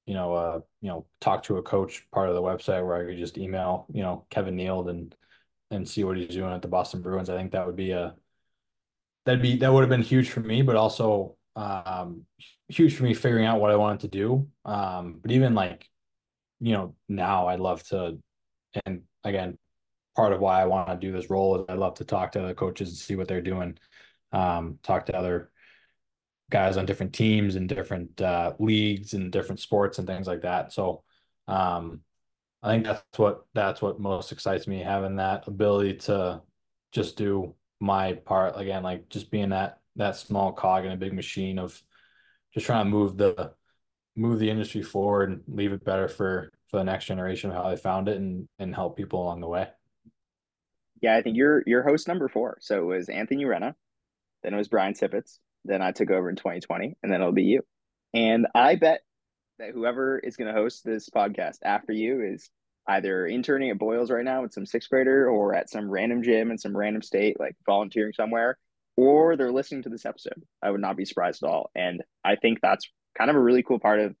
you 0.06 0.14
know, 0.14 0.34
uh, 0.34 0.60
you 0.80 0.88
know, 0.88 1.06
talk 1.20 1.44
to 1.44 1.58
a 1.58 1.62
coach 1.62 2.06
part 2.10 2.28
of 2.28 2.34
the 2.34 2.42
website 2.42 2.84
where 2.84 2.96
I 2.96 3.04
could 3.04 3.18
just 3.18 3.38
email, 3.38 3.86
you 3.92 4.02
know, 4.02 4.26
Kevin 4.30 4.56
Neeld 4.56 4.88
and 4.88 5.14
and 5.70 5.88
see 5.88 6.04
what 6.04 6.16
he's 6.16 6.28
doing 6.28 6.52
at 6.52 6.62
the 6.62 6.68
Boston 6.68 7.02
Bruins. 7.02 7.30
I 7.30 7.36
think 7.36 7.52
that 7.52 7.66
would 7.66 7.76
be 7.76 7.92
a 7.92 8.14
that'd 9.24 9.42
be 9.42 9.56
that 9.58 9.72
would 9.72 9.82
have 9.82 9.90
been 9.90 10.02
huge 10.02 10.30
for 10.30 10.40
me, 10.40 10.62
but 10.62 10.76
also 10.76 11.36
um 11.56 12.24
huge 12.68 12.96
for 12.96 13.04
me 13.04 13.14
figuring 13.14 13.46
out 13.46 13.60
what 13.60 13.70
I 13.70 13.76
wanted 13.76 14.00
to 14.00 14.08
do. 14.08 14.48
Um, 14.64 15.20
but 15.22 15.32
even 15.32 15.54
like, 15.54 15.88
you 16.60 16.72
know, 16.72 16.94
now 17.08 17.48
I'd 17.48 17.60
love 17.60 17.82
to 17.88 18.18
and 18.86 19.02
again, 19.24 19.58
part 20.16 20.32
of 20.32 20.40
why 20.40 20.60
I 20.60 20.66
want 20.66 20.88
to 20.88 20.96
do 20.96 21.12
this 21.12 21.30
role 21.30 21.60
is 21.60 21.66
I 21.68 21.74
love 21.74 21.94
to 21.94 22.04
talk 22.04 22.32
to 22.32 22.42
other 22.42 22.54
coaches 22.54 22.88
and 22.90 22.98
see 22.98 23.16
what 23.16 23.28
they're 23.28 23.40
doing. 23.40 23.78
Um, 24.32 24.78
talk 24.82 25.06
to 25.06 25.16
other 25.16 25.50
guys 26.50 26.76
on 26.76 26.86
different 26.86 27.14
teams 27.14 27.56
and 27.56 27.68
different 27.68 28.20
uh, 28.20 28.54
leagues 28.58 29.14
and 29.14 29.32
different 29.32 29.60
sports 29.60 29.98
and 29.98 30.06
things 30.06 30.26
like 30.26 30.42
that. 30.42 30.72
So 30.72 31.04
um, 31.48 32.00
I 32.62 32.72
think 32.72 32.84
that's 32.84 33.02
what 33.16 33.46
that's 33.54 33.80
what 33.80 34.00
most 34.00 34.32
excites 34.32 34.66
me 34.66 34.80
having 34.80 35.16
that 35.16 35.46
ability 35.46 35.94
to 35.94 36.42
just 36.92 37.16
do 37.16 37.54
my 37.80 38.14
part 38.14 38.58
again, 38.58 38.82
like 38.82 39.08
just 39.08 39.30
being 39.30 39.50
that 39.50 39.78
that 39.96 40.16
small 40.16 40.52
cog 40.52 40.84
in 40.84 40.92
a 40.92 40.96
big 40.96 41.12
machine 41.12 41.58
of 41.58 41.80
just 42.52 42.66
trying 42.66 42.84
to 42.84 42.90
move 42.90 43.16
the 43.16 43.52
move 44.16 44.38
the 44.38 44.50
industry 44.50 44.82
forward 44.82 45.30
and 45.30 45.42
leave 45.48 45.72
it 45.72 45.84
better 45.84 46.08
for 46.08 46.50
for 46.68 46.76
the 46.76 46.84
next 46.84 47.06
generation 47.06 47.50
of 47.50 47.56
how 47.56 47.68
they 47.70 47.76
found 47.76 48.08
it 48.08 48.16
and 48.18 48.48
and 48.58 48.74
help 48.74 48.96
people 48.96 49.22
along 49.22 49.40
the 49.40 49.48
way. 49.48 49.68
Yeah, 51.00 51.16
I 51.16 51.22
think 51.22 51.36
you're 51.36 51.62
you're 51.66 51.82
host 51.82 52.08
number 52.08 52.28
four. 52.28 52.58
So 52.60 52.82
it 52.82 52.96
was 52.96 53.08
Anthony 53.08 53.44
Renna, 53.44 53.74
then 54.42 54.52
it 54.52 54.58
was 54.58 54.68
Brian 54.68 54.92
Tippett, 54.92 55.30
then 55.64 55.80
I 55.80 55.92
took 55.92 56.10
over 56.10 56.28
in 56.28 56.36
2020, 56.36 56.96
and 57.02 57.10
then 57.10 57.20
it'll 57.20 57.32
be 57.32 57.44
you. 57.44 57.62
And 58.12 58.46
I 58.54 58.74
bet 58.74 59.00
that 59.60 59.72
whoever 59.72 60.18
is 60.18 60.36
going 60.36 60.52
to 60.52 60.58
host 60.58 60.84
this 60.84 61.08
podcast 61.08 61.58
after 61.62 61.92
you 61.92 62.22
is 62.22 62.50
either 62.88 63.26
interning 63.26 63.70
at 63.70 63.78
Boyles 63.78 64.10
right 64.10 64.24
now 64.24 64.42
with 64.42 64.52
some 64.52 64.66
sixth 64.66 64.88
grader 64.88 65.28
or 65.28 65.54
at 65.54 65.70
some 65.70 65.90
random 65.90 66.22
gym 66.22 66.50
in 66.50 66.58
some 66.58 66.76
random 66.76 67.02
state, 67.02 67.38
like 67.38 67.54
volunteering 67.66 68.12
somewhere, 68.12 68.58
or 68.96 69.36
they're 69.36 69.52
listening 69.52 69.82
to 69.82 69.88
this 69.88 70.06
episode. 70.06 70.42
I 70.62 70.70
would 70.70 70.80
not 70.80 70.96
be 70.96 71.04
surprised 71.04 71.42
at 71.42 71.48
all. 71.50 71.70
And 71.74 72.02
I 72.24 72.36
think 72.36 72.60
that's 72.60 72.88
kind 73.16 73.30
of 73.30 73.36
a 73.36 73.40
really 73.40 73.62
cool 73.62 73.78
part 73.78 74.00
of 74.00 74.16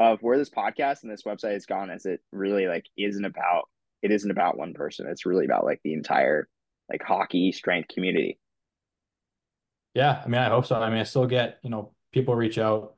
of 0.00 0.20
where 0.22 0.38
this 0.38 0.50
podcast 0.50 1.02
and 1.02 1.12
this 1.12 1.22
website 1.22 1.52
has 1.52 1.66
gone 1.66 1.88
is 1.88 2.04
it 2.04 2.20
really 2.32 2.66
like 2.66 2.84
isn't 2.98 3.24
about 3.24 3.68
it 4.02 4.10
isn't 4.10 4.30
about 4.30 4.58
one 4.58 4.74
person. 4.74 5.06
It's 5.08 5.26
really 5.26 5.44
about 5.44 5.64
like 5.64 5.80
the 5.84 5.94
entire 5.94 6.48
like 6.90 7.02
hockey 7.02 7.52
strength 7.52 7.88
community. 7.88 8.38
Yeah, 9.94 10.20
I 10.24 10.28
mean, 10.28 10.40
I 10.40 10.48
hope 10.48 10.66
so. 10.66 10.76
I 10.76 10.90
mean, 10.90 10.98
I 10.98 11.04
still 11.04 11.26
get 11.26 11.58
you 11.62 11.70
know 11.70 11.92
people 12.12 12.34
reach 12.34 12.58
out 12.58 12.93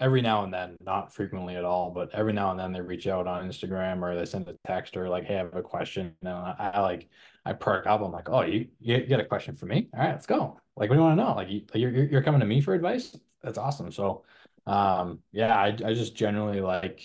every 0.00 0.22
now 0.22 0.44
and 0.44 0.52
then, 0.52 0.76
not 0.80 1.14
frequently 1.14 1.56
at 1.56 1.64
all, 1.64 1.90
but 1.90 2.10
every 2.12 2.32
now 2.32 2.50
and 2.50 2.58
then 2.58 2.72
they 2.72 2.80
reach 2.80 3.06
out 3.06 3.26
on 3.26 3.48
Instagram 3.48 4.02
or 4.02 4.14
they 4.14 4.24
send 4.24 4.48
a 4.48 4.56
text 4.66 4.96
or 4.96 5.08
like, 5.08 5.24
hey, 5.24 5.34
I 5.34 5.38
have 5.38 5.54
a 5.54 5.62
question. 5.62 6.14
And 6.20 6.30
I, 6.30 6.72
I 6.74 6.80
like 6.80 7.08
I 7.44 7.52
perk 7.52 7.86
up. 7.86 8.00
I'm 8.00 8.12
like, 8.12 8.28
oh, 8.28 8.42
you 8.42 8.68
you 8.80 9.04
get 9.06 9.20
a 9.20 9.24
question 9.24 9.54
for 9.54 9.66
me? 9.66 9.88
All 9.94 10.00
right, 10.00 10.12
let's 10.12 10.26
go. 10.26 10.58
Like, 10.76 10.90
what 10.90 10.96
do 10.96 11.00
you 11.02 11.06
want 11.06 11.18
to 11.18 11.24
know? 11.24 11.34
Like, 11.34 11.48
you, 11.48 11.62
you're 11.74 12.04
you're 12.04 12.22
coming 12.22 12.40
to 12.40 12.46
me 12.46 12.60
for 12.60 12.74
advice? 12.74 13.16
That's 13.42 13.58
awesome. 13.58 13.92
So, 13.92 14.24
um, 14.66 15.20
yeah, 15.32 15.54
I 15.54 15.68
I 15.68 15.94
just 15.94 16.16
generally 16.16 16.60
like 16.60 17.02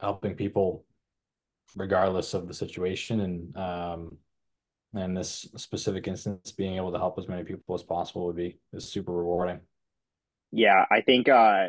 helping 0.00 0.34
people 0.34 0.84
regardless 1.76 2.34
of 2.34 2.48
the 2.48 2.54
situation 2.54 3.20
and 3.20 3.56
um 3.56 4.16
and 4.94 5.16
this 5.16 5.48
specific 5.56 6.08
instance 6.08 6.50
being 6.50 6.76
able 6.76 6.90
to 6.90 6.98
help 6.98 7.16
as 7.18 7.28
many 7.28 7.44
people 7.44 7.74
as 7.74 7.82
possible 7.82 8.26
would 8.26 8.36
be 8.36 8.58
is 8.72 8.90
super 8.90 9.12
rewarding 9.12 9.60
yeah 10.50 10.84
i 10.90 11.00
think 11.00 11.28
uh 11.28 11.68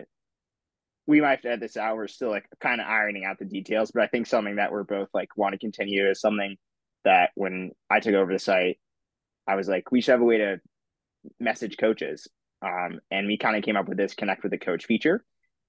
we 1.11 1.21
might 1.21 1.31
have 1.31 1.41
to 1.41 1.51
add 1.51 1.59
this 1.59 1.77
out 1.77 1.95
we're 1.95 2.07
still 2.07 2.29
like 2.29 2.45
kind 2.59 2.81
of 2.81 2.87
ironing 2.87 3.25
out 3.25 3.37
the 3.39 3.45
details 3.45 3.91
but 3.91 4.03
i 4.03 4.07
think 4.07 4.25
something 4.25 4.55
that 4.55 4.71
we're 4.71 4.83
both 4.83 5.09
like 5.13 5.29
want 5.37 5.53
to 5.53 5.59
continue 5.59 6.09
is 6.09 6.19
something 6.19 6.55
that 7.03 7.31
when 7.35 7.71
i 7.89 7.99
took 7.99 8.15
over 8.15 8.33
the 8.33 8.39
site 8.39 8.79
i 9.47 9.55
was 9.55 9.67
like 9.67 9.91
we 9.91 10.01
should 10.01 10.11
have 10.11 10.21
a 10.21 10.25
way 10.25 10.37
to 10.37 10.59
message 11.39 11.77
coaches 11.77 12.27
um 12.61 12.99
and 13.11 13.27
we 13.27 13.37
kind 13.37 13.55
of 13.55 13.63
came 13.63 13.77
up 13.77 13.87
with 13.87 13.97
this 13.97 14.13
connect 14.13 14.43
with 14.43 14.51
the 14.51 14.57
coach 14.57 14.85
feature 14.85 15.23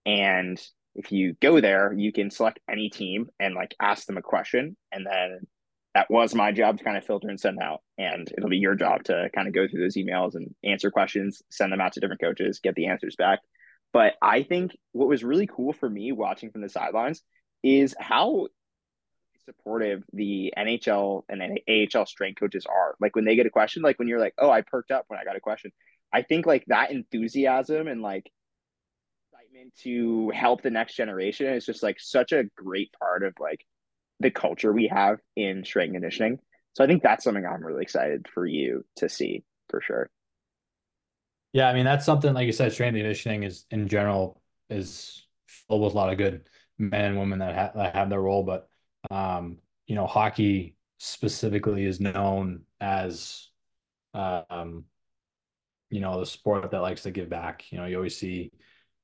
and 0.07 0.61
if 0.95 1.13
you 1.13 1.35
go 1.41 1.61
there, 1.61 1.93
you 1.93 2.13
can 2.13 2.31
select 2.31 2.61
any 2.71 2.91
team 2.91 3.29
and 3.41 3.55
like 3.55 3.75
ask 3.81 4.07
them 4.07 4.19
a 4.19 4.23
question. 4.23 4.77
And 4.91 5.07
then 5.07 5.41
that 5.95 6.11
was 6.11 6.35
my 6.35 6.53
job 6.53 6.79
to 6.79 6.85
kind 6.85 6.97
of 6.97 7.05
filter 7.05 7.29
and 7.29 7.41
send 7.41 7.59
out. 7.61 7.81
And 7.99 8.31
it'll 8.37 8.51
be 8.51 8.59
your 8.59 8.75
job 8.75 9.05
to 9.05 9.31
kind 9.35 9.49
of 9.49 9.55
go 9.55 9.67
through 9.67 9.81
those 9.81 9.97
emails 9.97 10.35
and 10.35 10.55
answer 10.65 10.91
questions, 10.91 11.43
send 11.51 11.73
them 11.73 11.81
out 11.81 11.93
to 11.95 12.01
different 12.01 12.21
coaches, 12.21 12.61
get 12.63 12.75
the 12.75 12.87
answers 12.87 13.17
back. 13.17 13.41
But 13.93 14.15
I 14.23 14.43
think 14.43 14.77
what 14.93 15.09
was 15.09 15.23
really 15.23 15.47
cool 15.47 15.73
for 15.73 15.89
me 15.89 16.13
watching 16.13 16.51
from 16.51 16.63
the 16.63 16.69
sidelines 16.69 17.23
is 17.63 17.95
how 17.99 18.49
supportive 19.45 20.03
the 20.13 20.53
NHL 20.57 21.23
and 21.29 21.61
AHL 21.69 22.07
strength 22.07 22.41
coaches 22.41 22.67
are. 22.67 22.95
Like 23.01 23.17
when 23.17 23.25
they 23.25 23.37
get 23.37 23.47
a 23.47 23.51
question, 23.51 23.83
like 23.83 23.99
when 23.99 24.09
you're 24.09 24.21
like, 24.21 24.35
"Oh, 24.39 24.51
I 24.51 24.63
perked 24.63 24.91
up 24.91 25.05
when 25.09 25.19
I 25.19 25.25
got 25.25 25.37
a 25.37 25.41
question." 25.41 25.73
I 26.13 26.23
think 26.23 26.47
like 26.47 26.65
that 26.67 26.91
enthusiasm 26.91 27.89
and 27.89 28.03
like 28.03 28.31
excitement 29.33 29.75
to 29.83 30.31
help 30.31 30.63
the 30.63 30.71
next 30.71 30.95
generation 30.95 31.47
is 31.47 31.67
just 31.67 31.83
like 31.83 32.01
such 32.01 32.33
a 32.33 32.45
great 32.57 32.93
part 32.99 33.23
of 33.23 33.35
like 33.41 33.65
the 34.21 34.31
culture 34.31 34.73
we 34.73 34.89
have 34.89 35.19
in 35.37 35.65
strength 35.65 35.93
conditioning. 35.93 36.39
So 36.75 36.85
I 36.85 36.87
think 36.87 37.03
that's 37.03 37.25
something 37.25 37.45
I'm 37.45 37.65
really 37.65 37.83
excited 37.83 38.27
for 38.33 38.47
you 38.47 38.85
to 38.97 39.09
see 39.09 39.45
for 39.69 39.81
sure. 39.81 40.11
Yeah, 41.53 41.69
I 41.69 41.75
mean 41.75 41.85
that's 41.85 42.07
something 42.07 42.33
like 42.35 42.47
you 42.47 42.53
said, 42.53 42.73
strength 42.73 42.97
conditioning 42.97 43.43
is 43.43 43.67
in 43.71 43.89
general 43.89 44.41
is 44.71 45.27
filled 45.47 45.83
with 45.83 45.93
a 45.93 45.97
lot 45.97 46.11
of 46.11 46.19
good 46.19 46.49
men 46.79 47.05
and 47.11 47.19
women 47.19 47.39
that, 47.41 47.55
ha- 47.55 47.73
that 47.75 47.95
have 47.95 48.11
their 48.11 48.21
role, 48.21 48.43
but 48.43 48.69
um, 49.11 49.59
you 49.87 49.95
know, 49.95 50.07
hockey 50.07 50.77
specifically 50.99 51.85
is 51.85 52.01
known 52.01 52.63
as 52.81 53.49
um, 54.15 54.85
you 55.91 56.01
know, 56.01 56.21
the 56.21 56.27
sport 56.27 56.71
that 56.71 56.81
likes 56.81 57.03
to 57.03 57.11
give 57.11 57.29
back. 57.29 57.71
You 57.71 57.79
know, 57.79 57.87
you 57.87 57.97
always 57.97 58.17
see, 58.17 58.51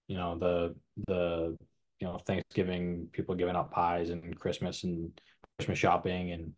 you 0.07 0.16
know, 0.16 0.38
the 0.38 0.74
the 1.07 1.57
you 2.01 2.07
know 2.07 2.18
Thanksgiving 2.18 3.09
people 3.12 3.34
giving 3.34 3.57
out 3.57 3.70
pies 3.70 4.11
and 4.11 4.38
Christmas 4.38 4.84
and 4.84 5.18
Christmas 5.59 5.78
shopping 5.78 6.32
and 6.32 6.53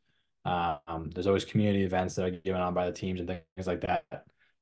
um, 0.44 1.10
there's 1.10 1.26
always 1.26 1.44
community 1.44 1.84
events 1.84 2.14
that 2.14 2.24
are 2.26 2.30
given 2.30 2.60
on 2.60 2.74
by 2.74 2.86
the 2.86 2.92
teams 2.96 3.20
and 3.20 3.28
things 3.28 3.66
like 3.66 3.82
that. 3.82 4.04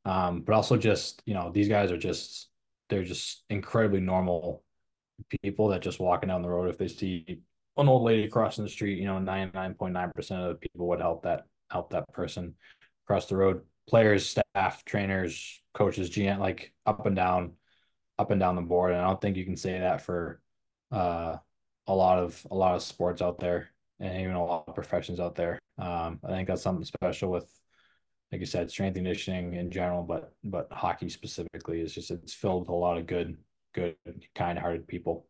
Um, 0.08 0.40
but 0.40 0.54
also 0.54 0.76
just 0.76 1.22
you 1.26 1.34
know 1.34 1.50
these 1.52 1.68
guys 1.68 1.92
are 1.92 1.98
just 1.98 2.48
they're 2.88 3.04
just 3.04 3.44
incredibly 3.50 4.00
normal 4.00 4.62
people 5.42 5.68
that 5.68 5.82
just 5.82 6.00
walking 6.00 6.28
down 6.28 6.42
the 6.42 6.48
road 6.48 6.68
if 6.68 6.78
they 6.78 6.88
see 6.88 7.40
an 7.76 7.88
old 7.88 8.02
lady 8.02 8.28
crossing 8.28 8.64
the 8.64 8.70
street, 8.70 8.98
you 8.98 9.06
know, 9.06 9.18
99.9% 9.18 10.16
of 10.32 10.48
the 10.48 10.54
people 10.56 10.88
would 10.88 11.00
help 11.00 11.22
that 11.22 11.44
help 11.70 11.90
that 11.90 12.08
person 12.12 12.54
across 13.06 13.26
the 13.26 13.36
road. 13.36 13.62
Players, 13.88 14.26
staff, 14.26 14.84
trainers, 14.84 15.62
coaches, 15.74 16.10
GM, 16.10 16.38
like 16.38 16.72
up 16.86 17.06
and 17.06 17.16
down, 17.16 17.52
up 18.18 18.30
and 18.30 18.40
down 18.40 18.56
the 18.56 18.62
board. 18.62 18.92
And 18.92 19.00
I 19.00 19.06
don't 19.06 19.20
think 19.20 19.36
you 19.36 19.44
can 19.44 19.56
say 19.56 19.78
that 19.78 20.02
for 20.02 20.40
uh, 20.90 21.36
a 21.86 21.94
lot 21.94 22.18
of 22.18 22.46
a 22.50 22.54
lot 22.54 22.74
of 22.74 22.82
sports 22.82 23.22
out 23.22 23.38
there 23.38 23.70
and 24.00 24.20
even 24.20 24.34
a 24.34 24.44
lot 24.44 24.64
of 24.66 24.74
professions 24.74 25.20
out 25.20 25.36
there. 25.36 25.58
Um, 25.78 26.20
I 26.24 26.28
think 26.28 26.48
that's 26.48 26.62
something 26.62 26.84
special 26.84 27.30
with, 27.30 27.48
like 28.30 28.40
you 28.40 28.46
said, 28.46 28.70
strength 28.70 28.94
conditioning 28.94 29.54
in 29.54 29.70
general, 29.70 30.02
but 30.02 30.32
but 30.44 30.68
hockey 30.70 31.08
specifically 31.08 31.80
is 31.80 31.94
just 31.94 32.10
it's 32.10 32.34
filled 32.34 32.62
with 32.62 32.68
a 32.68 32.74
lot 32.74 32.98
of 32.98 33.06
good, 33.06 33.38
good, 33.74 33.96
kind-hearted 34.34 34.86
people. 34.86 35.26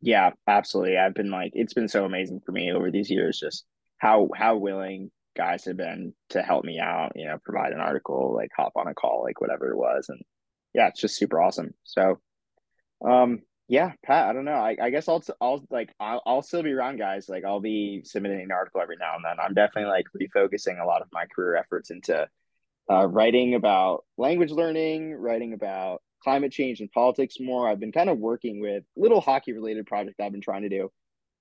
Yeah, 0.00 0.30
absolutely. 0.46 0.96
I've 0.96 1.14
been 1.14 1.30
like, 1.30 1.52
it's 1.54 1.74
been 1.74 1.88
so 1.88 2.04
amazing 2.04 2.40
for 2.44 2.52
me 2.52 2.72
over 2.72 2.90
these 2.90 3.10
years, 3.10 3.38
just 3.38 3.64
how 3.98 4.30
how 4.34 4.56
willing 4.56 5.10
guys 5.36 5.64
have 5.66 5.76
been 5.76 6.14
to 6.30 6.42
help 6.42 6.64
me 6.64 6.78
out. 6.78 7.12
You 7.14 7.26
know, 7.26 7.38
provide 7.44 7.72
an 7.72 7.80
article, 7.80 8.34
like 8.34 8.50
hop 8.56 8.72
on 8.76 8.88
a 8.88 8.94
call, 8.94 9.22
like 9.22 9.40
whatever 9.40 9.70
it 9.70 9.76
was, 9.76 10.06
and 10.08 10.20
yeah, 10.74 10.88
it's 10.88 11.00
just 11.00 11.16
super 11.16 11.40
awesome. 11.40 11.74
So, 11.84 12.18
um, 13.06 13.40
yeah, 13.72 13.92
Pat, 14.04 14.28
I 14.28 14.34
don't 14.34 14.44
know. 14.44 14.52
I, 14.52 14.76
I 14.82 14.90
guess 14.90 15.08
I'll 15.08 15.24
I'll 15.40 15.64
like 15.70 15.94
I'll, 15.98 16.20
I'll 16.26 16.42
still 16.42 16.62
be 16.62 16.72
around, 16.72 16.98
guys. 16.98 17.26
Like 17.26 17.42
I'll 17.42 17.58
be 17.58 18.02
submitting 18.04 18.42
an 18.42 18.52
article 18.52 18.82
every 18.82 18.98
now 19.00 19.14
and 19.16 19.24
then. 19.24 19.40
I'm 19.42 19.54
definitely 19.54 19.90
like 19.90 20.04
refocusing 20.14 20.78
a 20.78 20.84
lot 20.84 21.00
of 21.00 21.08
my 21.10 21.24
career 21.34 21.56
efforts 21.56 21.90
into 21.90 22.28
uh, 22.90 23.06
writing 23.06 23.54
about 23.54 24.04
language 24.18 24.50
learning, 24.50 25.14
writing 25.14 25.54
about 25.54 26.02
climate 26.22 26.52
change 26.52 26.80
and 26.80 26.92
politics 26.92 27.36
more. 27.40 27.66
I've 27.66 27.80
been 27.80 27.92
kind 27.92 28.10
of 28.10 28.18
working 28.18 28.60
with 28.60 28.84
little 28.94 29.22
hockey 29.22 29.54
related 29.54 29.86
project 29.86 30.20
I've 30.20 30.32
been 30.32 30.42
trying 30.42 30.62
to 30.62 30.68
do. 30.68 30.92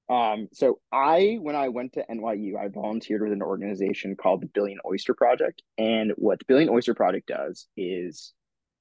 Um, 0.10 0.48
so 0.54 0.80
I, 0.90 1.38
when 1.42 1.58
I 1.58 1.68
went 1.68 1.92
to 1.94 2.06
NYU, 2.10 2.58
I 2.58 2.70
volunteered 2.70 3.24
with 3.24 3.34
an 3.34 3.42
organization 3.42 4.16
called 4.16 4.42
the 4.42 4.50
Billion 4.54 4.80
Oyster 4.86 5.14
Project. 5.14 5.64
And 5.78 6.14
what 6.16 6.40
the 6.40 6.46
Billion 6.48 6.70
Oyster 6.70 6.94
Project 6.94 7.28
does 7.28 7.68
is 7.76 8.34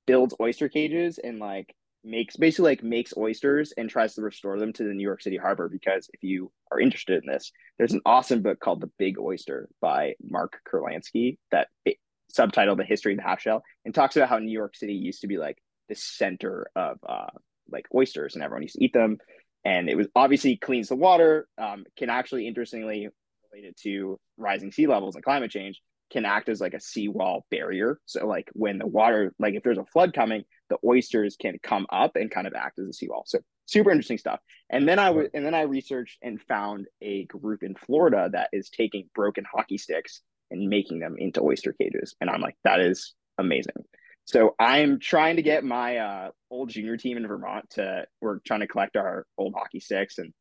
builds 0.06 0.34
oyster 0.40 0.68
cages 0.68 1.18
and 1.18 1.40
like 1.40 1.74
makes 2.04 2.36
basically 2.36 2.70
like 2.70 2.82
makes 2.82 3.14
oysters 3.16 3.72
and 3.76 3.88
tries 3.88 4.14
to 4.14 4.22
restore 4.22 4.58
them 4.58 4.72
to 4.72 4.84
the 4.84 4.94
New 4.94 5.02
York 5.02 5.22
City 5.22 5.36
harbor. 5.36 5.68
Because 5.68 6.08
if 6.12 6.22
you 6.22 6.50
are 6.70 6.80
interested 6.80 7.22
in 7.22 7.30
this, 7.30 7.52
there's 7.78 7.92
an 7.92 8.00
awesome 8.06 8.42
book 8.42 8.60
called 8.60 8.80
The 8.80 8.90
Big 8.98 9.18
Oyster 9.18 9.68
by 9.80 10.14
Mark 10.22 10.60
Kurlansky 10.70 11.38
that 11.50 11.68
it, 11.84 11.96
subtitled 12.32 12.78
The 12.78 12.84
History 12.84 13.12
of 13.12 13.18
the 13.18 13.24
Half 13.24 13.40
Shell 13.40 13.62
and 13.84 13.94
talks 13.94 14.16
about 14.16 14.28
how 14.28 14.38
New 14.38 14.52
York 14.52 14.76
City 14.76 14.94
used 14.94 15.22
to 15.22 15.26
be 15.26 15.36
like 15.36 15.58
the 15.88 15.94
center 15.94 16.70
of 16.76 16.98
uh, 17.06 17.26
like 17.70 17.86
oysters 17.94 18.34
and 18.34 18.44
everyone 18.44 18.62
used 18.62 18.76
to 18.76 18.84
eat 18.84 18.92
them. 18.92 19.18
And 19.64 19.90
it 19.90 19.96
was 19.96 20.06
obviously 20.14 20.56
cleans 20.56 20.88
the 20.88 20.96
water, 20.96 21.46
um, 21.58 21.84
can 21.98 22.08
actually 22.08 22.46
interestingly 22.46 23.08
related 23.52 23.74
to 23.82 24.18
rising 24.36 24.72
sea 24.72 24.86
levels 24.86 25.16
and 25.16 25.24
climate 25.24 25.50
change 25.50 25.80
can 26.10 26.24
act 26.24 26.48
as 26.48 26.60
like 26.60 26.74
a 26.74 26.80
seawall 26.80 27.46
barrier. 27.50 27.98
So 28.06 28.26
like 28.26 28.50
when 28.52 28.78
the 28.78 28.86
water, 28.86 29.32
like 29.38 29.54
if 29.54 29.62
there's 29.62 29.78
a 29.78 29.84
flood 29.86 30.12
coming, 30.12 30.44
the 30.68 30.78
oysters 30.84 31.36
can 31.40 31.58
come 31.62 31.86
up 31.90 32.16
and 32.16 32.30
kind 32.30 32.46
of 32.46 32.54
act 32.54 32.78
as 32.78 32.88
a 32.88 32.92
seawall. 32.92 33.24
So 33.26 33.38
super 33.66 33.90
interesting 33.90 34.18
stuff. 34.18 34.40
And 34.68 34.88
then 34.88 34.98
I 34.98 35.10
was, 35.10 35.28
and 35.34 35.44
then 35.44 35.54
I 35.54 35.62
researched 35.62 36.18
and 36.22 36.40
found 36.42 36.86
a 37.00 37.24
group 37.26 37.62
in 37.62 37.74
Florida 37.74 38.28
that 38.32 38.48
is 38.52 38.70
taking 38.70 39.08
broken 39.14 39.44
hockey 39.50 39.78
sticks 39.78 40.22
and 40.50 40.68
making 40.68 40.98
them 40.98 41.16
into 41.18 41.42
oyster 41.42 41.72
cages. 41.72 42.14
And 42.20 42.28
I'm 42.28 42.40
like, 42.40 42.56
that 42.64 42.80
is 42.80 43.14
amazing. 43.38 43.84
So 44.24 44.54
I'm 44.58 45.00
trying 45.00 45.36
to 45.36 45.42
get 45.42 45.64
my 45.64 45.96
uh, 45.96 46.30
old 46.50 46.68
junior 46.68 46.96
team 46.96 47.16
in 47.16 47.26
Vermont 47.26 47.70
to. 47.70 48.04
We're 48.20 48.38
trying 48.38 48.60
to 48.60 48.68
collect 48.68 48.96
our 48.96 49.26
old 49.38 49.54
hockey 49.56 49.80
sticks 49.80 50.18
and 50.18 50.32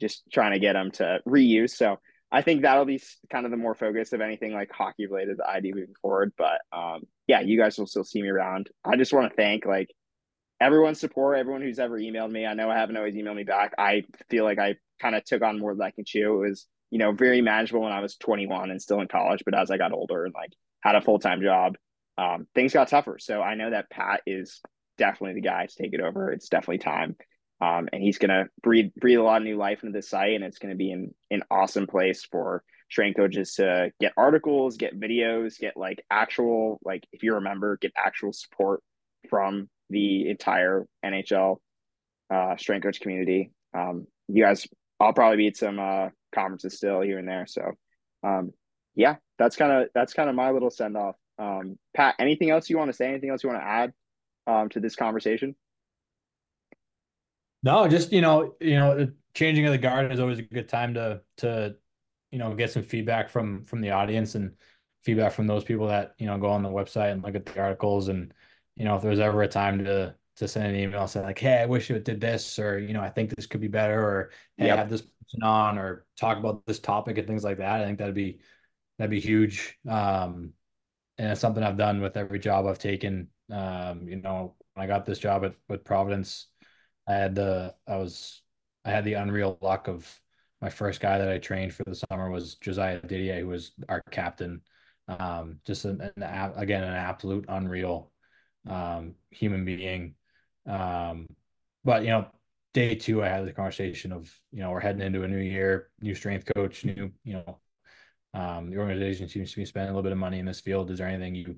just 0.00 0.22
trying 0.32 0.52
to 0.52 0.58
get 0.58 0.72
them 0.72 0.90
to 0.92 1.20
reuse. 1.26 1.70
So 1.70 1.98
I 2.30 2.42
think 2.42 2.62
that'll 2.62 2.84
be 2.84 3.02
kind 3.30 3.46
of 3.46 3.50
the 3.50 3.56
more 3.56 3.74
focus 3.74 4.12
of 4.12 4.20
anything 4.20 4.52
like 4.52 4.70
hockey 4.70 5.06
related 5.06 5.38
that 5.38 5.48
I 5.48 5.60
do 5.60 5.72
moving 5.74 5.94
forward. 6.02 6.32
But 6.36 6.60
um, 6.72 7.02
yeah, 7.26 7.40
you 7.40 7.58
guys 7.58 7.78
will 7.78 7.86
still 7.86 8.04
see 8.04 8.20
me 8.20 8.28
around. 8.28 8.68
I 8.84 8.96
just 8.96 9.12
want 9.12 9.30
to 9.30 9.36
thank 9.36 9.64
like 9.64 9.88
everyone's 10.60 11.00
support, 11.00 11.38
everyone 11.38 11.62
who's 11.62 11.78
ever 11.78 11.98
emailed 11.98 12.30
me. 12.30 12.44
I 12.44 12.54
know 12.54 12.70
I 12.70 12.76
haven't 12.76 12.96
always 12.96 13.14
emailed 13.14 13.36
me 13.36 13.44
back. 13.44 13.72
I 13.78 14.04
feel 14.28 14.44
like 14.44 14.58
I 14.58 14.76
kind 15.00 15.14
of 15.14 15.24
took 15.24 15.42
on 15.42 15.58
more 15.58 15.74
than 15.74 15.82
I 15.82 15.90
can 15.90 16.04
chew. 16.04 16.42
It 16.42 16.48
was 16.48 16.66
you 16.90 16.98
know 16.98 17.12
very 17.12 17.40
manageable 17.40 17.82
when 17.82 17.92
I 17.92 18.00
was 18.00 18.16
21 18.16 18.70
and 18.70 18.82
still 18.82 19.00
in 19.00 19.08
college, 19.08 19.42
but 19.44 19.58
as 19.58 19.70
I 19.70 19.78
got 19.78 19.92
older 19.92 20.24
and 20.24 20.34
like 20.34 20.52
had 20.82 20.96
a 20.96 21.00
full 21.00 21.18
time 21.18 21.40
job, 21.40 21.76
um, 22.18 22.46
things 22.54 22.74
got 22.74 22.88
tougher. 22.88 23.18
So 23.18 23.40
I 23.40 23.54
know 23.54 23.70
that 23.70 23.90
Pat 23.90 24.20
is 24.26 24.60
definitely 24.98 25.40
the 25.40 25.48
guy 25.48 25.66
to 25.66 25.82
take 25.82 25.94
it 25.94 26.00
over. 26.00 26.30
It's 26.30 26.48
definitely 26.48 26.78
time. 26.78 27.16
Um, 27.60 27.88
and 27.92 28.02
he's 28.02 28.18
going 28.18 28.30
to 28.30 28.46
breathe 28.62 28.92
breathe 28.96 29.18
a 29.18 29.22
lot 29.22 29.42
of 29.42 29.44
new 29.44 29.56
life 29.56 29.82
into 29.82 29.96
this 29.96 30.08
site, 30.08 30.34
and 30.34 30.44
it's 30.44 30.58
going 30.58 30.72
to 30.72 30.76
be 30.76 30.92
an, 30.92 31.14
an 31.30 31.42
awesome 31.50 31.86
place 31.86 32.24
for 32.24 32.62
strength 32.90 33.16
coaches 33.16 33.54
to 33.54 33.92
get 34.00 34.12
articles, 34.16 34.76
get 34.76 34.98
videos, 34.98 35.58
get 35.58 35.76
like 35.76 36.04
actual 36.10 36.78
like 36.84 37.04
if 37.12 37.22
you 37.22 37.34
remember, 37.34 37.76
get 37.76 37.92
actual 37.96 38.32
support 38.32 38.82
from 39.28 39.68
the 39.90 40.28
entire 40.28 40.86
NHL 41.04 41.56
uh, 42.32 42.56
strength 42.56 42.84
coach 42.84 43.00
community. 43.00 43.50
Um, 43.74 44.06
you 44.28 44.44
guys, 44.44 44.66
I'll 45.00 45.12
probably 45.12 45.38
be 45.38 45.48
at 45.48 45.56
some 45.56 45.78
uh, 45.78 46.08
conferences 46.34 46.76
still 46.76 47.00
here 47.00 47.18
and 47.18 47.28
there. 47.28 47.46
So, 47.46 47.72
um, 48.22 48.52
yeah, 48.94 49.16
that's 49.38 49.56
kind 49.56 49.72
of 49.72 49.88
that's 49.94 50.12
kind 50.12 50.28
of 50.28 50.36
my 50.36 50.50
little 50.50 50.70
send 50.70 50.96
off. 50.96 51.16
Um, 51.38 51.78
Pat, 51.94 52.16
anything 52.18 52.50
else 52.50 52.68
you 52.68 52.78
want 52.78 52.90
to 52.90 52.96
say? 52.96 53.08
Anything 53.08 53.30
else 53.30 53.42
you 53.42 53.50
want 53.50 53.62
to 53.62 53.66
add 53.66 53.92
um, 54.46 54.68
to 54.70 54.80
this 54.80 54.96
conversation? 54.96 55.54
No, 57.68 57.86
just 57.86 58.12
you 58.12 58.22
know, 58.22 58.54
you 58.60 58.76
know, 58.76 59.08
changing 59.34 59.66
of 59.66 59.72
the 59.72 59.78
guard 59.78 60.10
is 60.10 60.20
always 60.20 60.38
a 60.38 60.42
good 60.42 60.70
time 60.70 60.94
to 60.94 61.20
to 61.36 61.76
you 62.30 62.38
know 62.38 62.54
get 62.54 62.72
some 62.72 62.82
feedback 62.82 63.28
from 63.28 63.62
from 63.62 63.82
the 63.82 63.90
audience 63.90 64.34
and 64.36 64.54
feedback 65.04 65.32
from 65.32 65.46
those 65.46 65.64
people 65.64 65.86
that 65.88 66.14
you 66.16 66.24
know 66.24 66.38
go 66.38 66.48
on 66.48 66.62
the 66.62 66.70
website 66.70 67.12
and 67.12 67.22
look 67.22 67.34
at 67.34 67.44
the 67.44 67.60
articles 67.60 68.08
and 68.08 68.32
you 68.74 68.86
know 68.86 68.96
if 68.96 69.02
there's 69.02 69.18
ever 69.18 69.42
a 69.42 69.48
time 69.48 69.84
to 69.84 70.14
to 70.36 70.48
send 70.48 70.66
an 70.66 70.76
email 70.76 71.06
say 71.06 71.20
like 71.20 71.38
hey 71.38 71.58
I 71.60 71.66
wish 71.66 71.90
it 71.90 72.06
did 72.06 72.22
this 72.22 72.58
or 72.58 72.78
you 72.78 72.94
know 72.94 73.02
I 73.02 73.10
think 73.10 73.36
this 73.36 73.44
could 73.44 73.60
be 73.60 73.68
better 73.68 74.00
or 74.00 74.30
hey 74.56 74.68
yep. 74.68 74.78
have 74.78 74.88
this 74.88 75.02
person 75.02 75.42
on 75.42 75.76
or 75.76 76.06
talk 76.18 76.38
about 76.38 76.64
this 76.64 76.78
topic 76.78 77.18
and 77.18 77.26
things 77.26 77.44
like 77.44 77.58
that 77.58 77.82
I 77.82 77.84
think 77.84 77.98
that'd 77.98 78.14
be 78.14 78.38
that'd 78.96 79.10
be 79.10 79.20
huge 79.20 79.78
um 79.86 80.54
and 81.18 81.30
it's 81.32 81.40
something 81.40 81.62
I've 81.62 81.76
done 81.76 82.00
with 82.00 82.16
every 82.16 82.38
job 82.38 82.66
I've 82.66 82.78
taken. 82.78 83.28
Um, 83.50 84.06
you 84.08 84.16
know, 84.16 84.54
when 84.74 84.84
I 84.84 84.86
got 84.86 85.04
this 85.04 85.18
job 85.18 85.44
at 85.44 85.54
with 85.68 85.84
Providence, 85.84 86.46
I 87.08 87.14
had 87.14 87.34
the 87.34 87.74
I 87.86 87.96
was 87.96 88.42
I 88.84 88.90
had 88.90 89.04
the 89.04 89.14
unreal 89.14 89.58
luck 89.60 89.88
of 89.88 90.08
my 90.60 90.70
first 90.70 91.00
guy 91.00 91.18
that 91.18 91.28
I 91.28 91.38
trained 91.38 91.74
for 91.74 91.84
the 91.84 91.94
summer 91.94 92.30
was 92.30 92.56
Josiah 92.56 93.00
Didier, 93.00 93.40
who 93.40 93.48
was 93.48 93.72
our 93.88 94.02
captain. 94.10 94.60
Um, 95.08 95.60
just 95.66 95.86
an, 95.86 96.02
an 96.16 96.52
again 96.56 96.84
an 96.84 96.94
absolute 96.94 97.46
unreal 97.48 98.12
um, 98.68 99.14
human 99.30 99.64
being. 99.64 100.14
Um, 100.66 101.26
but 101.84 102.02
you 102.02 102.08
know, 102.08 102.26
day 102.74 102.94
two, 102.94 103.22
I 103.24 103.28
had 103.28 103.46
the 103.46 103.52
conversation 103.52 104.12
of 104.12 104.30
you 104.52 104.60
know 104.60 104.70
we're 104.70 104.80
heading 104.80 105.02
into 105.02 105.24
a 105.24 105.28
new 105.28 105.38
year, 105.38 105.88
new 106.00 106.14
strength 106.14 106.50
coach, 106.54 106.84
new 106.84 107.10
you 107.24 107.34
know 107.34 107.58
um, 108.34 108.70
the 108.70 108.76
organization 108.78 109.28
seems 109.28 109.52
to 109.52 109.56
be 109.56 109.64
spending 109.64 109.90
a 109.90 109.92
little 109.92 110.02
bit 110.02 110.12
of 110.12 110.18
money 110.18 110.38
in 110.38 110.46
this 110.46 110.60
field. 110.60 110.90
Is 110.90 110.98
there 110.98 111.08
anything 111.08 111.34
you 111.34 111.56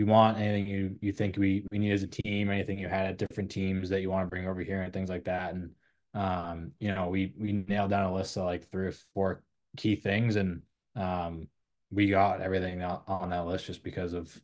you 0.00 0.06
want? 0.06 0.38
Anything 0.38 0.66
you 0.66 0.96
you 1.00 1.12
think 1.12 1.36
we 1.36 1.66
we 1.70 1.78
need 1.78 1.92
as 1.92 2.02
a 2.02 2.08
team? 2.08 2.50
Anything 2.50 2.78
you 2.78 2.88
had 2.88 3.06
at 3.06 3.18
different 3.18 3.50
teams 3.50 3.90
that 3.90 4.00
you 4.00 4.10
want 4.10 4.26
to 4.26 4.30
bring 4.30 4.48
over 4.48 4.62
here 4.62 4.82
and 4.82 4.92
things 4.92 5.10
like 5.10 5.24
that? 5.24 5.52
And 5.54 5.70
um, 6.14 6.72
you 6.80 6.92
know, 6.92 7.08
we 7.08 7.34
we 7.38 7.52
nailed 7.52 7.90
down 7.90 8.06
a 8.06 8.14
list 8.14 8.36
of 8.36 8.44
like 8.44 8.68
three 8.70 8.86
or 8.86 8.94
four 9.14 9.42
key 9.76 9.96
things, 9.96 10.36
and 10.36 10.62
um, 10.96 11.48
we 11.90 12.08
got 12.08 12.40
everything 12.40 12.82
on 12.82 13.30
that 13.30 13.44
list 13.46 13.66
just 13.66 13.84
because 13.84 14.14
of 14.14 14.40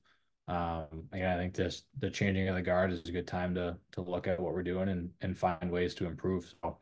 um, 0.46 1.08
again, 1.10 1.36
I 1.36 1.40
think 1.40 1.54
this 1.54 1.84
the 1.98 2.10
changing 2.10 2.48
of 2.48 2.54
the 2.54 2.62
guard 2.62 2.92
is 2.92 3.02
a 3.06 3.12
good 3.12 3.26
time 3.26 3.54
to 3.54 3.78
to 3.92 4.02
look 4.02 4.26
at 4.28 4.38
what 4.38 4.52
we're 4.52 4.62
doing 4.62 4.90
and 4.90 5.10
and 5.22 5.36
find 5.36 5.70
ways 5.70 5.94
to 5.96 6.06
improve. 6.06 6.52
So, 6.62 6.78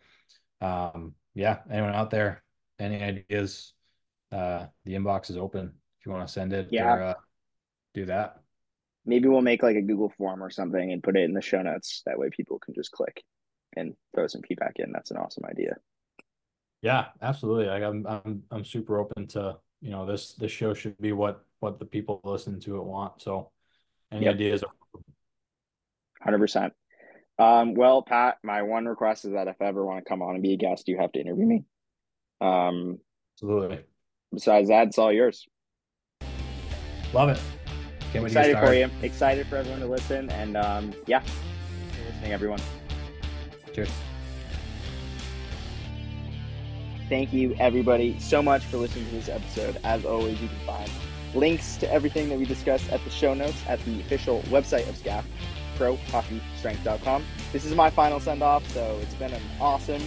um, 0.61 1.15
yeah, 1.35 1.61
anyone 1.71 1.95
out 1.95 2.11
there, 2.11 2.43
any 2.79 3.03
ideas? 3.03 3.73
Uh, 4.33 4.67
the 4.85 4.95
inbox 4.95 5.31
is 5.31 5.37
open 5.37 5.73
if 6.01 6.07
you 6.07 6.11
want 6.11 6.27
to 6.27 6.33
send 6.33 6.53
it. 6.53 6.69
Yeah, 6.73 6.93
or, 6.93 7.03
uh, 7.03 7.15
do 7.95 8.07
that. 8.07 8.44
Maybe 9.07 9.29
we'll 9.29 9.43
make 9.43 9.63
like 9.63 9.77
a 9.77 9.83
Google 9.83 10.13
form 10.17 10.43
or 10.43 10.51
something 10.51 10.93
and 10.93 11.03
put 11.03 11.17
it 11.17 11.25
in 11.25 11.35
the 11.35 11.43
show 11.43 11.63
notes. 11.63 12.03
That 12.07 12.19
way, 12.19 12.31
people 12.31 12.59
can 12.59 12.75
just 12.75 12.91
click 12.91 13.23
and 13.77 13.95
throw 14.15 14.27
some 14.27 14.43
feedback 14.43 14.75
in. 14.77 14.93
That's 14.93 15.11
an 15.11 15.19
awesome 15.19 15.45
idea. 15.49 15.77
Yeah, 16.83 17.07
absolutely. 17.23 17.67
Like 17.67 17.83
I'm, 17.83 18.07
I'm, 18.07 18.43
I'm 18.51 18.65
super 18.65 18.99
open 18.99 19.27
to 19.29 19.57
you 19.81 19.91
know 19.91 20.07
this. 20.07 20.33
This 20.35 20.53
show 20.53 20.75
should 20.75 20.99
be 20.99 21.13
what 21.13 21.45
what 21.61 21.79
the 21.79 21.85
people 21.85 22.21
listening 22.25 22.61
to 22.61 22.77
it 22.77 22.85
want. 22.85 23.21
So 23.21 23.51
any 24.13 24.27
yep. 24.27 24.35
ideas? 24.35 24.65
Hundred 26.23 26.39
percent. 26.39 26.73
Um, 27.39 27.75
well, 27.75 28.03
Pat, 28.03 28.39
my 28.43 28.63
one 28.63 28.87
request 28.87 29.25
is 29.25 29.33
that 29.33 29.49
if 29.49 29.57
I 29.61 29.65
ever 29.65 29.85
want 29.85 30.05
to 30.05 30.09
come 30.09 30.23
on 30.23 30.35
and 30.35 30.43
be 30.43 30.55
a 30.55 30.57
guest, 30.57 30.89
you 30.89 30.99
have 30.99 31.13
to 31.13 31.21
interview 31.21 31.47
me. 31.47 31.65
Um, 32.41 32.99
Absolutely. 33.37 33.81
Besides 34.33 34.69
that, 34.69 34.89
it's 34.89 34.99
all 34.99 35.13
yours. 35.13 35.47
Love 37.13 37.31
it. 37.31 37.41
Can't 38.15 38.27
Excited 38.27 38.59
for 38.61 38.73
you. 38.73 38.89
Excited 39.03 39.45
for 39.49 39.57
everyone 39.57 39.81
to 39.81 39.89
listen. 39.89 40.31
And 40.31 40.57
um, 40.57 40.95
yeah, 41.09 41.21
listening, 42.07 42.33
everyone. 42.33 42.61
Cheers. 43.75 43.91
Thank 47.09 47.33
you, 47.33 47.57
everybody, 47.59 48.17
so 48.21 48.41
much 48.41 48.63
for 48.67 48.77
listening 48.77 49.07
to 49.07 49.11
this 49.17 49.29
episode. 49.29 49.81
As 49.83 50.05
always, 50.05 50.41
you 50.41 50.47
can 50.47 50.59
find 50.65 50.91
links 51.35 51.77
to 51.79 51.93
everything 51.93 52.29
that 52.29 52.39
we 52.39 52.45
discussed 52.45 52.89
at 52.93 53.03
the 53.03 53.11
show 53.11 53.35
notes 53.35 53.61
at 53.69 53.85
the 53.85 53.99
official 54.01 54.43
website 54.43 54.89
of 54.89 54.95
SCAPH, 54.95 55.25
prohockeystrength.com. 55.77 57.25
This 57.53 57.65
is 57.65 57.75
my 57.75 57.91
final 57.91 58.21
send 58.21 58.45
off, 58.45 58.65
so 58.71 58.97
it's 59.03 59.15
been 59.15 59.33
an 59.33 59.43
awesome, 59.61 60.03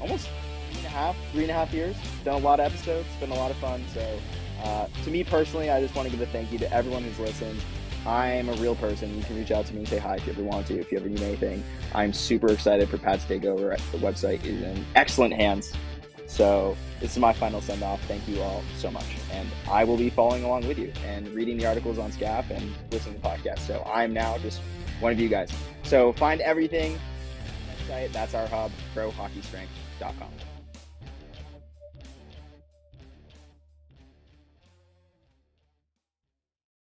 almost 0.00 0.28
three 0.70 0.78
and 0.78 0.86
a 0.86 0.90
half, 0.90 1.16
three 1.32 1.42
and 1.42 1.50
a 1.50 1.54
half 1.54 1.74
years. 1.74 1.96
Done 2.24 2.40
a 2.40 2.44
lot 2.44 2.60
of 2.60 2.66
episodes, 2.72 3.08
it's 3.10 3.20
been 3.20 3.32
a 3.32 3.34
lot 3.34 3.50
of 3.50 3.56
fun. 3.56 3.84
So, 3.92 4.20
uh, 4.62 4.88
to 5.04 5.10
me 5.10 5.24
personally, 5.24 5.70
I 5.70 5.80
just 5.80 5.94
want 5.94 6.10
to 6.10 6.16
give 6.16 6.26
a 6.26 6.30
thank 6.30 6.52
you 6.52 6.58
to 6.58 6.72
everyone 6.72 7.02
who's 7.02 7.18
listened. 7.18 7.60
I'm 8.06 8.48
a 8.48 8.54
real 8.54 8.74
person. 8.76 9.14
You 9.16 9.22
can 9.24 9.36
reach 9.36 9.50
out 9.50 9.66
to 9.66 9.72
me 9.72 9.80
and 9.80 9.88
say 9.88 9.98
hi 9.98 10.16
if 10.16 10.26
you 10.26 10.32
ever 10.32 10.42
want 10.42 10.66
to, 10.68 10.78
if 10.78 10.90
you 10.90 10.98
ever 10.98 11.08
need 11.08 11.20
anything. 11.20 11.62
I'm 11.94 12.12
super 12.12 12.52
excited 12.52 12.88
for 12.88 12.98
Pat's 12.98 13.24
takeover. 13.24 13.76
The 13.92 13.98
website 13.98 14.44
is 14.44 14.62
in 14.62 14.84
excellent 14.94 15.34
hands. 15.34 15.72
So 16.26 16.76
this 17.00 17.12
is 17.12 17.18
my 17.18 17.32
final 17.32 17.60
send 17.60 17.82
off. 17.82 18.00
Thank 18.04 18.28
you 18.28 18.40
all 18.40 18.62
so 18.76 18.90
much. 18.90 19.06
And 19.32 19.48
I 19.70 19.84
will 19.84 19.96
be 19.96 20.10
following 20.10 20.44
along 20.44 20.68
with 20.68 20.78
you 20.78 20.92
and 21.06 21.28
reading 21.30 21.56
the 21.58 21.66
articles 21.66 21.98
on 21.98 22.12
SCAPH 22.12 22.50
and 22.50 22.72
listening 22.90 23.16
to 23.16 23.20
the 23.20 23.28
podcast. 23.28 23.60
So 23.60 23.82
I'm 23.86 24.12
now 24.12 24.38
just 24.38 24.60
one 25.00 25.12
of 25.12 25.18
you 25.18 25.28
guys. 25.28 25.50
So 25.82 26.12
find 26.14 26.40
everything. 26.40 26.98
Website, 27.88 28.12
that's 28.12 28.34
our 28.34 28.46
hub, 28.46 28.70
prohockeystrength.com. 28.94 30.47